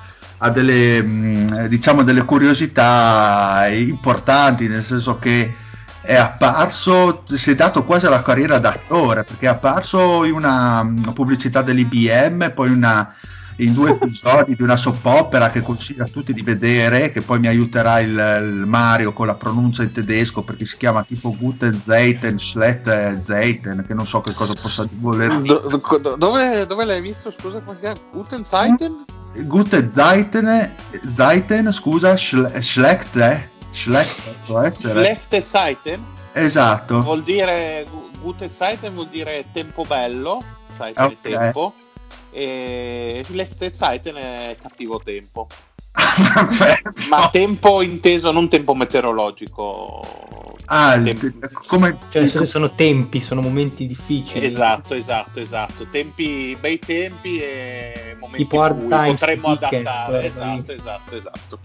[0.44, 5.56] ha delle, diciamo, delle curiosità importanti, nel senso che
[6.02, 11.62] è apparso, si è dato quasi alla carriera d'attore, perché è apparso in una pubblicità
[11.62, 13.16] dell'IBM, poi una,
[13.62, 17.40] in due episodi di una soap opera che consiglio a tutti di vedere, che poi
[17.40, 21.80] mi aiuterà il, il Mario con la pronuncia in tedesco, perché si chiama tipo Guten
[21.86, 25.62] Zeiten, Schlet Zeiten, che non so che cosa possa voler dire.
[25.62, 27.30] Do- do- dove, dove l'hai visto?
[27.32, 28.00] Scusa, come si chiama?
[28.12, 29.06] Guten Zeiten?
[29.34, 30.72] Guten Zeiten,
[31.16, 33.48] Zeiten scusa, Schle- Schlecht, eh?
[33.72, 35.00] Schlecht può essere.
[35.00, 36.04] Schlechte Zeiten?
[36.34, 37.02] Esatto.
[37.02, 37.86] Vuol dire
[38.22, 40.44] Gute Zeiten vuol dire tempo bello,
[40.76, 41.12] Zeiten Ok.
[41.12, 41.74] è tempo,
[42.32, 45.48] e Schlechte Zeiten è cattivo tempo.
[47.10, 50.00] Ma tempo inteso non tempo meteorologico.
[50.66, 51.28] Ah, Tempo-
[51.68, 54.46] come Cioè, sono, sono tempi, sono momenti difficili.
[54.46, 55.86] Esatto, esatto, esatto.
[55.90, 60.26] Tempi, bei tempi e momenti Tipo Hard in cui Times potremmo adattare.
[60.26, 61.60] Esatto, esatto, esatto.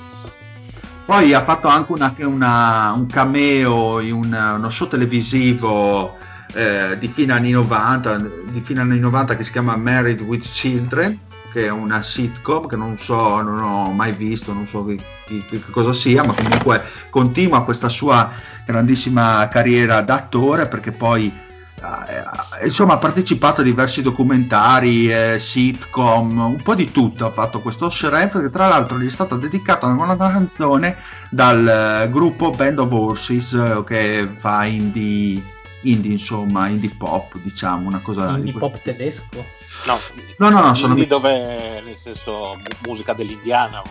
[1.05, 6.17] Poi ha fatto anche una- una- un cameo in un- uno show televisivo
[6.57, 8.17] eh, di fine anni 90,
[8.47, 11.19] di fine anni 90 che si chiama Married with Children,
[11.53, 14.97] che è una sitcom che non so, non ho mai visto, non so che,
[15.27, 18.31] che- che cosa sia, ma comunque continua questa sua
[18.65, 21.33] grandissima carriera d'attore perché poi
[21.79, 27.61] eh, insomma ha partecipato a diversi documentari, eh, sitcom, un po' di tutto ha fatto
[27.61, 30.97] questo Sheriff che tra l'altro gli è stata dedicata una canzone
[31.31, 35.43] dal eh, gruppo Band of Horses eh, che fa indie,
[35.91, 39.45] indie insomma, indie pop diciamo, una cosa di Indie questo pop tedesco.
[39.87, 39.97] No,
[40.39, 43.83] No, no, no, sono indie dove nel senso mu- musica dell'Indiana.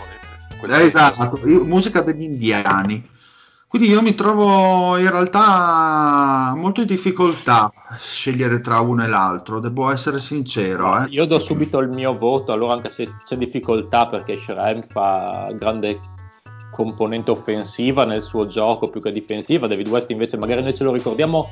[0.68, 3.14] Eh, esatto, io- musica degli indiani.
[3.68, 9.60] Quindi io mi trovo in realtà molto in difficoltà a scegliere tra uno e l'altro,
[9.60, 10.98] devo essere sincero.
[11.04, 11.08] Eh.
[11.10, 16.00] Io do subito il mio voto, allora anche se c'è difficoltà perché Shrem fa grande
[16.76, 20.92] componente offensiva nel suo gioco più che difensiva, David West invece magari noi ce lo
[20.92, 21.50] ricordiamo,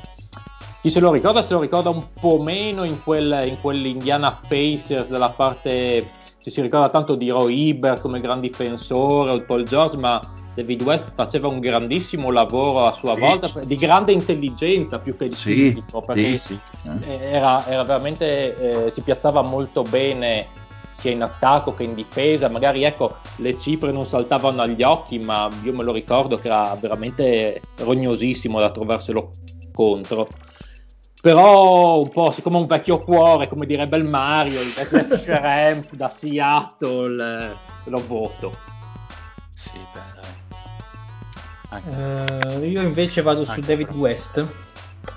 [0.82, 5.08] chi se lo ricorda se lo ricorda un po' meno in, quel, in quell'Indiana Pacers
[5.08, 6.06] della parte,
[6.42, 10.20] ci si ricorda tanto di Roy Hibbert come gran difensore o Paul George, ma
[10.54, 15.28] David West faceva un grandissimo lavoro a sua Sì, volta, di grande intelligenza più che
[15.28, 16.90] di Sì, fisico, perché sì, sì.
[17.06, 17.30] eh.
[17.30, 20.46] era, era veramente eh, si piazzava molto bene
[20.94, 25.48] sia in attacco che in difesa magari ecco le cifre non saltavano agli occhi ma
[25.64, 29.32] io me lo ricordo che era veramente rognosissimo da trovarselo
[29.72, 30.28] contro
[31.20, 36.08] però un po' siccome un vecchio cuore come direbbe il Mario il vecchio Shrimp da
[36.08, 38.52] Seattle eh, lo voto
[39.52, 40.12] Sì, beh,
[42.60, 43.98] Eh, io invece vado su Anche David però.
[43.98, 44.46] West,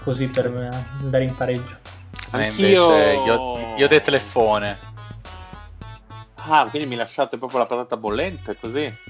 [0.03, 0.47] così per
[1.01, 1.77] andare in pareggio.
[2.31, 4.96] Anch'io- invece io, io dei telefone.
[6.49, 9.05] Ah, quindi mi lasciate proprio la patata bollente così?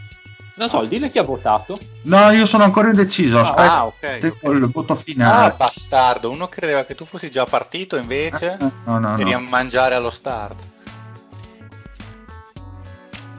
[0.57, 3.39] non so il dire chi ha votato No, io sono ancora indeciso.
[3.39, 4.17] Aspetta, Ah, ok.
[4.17, 5.53] dico il voto Ah, finale.
[5.55, 9.47] bastardo, uno credeva che tu fossi già partito invece no, no, eri a no.
[9.47, 10.59] mangiare allo start.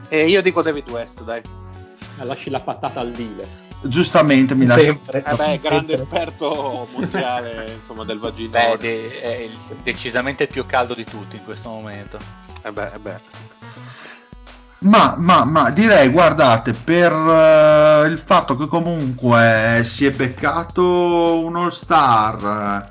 [0.07, 1.41] E io dico David West, dai.
[2.19, 3.47] Eh, lasci la patata al dealer
[3.81, 4.83] Giustamente mi lascio.
[4.83, 5.23] Sempre.
[5.25, 6.19] Eh beh, grande sempre.
[6.19, 8.77] esperto mondiale, insomma, del Beh, vaginale.
[8.77, 9.49] de- è
[9.83, 12.17] decisamente il più caldo di tutti in questo momento.
[12.63, 13.19] Eh beh, eh beh.
[14.81, 21.57] Ma, ma, ma direi, guardate, per eh, il fatto che comunque si è beccato un
[21.57, 22.89] all-star,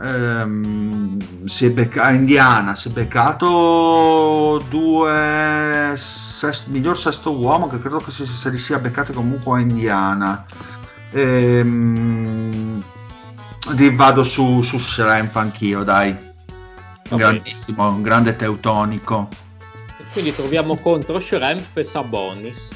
[0.00, 7.96] ehm, si è becca- Indiana, si è beccato due ses- miglior sesto uomo che credo
[7.98, 10.46] che si, se li sia beccati comunque a Indiana.
[11.10, 12.80] Ehm,
[13.94, 16.32] vado su, su Shrimp anch'io, dai.
[17.14, 17.20] Ok.
[17.20, 19.28] Grandissimo, un grande teutonico.
[20.12, 22.70] Quindi troviamo contro Schrempf e Sabonis.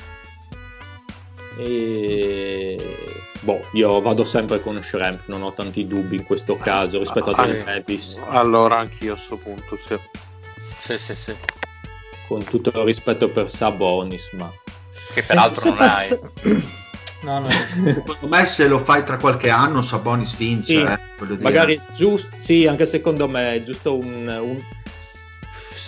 [1.59, 2.77] E...
[3.41, 7.41] Boh, io vado sempre con Schrempf, non ho tanti dubbi in questo caso rispetto a
[7.41, 7.65] Ah, John sì.
[7.65, 8.19] Davis.
[8.29, 9.99] Allora, anch'io a questo punto, sì.
[10.79, 11.37] Sì, sì, sì.
[12.27, 14.53] Con tutto il rispetto per Sabonis, ma
[15.13, 16.19] Che peraltro non hai.
[17.23, 17.49] No, no.
[17.51, 20.73] Secondo me se lo fai tra qualche anno Sabonis vince.
[20.73, 20.99] Sì, eh,
[21.43, 24.63] magari giusto, sì, anche secondo me è giusto un, un-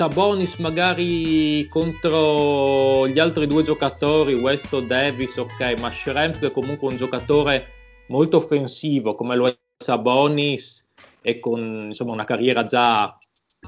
[0.01, 6.89] Sabonis magari contro gli altri due giocatori, West o Davis, ok, ma Schrempf è comunque
[6.89, 7.69] un giocatore
[8.09, 10.89] molto offensivo come lo è Sabonis
[11.23, 13.15] e con insomma una carriera già,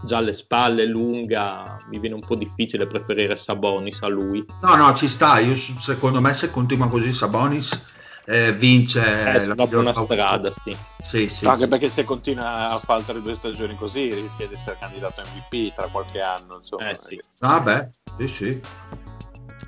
[0.04, 4.44] già alle spalle lunga, mi viene un po' difficile preferire Sabonis a lui.
[4.62, 5.38] No, no, ci sta.
[5.38, 7.84] Io, secondo me se continua così Sabonis
[8.24, 10.76] eh, vince È la buona strada, sì.
[11.02, 11.68] Sì, sì, Anche sì.
[11.68, 15.74] perché se continua a fare altre due stagioni così rischia di essere candidato a MVP
[15.74, 16.58] tra qualche anno.
[16.58, 16.88] Insomma.
[16.88, 17.20] Eh, sì.
[17.40, 18.60] Vabbè, sì, sì.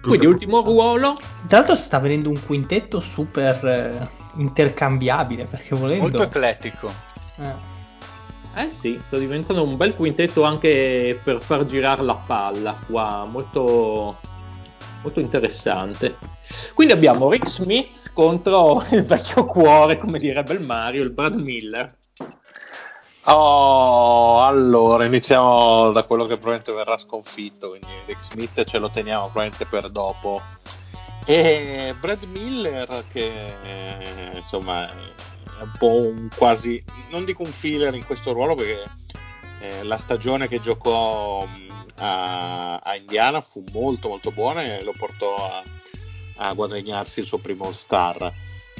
[0.01, 1.19] Quindi ultimo ruolo.
[1.47, 4.03] Tra l'altro sta venendo un quintetto super eh,
[4.37, 6.03] intercambiabile perché volendo...
[6.03, 6.93] Molto eclettico.
[7.39, 7.74] Eh.
[8.57, 14.19] Eh sì, sta diventando un bel quintetto anche per far girare la palla qua, molto,
[15.03, 16.17] molto interessante.
[16.75, 21.97] Quindi abbiamo Rick Smith contro il vecchio cuore, come direbbe il Mario, il Brad Miller.
[23.27, 29.25] Oh, allora iniziamo da quello che probabilmente verrà sconfitto, quindi Rick Smith ce lo teniamo
[29.25, 30.41] probabilmente per dopo.
[31.27, 34.87] E Brad Miller che eh, insomma
[35.61, 38.83] un po' un quasi, non dico un filler in questo ruolo perché
[39.61, 41.67] eh, la stagione che giocò mh,
[41.99, 45.63] a, a, Indiana fu molto molto buona e lo portò a,
[46.37, 48.33] a guadagnarsi il suo primo All-Star.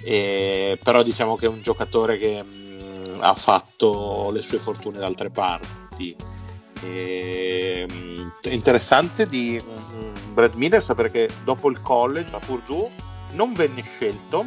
[0.03, 5.07] E, però diciamo che è un giocatore che mh, ha fatto le sue fortune da
[5.07, 6.15] altre parti.
[6.83, 9.63] E, mh, interessante di
[10.33, 12.91] Brad Miller sapere che dopo il college a Purdue
[13.33, 14.47] non venne scelto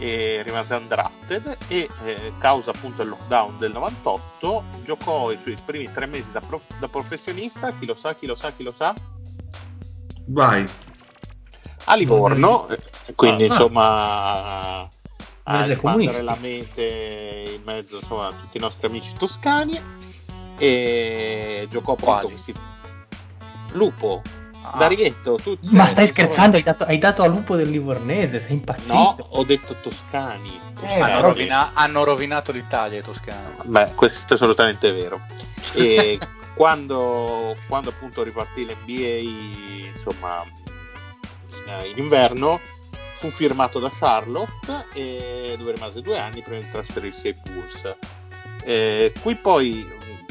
[0.00, 5.92] e rimase undrafted e eh, causa appunto il lockdown del 98 giocò i suoi primi
[5.92, 8.94] tre mesi da, prof- da, professionista chi lo sa chi lo sa chi lo sa?
[10.28, 10.64] Vai.
[11.84, 12.80] A Livorno eh,
[13.14, 14.88] quindi ah, insomma
[15.42, 19.78] a espandere la mente in mezzo insomma, a tutti i nostri amici toscani
[20.56, 22.54] e giocò appunto questi
[23.72, 24.22] Lupo
[24.72, 24.78] Ah.
[24.78, 26.56] D'Arietto, tu Ma stai scherzando?
[26.56, 28.94] Hai dato, hai dato, a Lupo del Livornese, sei impazzito?
[28.94, 30.60] No, ho detto Toscani.
[30.82, 33.54] Eh, hanno, rovina- hanno, rovinato l'Italia i toscani.
[33.64, 35.20] Beh, questo è assolutamente vero.
[35.74, 36.18] E
[36.54, 42.60] quando, quando, appunto ripartì l'NBA, insomma, in, in, inverno,
[43.14, 47.94] fu firmato da Charlotte e dove rimase due anni prima di trasferirsi ai Bulls.
[48.62, 49.84] Eh, qui poi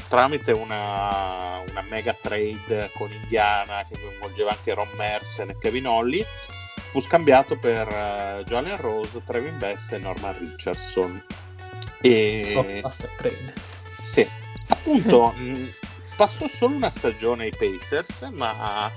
[0.10, 6.26] tramite una, una, mega trade con Indiana che coinvolgeva anche Ron Mercer e Kevin Holly
[6.90, 11.24] fu scambiato per uh, Jalen Rose, Trevin Best e Norman Richardson.
[12.02, 13.54] E oh, trade.
[14.02, 14.28] Sì,
[14.68, 15.74] appunto mh,
[16.16, 18.92] passò solo una stagione ai Pacers ma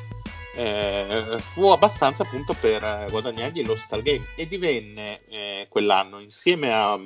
[0.56, 4.24] eh, fu abbastanza appunto per guadagnargli lo Star Game.
[4.36, 6.98] E divenne eh, quell'anno insieme a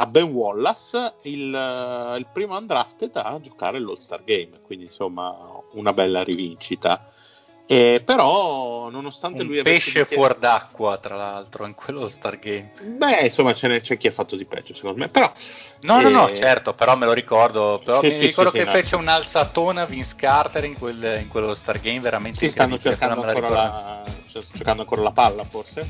[0.00, 5.36] a Ben Wallace il, il primo undrafted a giocare l'All-Star Game, quindi insomma
[5.72, 7.10] una bella rivincita.
[7.70, 12.70] Eh, però, nonostante un lui pesce fuori d'acqua, tra l'altro, in quello Star Game.
[12.80, 15.08] Beh, insomma, c'è, c'è, chi ha fatto di peggio, secondo me.
[15.08, 15.30] Però,
[15.80, 16.02] no, eh...
[16.04, 17.82] no, no, certo, però me lo ricordo.
[17.84, 19.02] Però sì, mi sì, ricordo sì, che fece no.
[19.02, 22.38] un'alzatona Vince Carter in, quel, in quello Star Game, veramente.
[22.38, 24.04] Sì, stanno cercando ancora, la,
[24.54, 25.86] cercando ancora la palla, forse.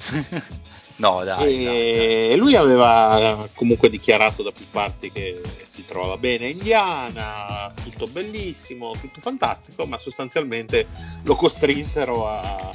[1.00, 1.66] No, dai.
[1.66, 2.36] E dai.
[2.36, 8.92] lui aveva comunque dichiarato da più parti che si trovava bene in Indiana, tutto bellissimo,
[9.00, 10.86] tutto fantastico, ma sostanzialmente
[11.22, 12.70] lo costrinsero a,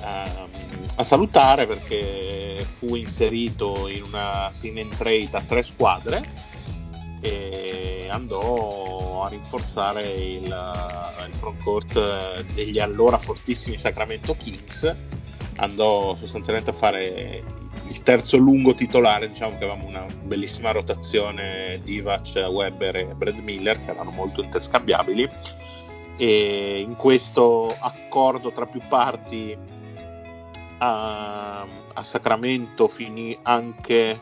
[0.00, 0.48] a,
[0.94, 6.22] a salutare perché fu inserito in una sign and trade a tre squadre
[7.20, 14.94] e andò a rinforzare il, il frontcourt degli allora fortissimi Sacramento Kings
[15.56, 17.42] andò sostanzialmente a fare
[17.88, 23.80] il terzo lungo titolare, diciamo che avevamo una bellissima rotazione Divac, Weber e Brad Miller
[23.80, 25.28] che erano molto interscambiabili.
[26.18, 29.56] E in questo accordo tra più parti
[30.78, 34.20] a, a Sacramento finì anche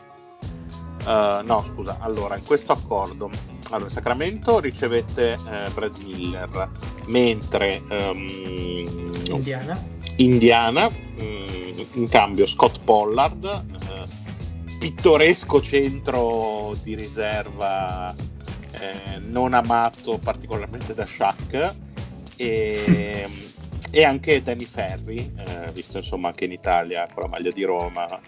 [1.05, 3.29] uh, no scusa allora in questo accordo
[3.71, 6.69] allora, Sacramento ricevette eh, Brad Miller
[7.07, 18.13] mentre um, Indiana Indiana, mm, in cambio Scott Pollard, eh, pittoresco centro di riserva
[18.71, 21.75] eh, non amato particolarmente da Shaq
[22.37, 23.27] e,
[23.91, 28.19] e anche Danny Ferri, eh, visto insomma anche in Italia con la maglia di Roma.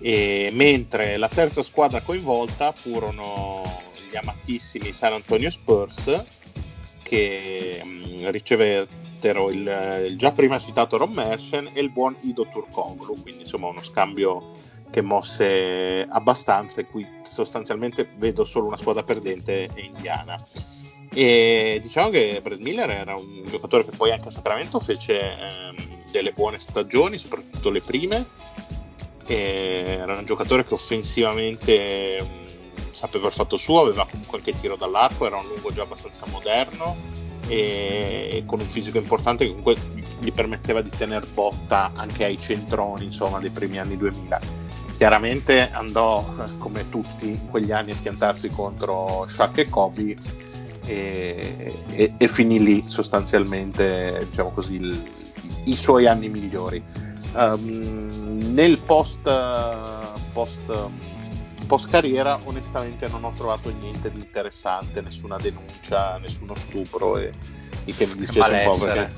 [0.00, 3.80] E, mentre la terza squadra coinvolta furono
[4.10, 6.22] gli amatissimi San Antonio Spurs
[7.02, 8.86] che mh, mm, riceve
[9.24, 13.68] Twitter il, il, già prima citato Ron Mersen e il buon Ido Turkoglu, quindi insomma
[13.68, 14.52] uno scambio
[14.90, 20.34] che mosse abbastanza e qui sostanzialmente vedo solo una squadra perdente e indiana.
[21.12, 26.10] E diciamo che Brad Miller era un giocatore che poi anche a Sacramento fece ehm,
[26.10, 28.26] delle buone stagioni, soprattutto le prime.
[29.26, 34.76] E era un giocatore che offensivamente mh, sapeva il fatto suo, aveva comunque anche tiro
[34.76, 39.76] dall'arco, era un lungo già abbastanza moderno e con un fisico importante che comunque
[40.20, 44.40] gli permetteva di tenere botta anche ai centroni insomma, dei primi anni 2000
[44.96, 46.24] chiaramente andò
[46.58, 50.16] come tutti in quegli anni a schiantarsi contro Shaq e Kobe
[50.86, 55.02] e, e, e finì lì sostanzialmente diciamo così il,
[55.64, 56.82] i suoi anni migliori.
[57.34, 59.22] Um, nel post,
[60.32, 60.88] post,
[61.74, 67.32] post, carriera onestamente non ho trovato niente di interessante, nessuna denuncia, nessuno stupro e
[67.84, 69.12] il che mi dispiace un po' perché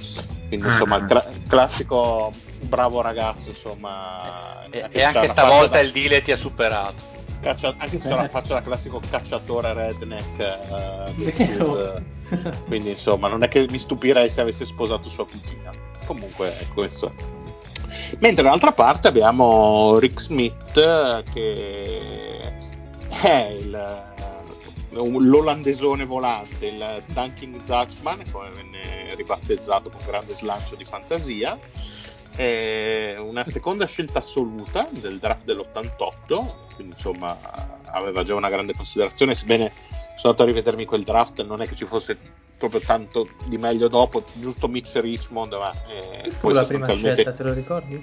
[0.49, 5.81] quindi insomma il cla- classico bravo ragazzo insomma e, e anche stavolta da...
[5.81, 7.15] il deal ti ha superato.
[7.41, 7.75] Caccia...
[7.77, 10.27] anche se la faccio da classico cacciatore redneck
[10.69, 12.05] uh, del sud.
[12.67, 15.71] Quindi insomma non è che mi stupirei se avesse sposato sua cugina.
[16.07, 17.13] Comunque è questo.
[18.19, 22.36] Mentre dall'altra parte abbiamo Rick Smith che
[23.23, 24.05] è il,
[24.91, 31.59] l'olandesone volante il Dunking Dutchman come venne ribattezzato con grande slancio di fantasia
[32.35, 37.39] è una seconda scelta assoluta del draft dell'88 quindi insomma
[37.85, 39.73] aveva già una grande considerazione sebbene
[40.17, 42.19] sono andato a rivedermi quel draft non è che ci fosse
[42.59, 47.43] proprio tanto di meglio dopo giusto Mitch Richmond ma eh, poi la prima scelta te
[47.43, 48.03] lo ricordi?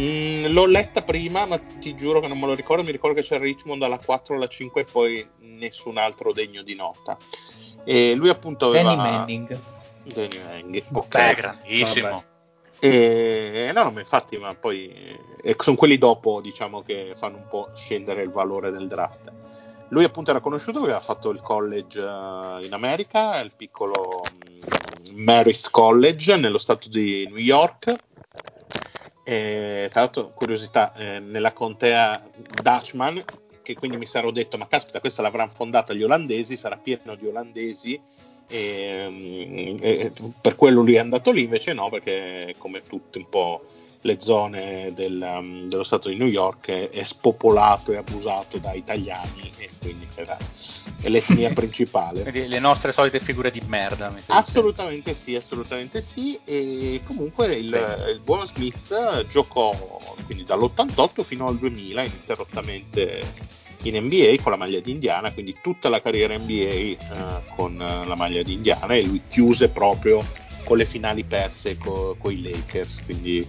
[0.00, 3.26] Mm, l'ho letta prima ma ti giuro che non me lo ricordo mi ricordo che
[3.26, 7.16] c'era Richmond alla 4 alla 5 e poi nessun altro degno di nota
[7.84, 9.60] e lui appunto aveva Danny Manning
[10.02, 12.32] Danny Manning ok Beh, grandissimo Vabbè.
[12.80, 14.92] E, no, no, infatti, ma poi
[15.42, 19.32] eh, sono quelli dopo, diciamo, che fanno un po' scendere il valore del draft.
[19.88, 25.22] Lui appunto era conosciuto perché aveva fatto il college uh, in America, il piccolo um,
[25.22, 27.96] Marist College nello stato di New York.
[29.24, 32.22] E, tra l'altro, curiosità, eh, nella contea
[32.62, 33.24] Dutchman,
[33.62, 37.26] che quindi mi sarò detto, ma caspita, questa l'avranno fondata gli olandesi, sarà pieno di
[37.26, 38.00] olandesi
[38.46, 43.64] e, e, per quello lui è andato lì, invece no, perché come tutte un po'
[44.04, 49.50] le zone del, um, dello stato di New York è, spopolato e abusato da italiani
[49.56, 50.36] e quindi era,
[51.00, 52.30] è l'etnia principale.
[52.30, 54.14] Le nostre solite figure di merda.
[54.26, 56.38] assolutamente sì, assolutamente sì.
[56.44, 57.74] E comunque il,
[58.12, 59.72] il buon Smith giocò
[60.26, 63.22] quindi dall'88 fino al 2000 ininterrottamente
[63.84, 66.96] in NBA con la maglia di Indiana, quindi tutta la carriera NBA eh,
[67.56, 70.22] con la maglia di Indiana e lui chiuse proprio
[70.64, 73.46] con le finali perse con i Lakers, quindi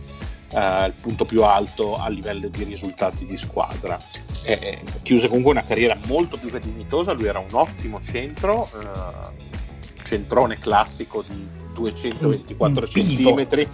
[0.52, 3.98] eh, il punto più alto a livello di risultati di squadra.
[4.46, 10.04] Eh, chiuse comunque una carriera molto più che dignitosa, lui era un ottimo centro, eh,
[10.04, 13.68] centrone classico di 224 cm.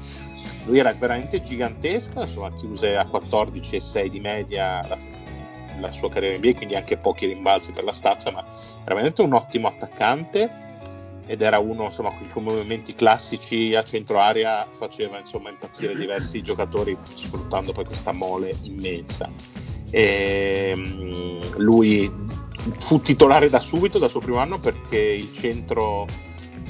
[0.65, 4.97] Lui era veramente gigantesco, insomma chiuse a 14,6 di media la
[5.79, 8.45] la sua carriera in NBA, quindi anche pochi rimbalzi per la stazza, ma
[8.83, 10.70] era veramente un ottimo attaccante
[11.25, 16.41] ed era uno insomma con i movimenti classici a centro area faceva insomma impazzire diversi
[16.41, 19.29] giocatori sfruttando poi questa mole immensa.
[19.89, 22.11] E, um, lui
[22.79, 26.05] fu titolare da subito dal suo primo anno perché il centro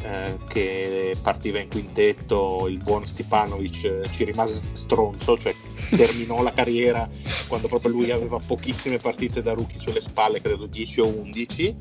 [0.03, 5.53] eh, che partiva in quintetto il buon Stipanovic eh, ci rimase stronzo, cioè
[5.95, 7.07] terminò la carriera
[7.47, 11.75] quando proprio lui aveva pochissime partite da rookie sulle spalle, credo 10 o 11.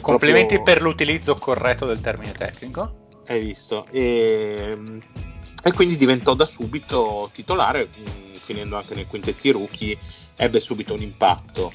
[0.00, 0.74] Complimenti proprio...
[0.74, 3.08] per l'utilizzo corretto del termine tecnico.
[3.26, 3.86] Hai visto.
[3.90, 4.76] E,
[5.62, 9.96] e quindi diventò da subito titolare, mm, finendo anche nei quintetti rookie,
[10.36, 11.72] ebbe subito un impatto.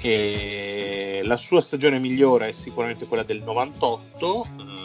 [0.00, 4.83] E la sua stagione migliore è sicuramente quella del 98 in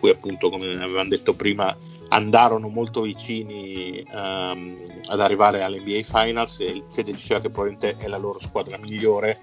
[0.00, 1.76] cui appunto come avevamo detto prima
[2.08, 8.18] andarono molto vicini um, ad arrivare all'NBA Finals e Fede diceva che probabilmente è la
[8.18, 9.40] loro squadra migliore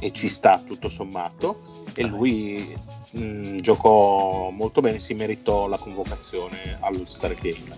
[0.00, 1.76] e ci sta tutto sommato.
[1.94, 2.76] E lui
[3.10, 7.76] mh, giocò molto bene, si meritò la convocazione all'All-Star Game.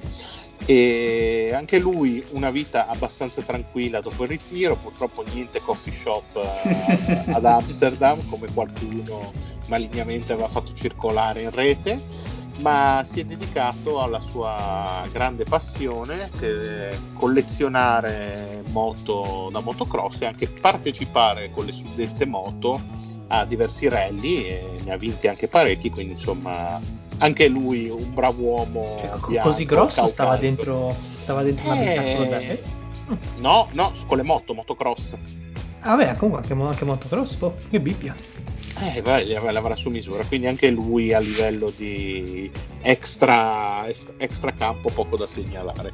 [0.67, 7.31] E anche lui una vita abbastanza tranquilla dopo il ritiro, purtroppo niente coffee shop uh,
[7.33, 9.33] ad Amsterdam come qualcuno
[9.71, 12.03] malignamente aveva fatto circolare in rete,
[12.59, 20.27] ma si è dedicato alla sua grande passione che è collezionare moto da motocross e
[20.27, 22.79] anche partecipare con le suddette moto
[23.29, 26.79] a diversi rally e ne ha vinti anche parecchi, quindi insomma
[27.19, 28.99] anche lui un bravo uomo.
[28.99, 31.93] Cioè, così grosso stava dentro, stava dentro eh...
[31.93, 32.69] una bicicletta?
[33.39, 35.17] No, no, con le moto, motocross.
[35.81, 38.15] Ah beh, comunque anche, anche motocross, boh, che bibbia.
[38.81, 42.51] Eh, beh, l'avrà su misura, quindi anche lui a livello di
[42.81, 43.87] extra,
[44.17, 45.93] extra campo poco da segnalare.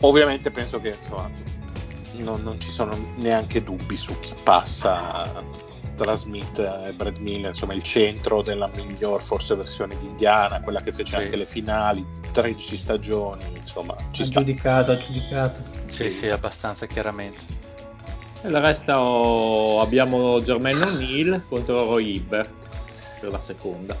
[0.00, 1.30] Ovviamente penso che insomma,
[2.14, 5.44] non, non, ci sono neanche dubbi su chi passa
[5.94, 10.80] tra Smith e Brad Miller, insomma il centro della miglior forse versione di Indiana, quella
[10.80, 11.22] che fece sì.
[11.22, 15.02] anche le finali, 13 stagioni, insomma ci aggiudicato, sta.
[15.02, 15.60] aggiudicato.
[15.86, 17.66] Sì, sì, sì, abbastanza chiaramente.
[18.44, 22.48] Il resto abbiamo Jermaine O'Neill contro Roy Ibber
[23.20, 23.96] per la seconda.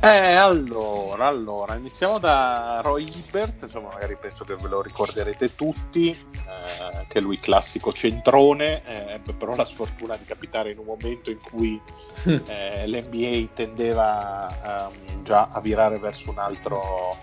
[0.00, 6.10] Eh, allora, allora, iniziamo da Roy Hibbert, insomma, magari penso che ve lo ricorderete tutti,
[6.10, 11.30] eh, che lui classico centrone, eh, ebbe però la sfortuna di capitare in un momento
[11.30, 11.80] in cui
[12.24, 17.16] eh, l'NBA tendeva um, già a virare verso un altro,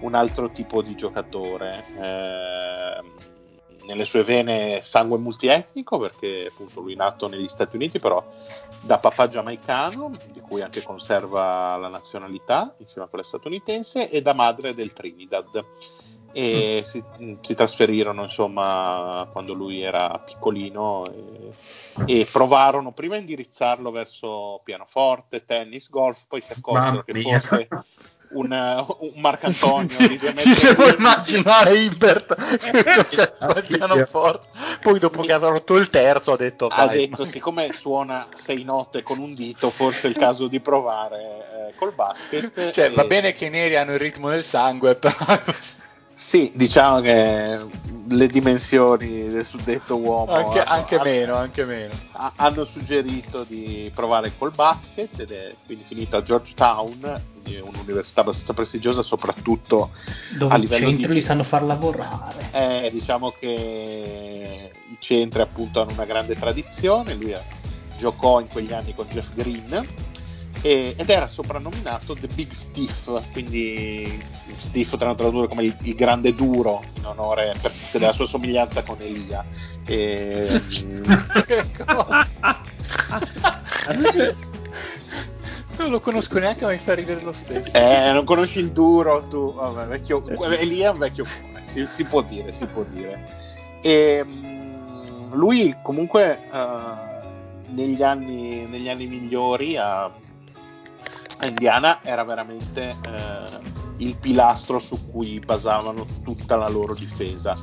[0.00, 1.84] un altro tipo di giocatore.
[2.00, 3.30] Eh,
[3.84, 8.24] nelle sue vene sangue multietnico perché appunto lui è nato negli Stati Uniti però
[8.80, 14.34] da papà giamaicano di cui anche conserva la nazionalità insieme a quella statunitense e da
[14.34, 15.64] madre del Trinidad
[16.32, 16.84] e mm.
[16.84, 17.04] si,
[17.40, 21.52] si, trasferirono insomma quando lui era piccolino e,
[22.06, 27.68] e, provarono prima a indirizzarlo verso pianoforte, tennis, golf, poi si accorsero che fosse
[28.34, 28.50] un,
[29.00, 30.54] un Marcantonio di due metri.
[30.54, 32.34] Ci devo immaginare Ibert
[33.38, 34.48] al pianoforte.
[34.80, 36.66] Poi dopo che aveva rotto il terzo ha detto...
[36.66, 41.68] Ha detto, siccome suona sei note con un dito, forse è il caso di provare
[41.68, 42.70] eh, col basket.
[42.70, 42.90] Cioè, e...
[42.90, 45.14] va bene che i neri hanno il ritmo del sangue, però...
[46.22, 47.58] Sì, diciamo che
[48.08, 51.92] le dimensioni del suddetto uomo anche, hanno, anche hanno, meno, anche meno.
[52.36, 59.02] hanno suggerito di provare col basket ed è quindi finito a Georgetown, un'università abbastanza prestigiosa
[59.02, 59.90] soprattutto
[60.38, 61.14] dove a livello i centri di...
[61.14, 62.50] li sanno far lavorare.
[62.52, 67.36] Eh, diciamo che i centri appunto hanno una grande tradizione, lui
[67.98, 69.86] giocò in quegli anni con Jeff Green
[70.62, 74.22] e, ed era soprannominato The Big Stiff, quindi
[74.56, 78.96] Stiff tra tradurre come il, il, grande duro in onore per, della sua somiglianza con
[79.00, 79.44] Elia.
[79.84, 80.46] E,
[85.78, 87.76] non lo conosco neanche, ma mi fa ridere lo stesso.
[87.76, 92.04] Eh, non conosci il duro, tu, vabbè, vecchio, Elia è un vecchio cuore, si, si,
[92.04, 93.80] può dire, si può dire.
[93.82, 94.24] E,
[95.32, 100.10] lui comunque uh, negli, anni, negli anni migliori ha
[101.42, 103.60] Indiana era veramente eh,
[103.98, 107.56] il pilastro su cui basavano tutta la loro difesa.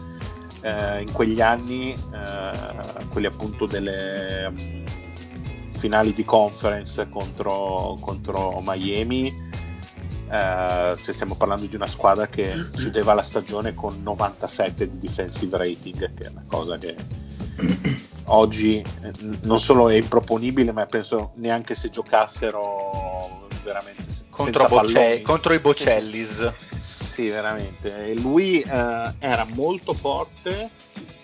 [0.61, 4.83] Eh, in quegli anni, eh, quelli appunto delle um,
[5.77, 9.47] finali di conference contro, contro Miami,
[10.27, 16.13] cioè stiamo parlando di una squadra che chiudeva la stagione con 97 di defensive rating,
[16.13, 16.95] che è una cosa che
[18.25, 25.53] oggi eh, non solo è improponibile, ma penso neanche se giocassero veramente contro, Boce- contro
[25.53, 26.53] i Bocellis.
[27.19, 28.05] Sì, veramente.
[28.05, 30.69] E lui eh, era molto forte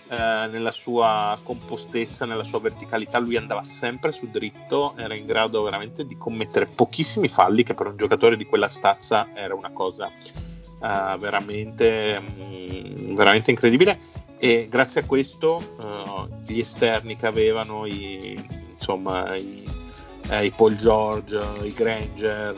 [0.08, 3.18] eh, nella sua compostezza, nella sua verticalità.
[3.18, 7.86] Lui andava sempre su dritto, era in grado veramente di commettere pochissimi falli, che per
[7.86, 13.98] un giocatore di quella stazza era una cosa eh, veramente, mh, mm, veramente incredibile.
[14.38, 18.38] E grazie a questo uh, gli esterni che avevano, i,
[18.74, 19.65] insomma, i,
[20.28, 22.54] eh, i Paul George, i Granger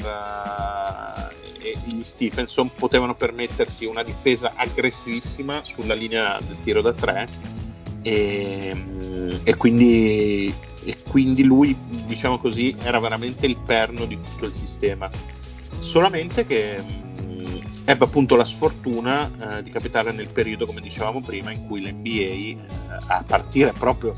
[1.60, 7.26] eh, e gli Stephenson potevano permettersi una difesa aggressivissima sulla linea del tiro da tre
[8.02, 8.74] e,
[9.42, 10.54] e, quindi,
[10.84, 11.76] e quindi lui,
[12.06, 15.10] diciamo così, era veramente il perno di tutto il sistema.
[15.78, 21.52] Solamente che mh, ebbe appunto la sfortuna eh, di capitare nel periodo, come dicevamo prima,
[21.52, 22.56] in cui l'NBA, eh,
[23.08, 24.14] a partire proprio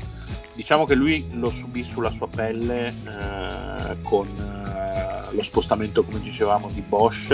[0.61, 6.69] diciamo che lui lo subì sulla sua pelle eh, con eh, lo spostamento, come dicevamo,
[6.71, 7.31] di Bosch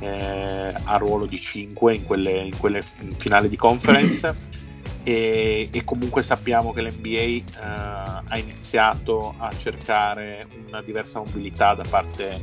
[0.00, 2.82] eh, a ruolo di 5 in quelle, in quelle
[3.16, 4.54] finali di conference.
[5.06, 11.84] E, e, comunque sappiamo che l'NBA eh, ha iniziato a cercare una diversa mobilità da
[11.88, 12.40] parte,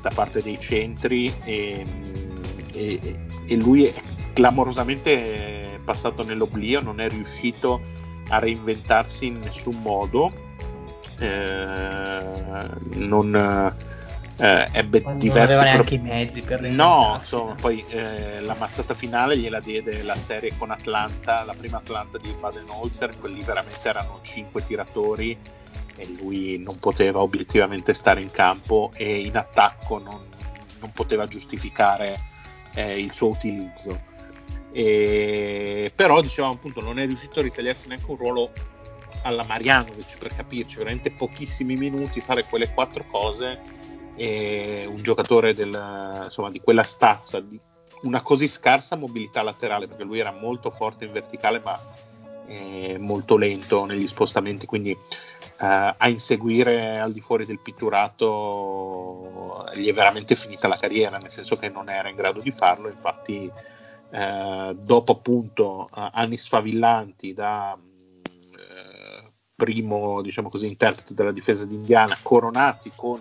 [0.00, 1.84] da parte dei centri e,
[2.72, 3.92] e, e, lui è
[4.32, 7.82] clamorosamente passato nell'oblio, non è riuscito
[8.28, 10.32] a reinventarsi in nessun modo.
[11.18, 13.72] Eh, non
[14.38, 18.54] eh, ebbe non diversi aveva neanche pro- i mezzi per no insomma poi eh, la
[18.54, 23.88] mazzata finale gliela diede la serie con Atlanta la prima Atlanta di Baden-Holzer quelli veramente
[23.88, 25.38] erano cinque tiratori
[25.96, 30.20] e lui non poteva obiettivamente stare in campo e in attacco non,
[30.80, 32.14] non poteva giustificare
[32.74, 34.14] eh, il suo utilizzo
[34.72, 38.52] e, però dicevamo appunto non è riuscito a ritagliarsi neanche un ruolo
[39.22, 43.60] alla Marianovic per capirci, veramente pochissimi minuti fare quelle quattro cose
[44.14, 47.58] e un giocatore del, insomma, di quella stazza, di
[48.02, 51.78] una così scarsa mobilità laterale, perché lui era molto forte in verticale ma
[52.46, 54.98] eh, molto lento negli spostamenti, quindi eh,
[55.58, 61.56] a inseguire al di fuori del pitturato gli è veramente finita la carriera, nel senso
[61.56, 63.50] che non era in grado di farlo, infatti
[64.16, 72.90] eh, dopo appunto anni sfavillanti da eh, primo diciamo così interprete della difesa d'Indiana coronati
[72.96, 73.20] con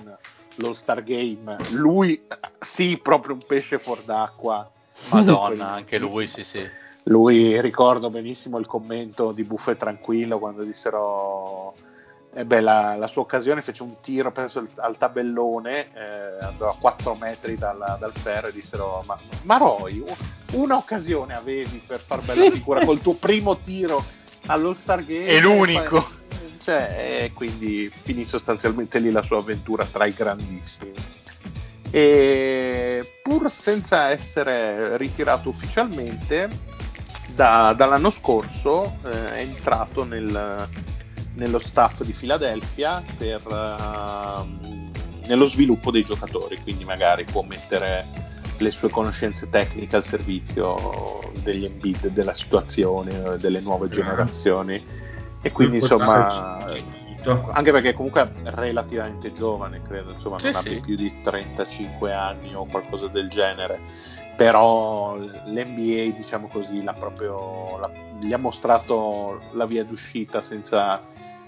[0.56, 2.26] l'All-Star Game, lui
[2.62, 4.72] sì, proprio un pesce fuor d'acqua.
[5.12, 6.66] Madonna, anche lui, sì, sì.
[7.04, 11.74] Lui ricordo benissimo il commento di Buffo e Tranquillo quando dissero
[12.34, 16.70] eh beh, la, la, sua occasione fece un tiro penso al, al tabellone eh, andò
[16.70, 20.04] a 4 metri dal, dal ferro e dissero ma, ma Roy
[20.56, 24.04] un'occasione avevi per far bella figura col tuo primo tiro
[24.48, 25.98] allo Star Game è l'unico.
[25.98, 30.94] E, cioè, e quindi finì sostanzialmente lì la sua avventura tra i grandissimi.
[31.92, 36.50] E pur senza essere ritirato ufficialmente
[37.34, 40.68] da, dall'anno scorso eh, è entrato nel
[41.36, 44.90] nello staff di Philadelphia per, uh,
[45.28, 48.08] nello sviluppo dei giocatori, quindi magari può mettere
[48.58, 54.84] le sue conoscenze tecniche al servizio degli Embiid, della situazione, delle nuove generazioni.
[55.42, 56.64] E quindi insomma
[57.54, 62.54] anche perché comunque è relativamente giovane credo insomma non sì, abbia più di 35 anni
[62.54, 63.80] o qualcosa del genere.
[64.36, 71.02] Però l'NBA diciamo così l'ha proprio, l'ha, gli ha mostrato la via d'uscita senza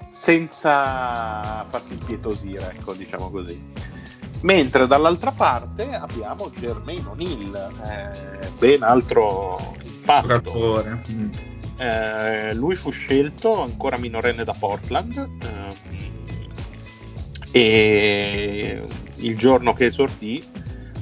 [0.09, 3.61] senza farsi impietosire, ecco, diciamo così.
[4.41, 10.83] Mentre dall'altra parte abbiamo Germain O'Neill, eh, ben altro impatto.
[11.11, 11.29] Mm.
[11.77, 15.29] Eh, lui fu scelto ancora minorenne da Portland
[17.51, 18.87] eh, e
[19.17, 20.43] il giorno che esordì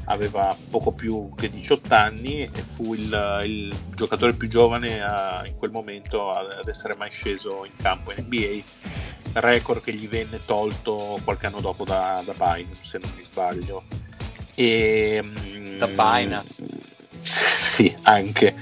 [0.06, 5.56] aveva poco più che 18 anni e fu il, il giocatore più giovane a, in
[5.56, 8.64] quel momento ad essere mai sceso in campo in NBA,
[9.36, 13.84] record che gli venne tolto qualche anno dopo da, da Binance, se non mi sbaglio.
[14.56, 16.64] E, mm, da Binance?
[17.26, 18.56] Sì, anche.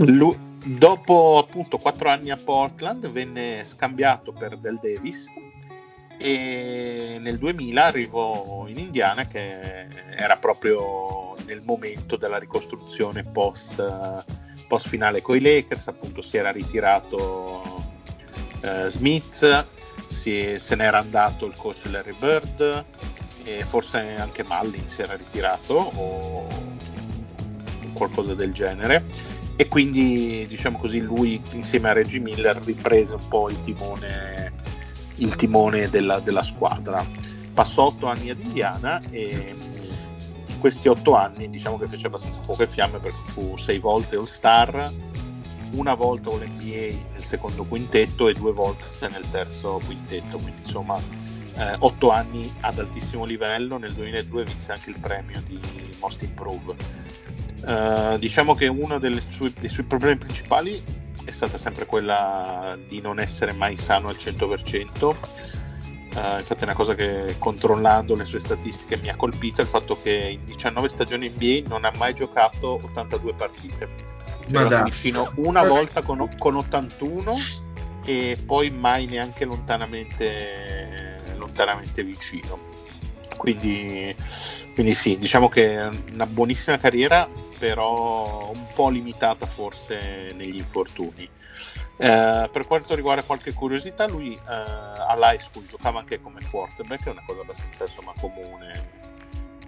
[0.00, 5.28] Lui, dopo appunto 4 anni a Portland venne scambiato per Del Davis
[6.18, 13.82] e nel 2000 arrivò in Indiana che era proprio nel momento della ricostruzione post,
[14.68, 17.62] post finale con i Lakers, appunto si era ritirato
[18.60, 19.66] eh, Smith,
[20.10, 22.84] si, se n'era andato il coach Larry Bird
[23.44, 26.48] e forse anche Mallin si era ritirato o
[27.92, 29.04] qualcosa del genere
[29.56, 34.52] e quindi diciamo così lui insieme a Reggie Miller riprese un po' il timone
[35.16, 37.04] il timone della, della squadra.
[37.52, 39.54] Passò otto anni ad Indiana e
[40.46, 44.24] in questi otto anni diciamo che fece abbastanza poche fiamme perché fu sei volte All
[44.24, 44.90] Star,
[45.72, 50.98] una volta All NBA nel secondo quintetto e due volte nel terzo quintetto, quindi insomma
[51.60, 55.60] eh, otto anni ad altissimo livello, nel 2002 vinse anche il premio di
[56.00, 56.74] Most Improved.
[57.60, 58.98] Uh, diciamo che uno
[59.28, 60.82] sue, dei suoi problemi principali
[61.24, 65.04] è stata sempre quella di non essere mai sano al 100%.
[65.04, 65.14] Uh,
[66.16, 70.00] eh, infatti è una cosa che controllando le sue statistiche mi ha colpito il fatto
[70.00, 74.09] che in 19 stagioni NBA non ha mai giocato 82 partite.
[74.50, 77.34] Cioè fino una volta con, con 81
[78.04, 82.68] e poi mai neanche lontanamente, lontanamente vicino.
[83.36, 84.14] Quindi,
[84.74, 87.28] quindi sì, diciamo che è una buonissima carriera
[87.60, 91.28] però un po' limitata forse negli infortuni.
[91.98, 97.10] Eh, per quanto riguarda qualche curiosità, lui eh, all'high school giocava anche come quarterback, è
[97.10, 98.98] una cosa abbastanza insomma, comune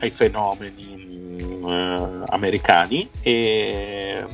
[0.00, 4.24] ai fenomeni eh, americani e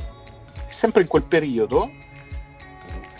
[0.69, 1.91] sempre in quel periodo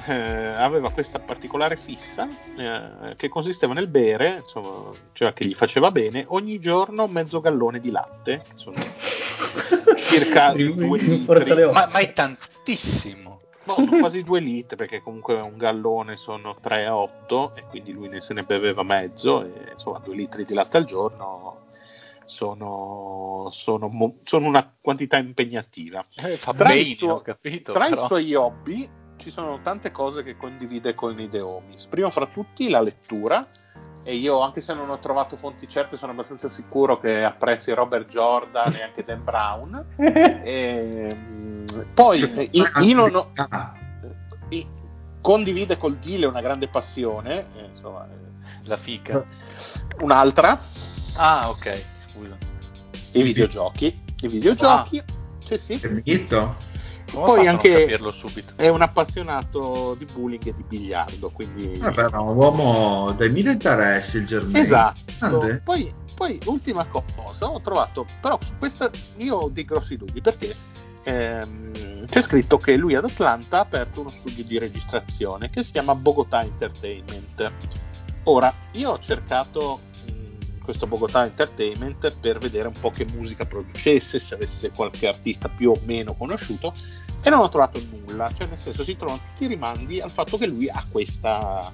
[0.10, 2.28] eh, aveva questa particolare fissa
[2.58, 7.80] eh, che consisteva nel bere, insomma, cioè che gli faceva bene, ogni giorno mezzo gallone
[7.80, 8.78] di latte, che sono
[9.98, 11.66] circa due litri.
[11.66, 13.42] Ma, ma, è tantissimo.
[13.66, 17.92] No, sono quasi due litri perché comunque un gallone sono 3 a 8 e quindi
[17.92, 21.68] lui ne se ne beveva mezzo e insomma due litri di latte al giorno
[22.30, 26.06] sono, sono, sono una quantità impegnativa.
[26.16, 28.88] Eh, fa tra bene, suo, capito, tra i suoi hobby
[29.18, 31.88] ci sono tante cose che condivide con i The Homies.
[31.88, 33.46] Prima fra tutti la lettura,
[34.04, 38.08] e io anche se non ho trovato fonti certe sono abbastanza sicuro che apprezzi Robert
[38.08, 39.86] Jordan e anche Dan Brown.
[39.98, 41.66] e, mm,
[41.96, 43.32] poi io, io non ho,
[45.20, 48.08] condivide col Dile una grande passione, eh, insomma,
[48.66, 49.26] la fica.
[50.02, 50.58] Un'altra.
[51.18, 52.38] Ah, ok, scusa.
[53.14, 54.02] I videogiochi.
[54.22, 54.98] I videogiochi.
[54.98, 55.04] Ah.
[55.58, 56.26] Sì, sì.
[57.12, 57.88] Come Poi anche
[58.56, 61.76] è un appassionato di bowling e di biliardo, quindi...
[61.80, 64.62] Vabbè, ah, un uomo dai mille interessi il Germania.
[64.62, 65.60] Esatto.
[65.64, 70.56] Poi, poi, ultima cosa, ho trovato, però su questa io ho dei grossi dubbi perché
[71.04, 75.72] ehm, c'è scritto che lui ad Atlanta ha aperto uno studio di registrazione che si
[75.72, 77.52] chiama Bogotà Entertainment.
[78.26, 79.80] Ora, io ho cercato
[80.70, 85.72] questo Bogotà Entertainment per vedere un po' che musica producesse, se avesse qualche artista più
[85.72, 86.72] o meno conosciuto
[87.24, 90.38] e non ho trovato nulla, cioè nel senso si trovano tutti i rimandi al fatto
[90.38, 91.72] che lui ha questa,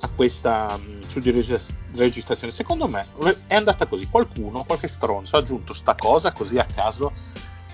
[0.00, 2.52] ha questa mh, su di regis- registrazione.
[2.52, 3.04] Secondo me
[3.48, 7.12] è andata così, qualcuno, qualche stronzo ha aggiunto sta cosa così a caso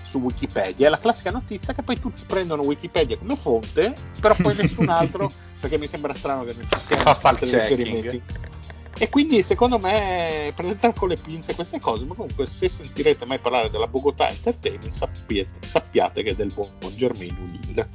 [0.01, 0.87] su Wikipedia.
[0.87, 5.29] È la classica notizia che poi tutti prendono Wikipedia come fonte, però poi nessun altro,
[5.59, 8.23] perché mi sembra strano che non ci siano altri riferimenti.
[8.99, 13.37] E quindi secondo me prendete con le pinze queste cose, ma comunque se sentirete mai
[13.37, 17.87] parlare della Bogotà Entertainment sappiate, sappiate che è del buon Germino Unil.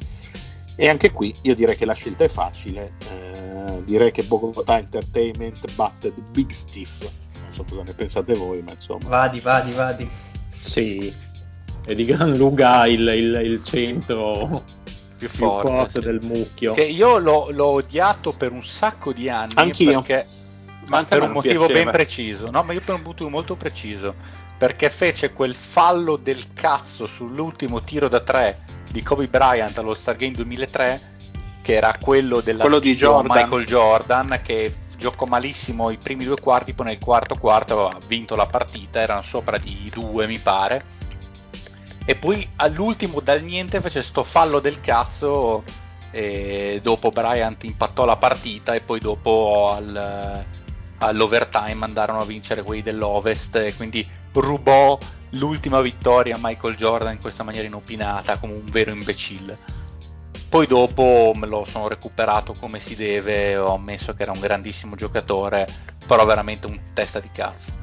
[0.77, 5.74] E anche qui io direi che la scelta è facile, eh, direi che Bogotà Entertainment
[5.74, 7.03] batte The Big Stiff,
[7.43, 9.09] non so cosa ne pensate voi, ma insomma...
[9.09, 10.09] Vadi, vadi, vadi.
[10.59, 11.12] Sì,
[11.85, 14.62] è di gran lunga il, il, il centro
[15.16, 16.07] più più forte, forte sì.
[16.07, 16.74] del mucchio.
[16.74, 19.53] Che io l'ho, l'ho odiato per un sacco di anni.
[19.57, 20.03] Anch'io.
[20.03, 20.27] Perché,
[20.87, 21.91] Ma per un motivo piaceva.
[21.91, 22.51] ben preciso.
[22.51, 24.15] No, ma io per un motivo molto preciso.
[24.59, 28.61] Perché fece quel fallo del cazzo sull'ultimo tiro da tre
[28.91, 31.01] di Kobe Bryant allo Stargame 2003,
[31.63, 33.43] che era quello della Quello di Jordan.
[33.43, 38.37] Michael Jordan, che giocò malissimo i primi due quarti, poi nel quarto quarto aveva vinto
[38.37, 40.85] la partita, erano sopra di due mi pare.
[42.05, 45.63] E poi all'ultimo dal niente fece sto fallo del cazzo
[46.11, 50.45] e dopo Bryant impattò la partita e poi dopo al-
[51.03, 54.99] all'overtime andarono a vincere quelli dell'Ovest e quindi rubò
[55.31, 59.59] l'ultima vittoria a Michael Jordan in questa maniera inopinata come un vero imbecille.
[60.49, 64.97] Poi dopo me lo sono recuperato come si deve, ho ammesso che era un grandissimo
[64.97, 65.66] giocatore,
[66.07, 67.81] però veramente un testa di cazzo.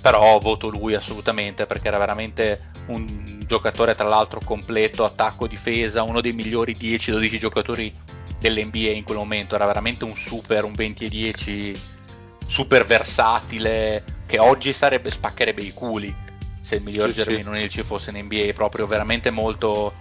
[0.00, 6.20] Però voto lui assolutamente perché era veramente un giocatore tra l'altro completo, attacco, difesa, uno
[6.20, 7.94] dei migliori 10-12 giocatori
[8.38, 11.91] dell'NBA in quel momento, era veramente un super, un 20 e 10
[12.52, 16.14] super versatile che oggi sarebbe spaccherebbe i culi
[16.60, 17.22] se il miglior Sì, sì.
[17.24, 19.94] Germino O'Neal ci fosse in NBA, proprio veramente molto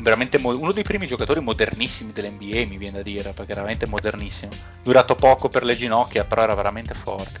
[0.00, 3.86] veramente mo- uno dei primi giocatori modernissimi dell'NBA mi viene da dire, perché era veramente
[3.86, 4.52] modernissimo.
[4.82, 7.40] Durato poco per le ginocchia, però era veramente forte.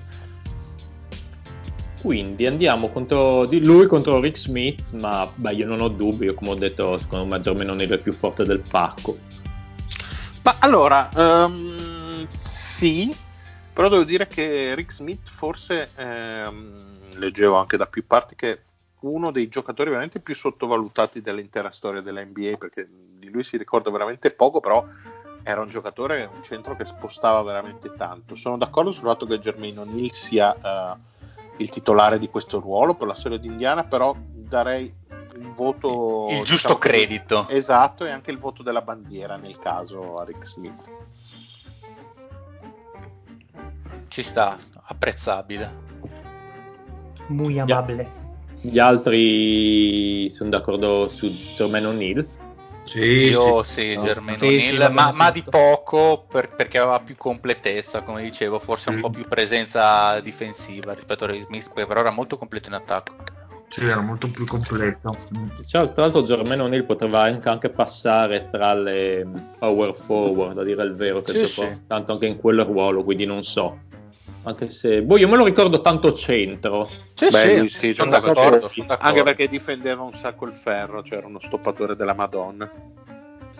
[2.00, 6.34] Quindi andiamo contro di lui contro Rick Smith, ma beh, io non ho dubbi, io
[6.34, 9.18] come ho detto, secondo me Germano non è il più forte del pacco.
[10.42, 13.14] Ma allora, ehm, sì,
[13.76, 18.60] però devo dire che Rick Smith forse, ehm, leggevo anche da più parti, che
[19.00, 23.90] uno dei giocatori veramente più sottovalutati dell'intera storia della NBA, perché di lui si ricorda
[23.90, 24.82] veramente poco, però
[25.42, 28.34] era un giocatore, un centro che spostava veramente tanto.
[28.34, 30.96] Sono d'accordo sul fatto che Jermaine O'Neal sia eh,
[31.58, 34.90] il titolare di questo ruolo per la storia di Indiana, però darei
[35.36, 36.28] un voto...
[36.30, 37.46] Il giusto diciamo credito.
[37.48, 40.82] Esatto, e anche il voto della bandiera nel caso a Rick Smith.
[44.16, 44.56] Ci sta,
[44.86, 45.70] apprezzabile.
[47.28, 48.10] Muy amable.
[48.62, 52.26] Gli altri sono d'accordo su Germano O'Neal.
[52.84, 54.00] Sì, Io sì, sì, no.
[54.04, 58.88] Germaine Sì, va ma, ma di poco per- perché aveva più completezza, come dicevo, forse
[58.88, 63.16] un po' più presenza difensiva rispetto a Smith, però era molto completo in attacco.
[63.68, 65.10] sì, era molto più completo.
[65.66, 70.82] Cioè, tra l'altro Germano O'Neal poteva anche, anche passare tra le power forward, a dire
[70.84, 71.76] il vero, che Sì, giocò sì.
[71.86, 73.85] tanto anche in quel ruolo, quindi non so.
[74.46, 76.88] Anche se, boh, io me lo ricordo tanto centro.
[77.14, 78.70] Sì, Beh, sì, lui sì, sono d'accordo, sempre.
[78.70, 79.08] sono d'accordo.
[79.08, 82.70] Anche perché difendeva un sacco il ferro, cioè era uno stoppatore della Madonna.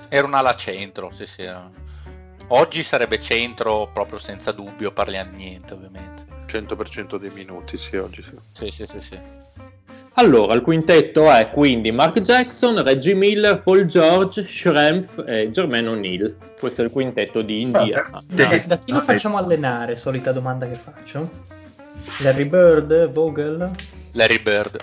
[0.09, 1.45] Era un'ala centro, sì, sì.
[2.49, 6.25] Oggi sarebbe centro proprio senza dubbio, parliamo niente ovviamente.
[6.47, 8.37] 100% dei minuti, sì, oggi sì.
[8.53, 9.19] Sì, sì, sì, sì.
[10.19, 16.37] Allora, il quintetto è quindi Mark Jackson, Reggie Miller, Paul George, Schrempf e Germaine O'Neal.
[16.59, 18.09] Questo è il quintetto di Indiana.
[18.13, 18.67] Vabbè, Da, Sì.
[18.67, 19.95] da chi lo facciamo allenare?
[19.97, 21.29] Solita domanda che faccio.
[22.21, 23.71] Larry Bird, Vogel.
[24.13, 24.83] Larry Bird.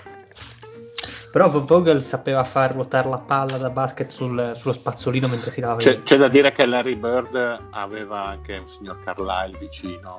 [1.32, 5.80] Però Vogel sapeva far ruotare la palla da basket sul- sullo spazzolino mentre si lavava
[5.80, 6.04] i C'è, denti.
[6.04, 10.16] c'è da dire che Larry Bird aveva anche un signor Carlisle vicino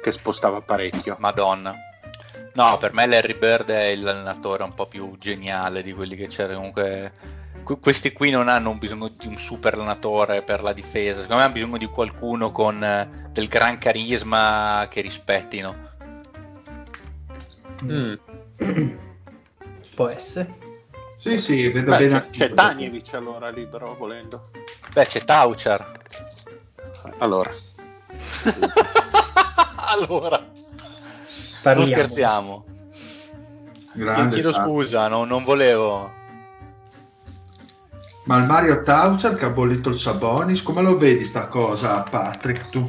[0.00, 1.16] che spostava parecchio.
[1.18, 1.74] Madonna.
[2.54, 6.54] No, per me Larry Bird è l'allenatore un po' più geniale di quelli che c'era.
[6.54, 7.12] Comunque,
[7.62, 11.22] que- questi qui non hanno bisogno di un super allenatore per la difesa.
[11.22, 15.90] Secondo me hanno bisogno di qualcuno con eh, del gran carisma che rispettino.
[17.84, 18.14] Mm.
[19.94, 20.58] Può essere.
[21.16, 22.20] Sì, sì, vedo Beh, bene.
[22.22, 22.52] c'è, c'è.
[22.52, 24.42] Tanievic allora libero volendo.
[24.92, 26.00] Beh, c'è Tauchar.
[27.18, 27.52] Allora,
[29.76, 30.44] allora,
[31.62, 31.86] non Parliamo.
[31.86, 32.64] scherziamo.
[33.94, 34.66] Io Grande chiedo Taucher.
[34.70, 36.10] scusa, no- non volevo.
[38.24, 42.68] Ma il Mario Taucher che ha abolito il Sabonis, come lo vedi sta cosa, Patrick,
[42.70, 42.88] tu?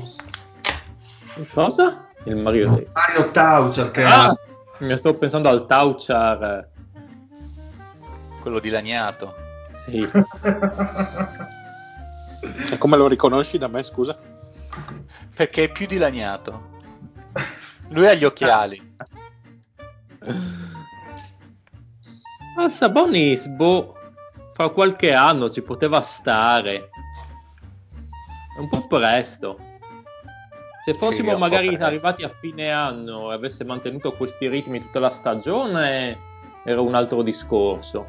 [1.53, 2.07] Cosa?
[2.25, 2.87] Il Mario Day.
[2.93, 4.35] Mario Taucher che Ah,
[4.79, 6.69] mi sto pensando al Tauchar.
[8.41, 9.33] Quello dilaniato.
[9.85, 10.09] Sì.
[12.71, 14.17] E come lo riconosci da me, scusa?
[15.35, 16.71] Perché è più dilaniato.
[17.93, 18.95] Lui ha gli occhiali.
[22.55, 23.95] Ma Sabonis, boh,
[24.53, 26.89] fra qualche anno ci poteva stare.
[28.55, 29.71] È un po' presto.
[30.83, 35.11] Se fossimo po' magari arrivati a fine anno e avesse mantenuto questi ritmi tutta la
[35.11, 36.17] stagione,
[36.65, 38.05] era un altro discorso.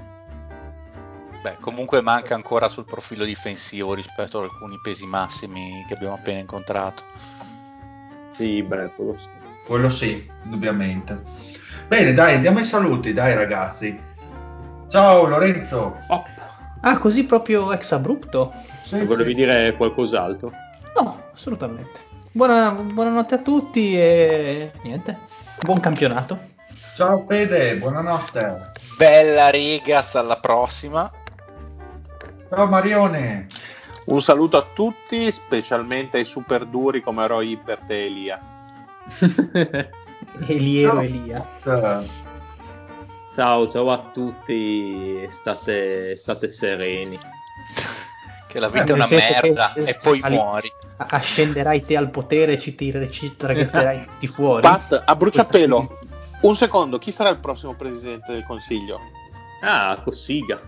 [1.43, 6.39] Beh, comunque manca ancora sul profilo difensivo rispetto ad alcuni pesi massimi che abbiamo appena
[6.39, 7.05] incontrato.
[8.33, 9.44] Sì, beh, quello sì.
[9.67, 11.21] Quello sì, indubbiamente.
[11.89, 13.99] Bene, dai, andiamo ai saluti, dai ragazzi.
[14.89, 15.99] Ciao Lorenzo.
[16.09, 16.25] Oh,
[16.87, 18.53] Ah, così proprio ex abrupto?
[18.83, 19.41] Sì, volevi sì.
[19.41, 20.53] dire qualcos'altro?
[21.01, 22.01] No, assolutamente.
[22.33, 25.19] Buona- buonanotte a tutti e niente.
[25.63, 26.39] Buon campionato.
[26.95, 28.55] Ciao Fede, buonanotte.
[28.99, 31.11] Bella Rigas, alla prossima.
[32.51, 33.47] Ciao Marione.
[34.07, 38.54] Un saluto a tutti, specialmente ai super duri come Roy Hibbert e Elia.
[40.49, 41.01] Eliero Ciao.
[41.03, 41.49] Elia.
[43.35, 47.19] Ciao, ciao a tutti, state, state sereni.
[48.55, 50.71] Che la vita Eh, è una senso che- merda e poi Ali- muori.
[50.97, 54.61] Ascenderai te al potere e ci, tir- ci traghetterai tutti fuori.
[54.63, 55.99] Pat, a bruciapelo,
[56.43, 59.01] un secondo, chi sarà il prossimo presidente del consiglio?
[59.61, 60.61] Ah, Cossiga.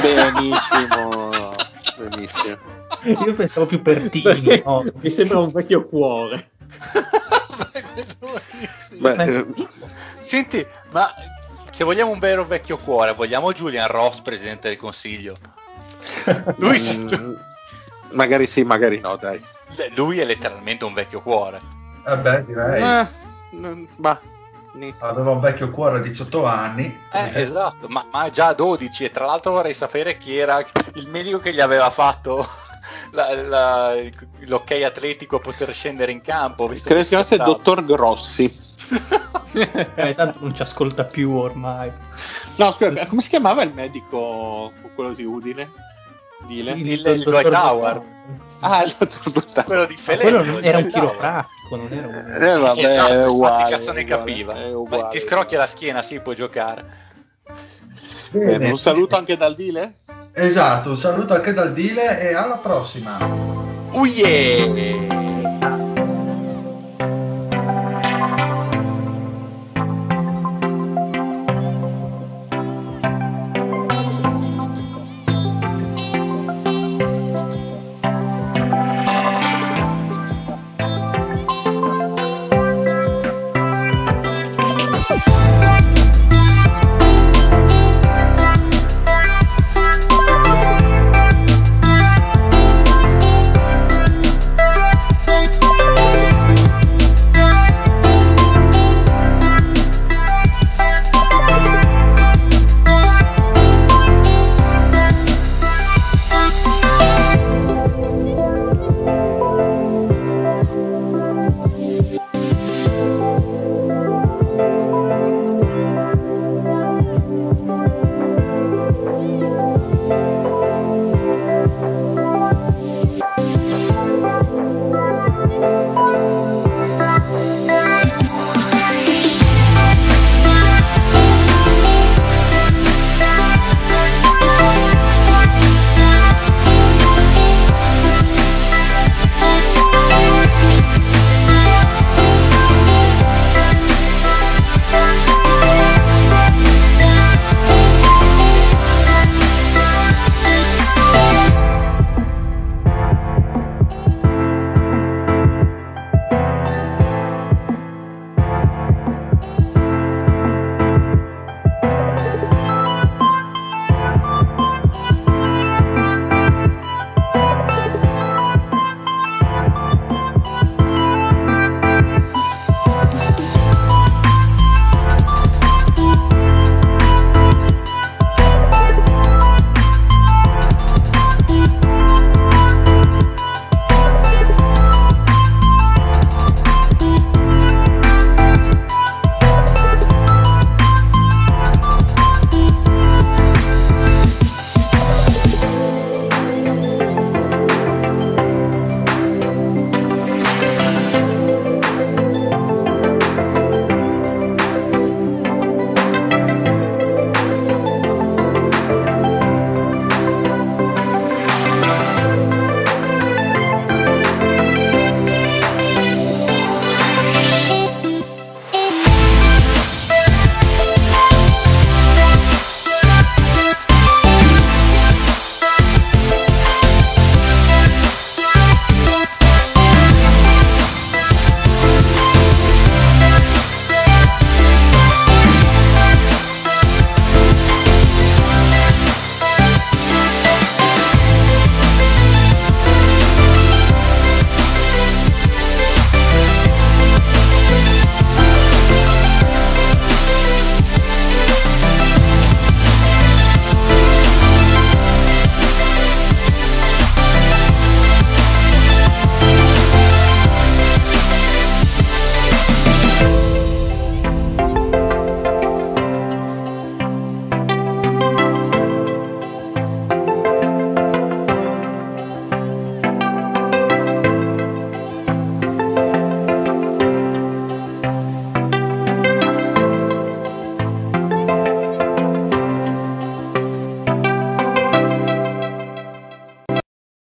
[0.00, 1.28] Benissimo,
[1.98, 2.56] benissimo.
[3.26, 4.62] Io pensavo più Pertini.
[4.64, 4.84] no?
[4.94, 6.52] Mi sembra un vecchio cuore.
[7.96, 9.46] Beh, Ma- eh,
[10.18, 11.08] Senti, ma
[11.70, 15.36] se vogliamo un vero vecchio cuore, vogliamo Julian Ross, presidente del consiglio.
[16.56, 17.34] Lui, mm,
[18.12, 19.42] magari sì, magari no, dai.
[19.94, 21.60] lui è letteralmente un vecchio cuore.
[22.06, 22.82] eh beh, direi.
[22.82, 23.06] Eh,
[23.96, 24.20] ma.
[24.98, 27.00] Aveva un vecchio cuore a 18 anni.
[27.10, 30.62] Eh, esatto, ma, ma già a 12 e tra l'altro vorrei sapere chi era
[30.94, 32.46] il medico che gli aveva fatto
[33.10, 33.94] la- la-
[34.40, 36.66] l'ok atletico a poter scendere in campo.
[36.66, 38.64] visto Credo che si chiamasse il dottor Grossi.
[39.56, 41.90] Eh, tanto non ci ascolta più ormai.
[42.56, 45.72] No, scusa, come si chiamava il medico, quello di Udine?
[46.46, 46.72] Dile?
[46.72, 48.02] Il- il dottor Dwight Howard.
[48.60, 49.66] Ah, il dottor Buttano.
[49.66, 50.20] Quello di Fele.
[50.20, 52.42] quello era un chiropratico, non era un...
[52.42, 53.70] Eh, vabbè, Esatto, è uguale.
[53.70, 54.54] cazzo ne uguale, capiva.
[54.56, 55.08] è Beh, uguale.
[55.08, 56.84] ti scrocchia la schiena, sì, puoi giocare.
[58.32, 60.00] Bene, un saluto anche dal Dile?
[60.38, 63.16] Esatto, un saluto anche dal Dile e alla prossima.
[63.92, 65.25] Oh yeah!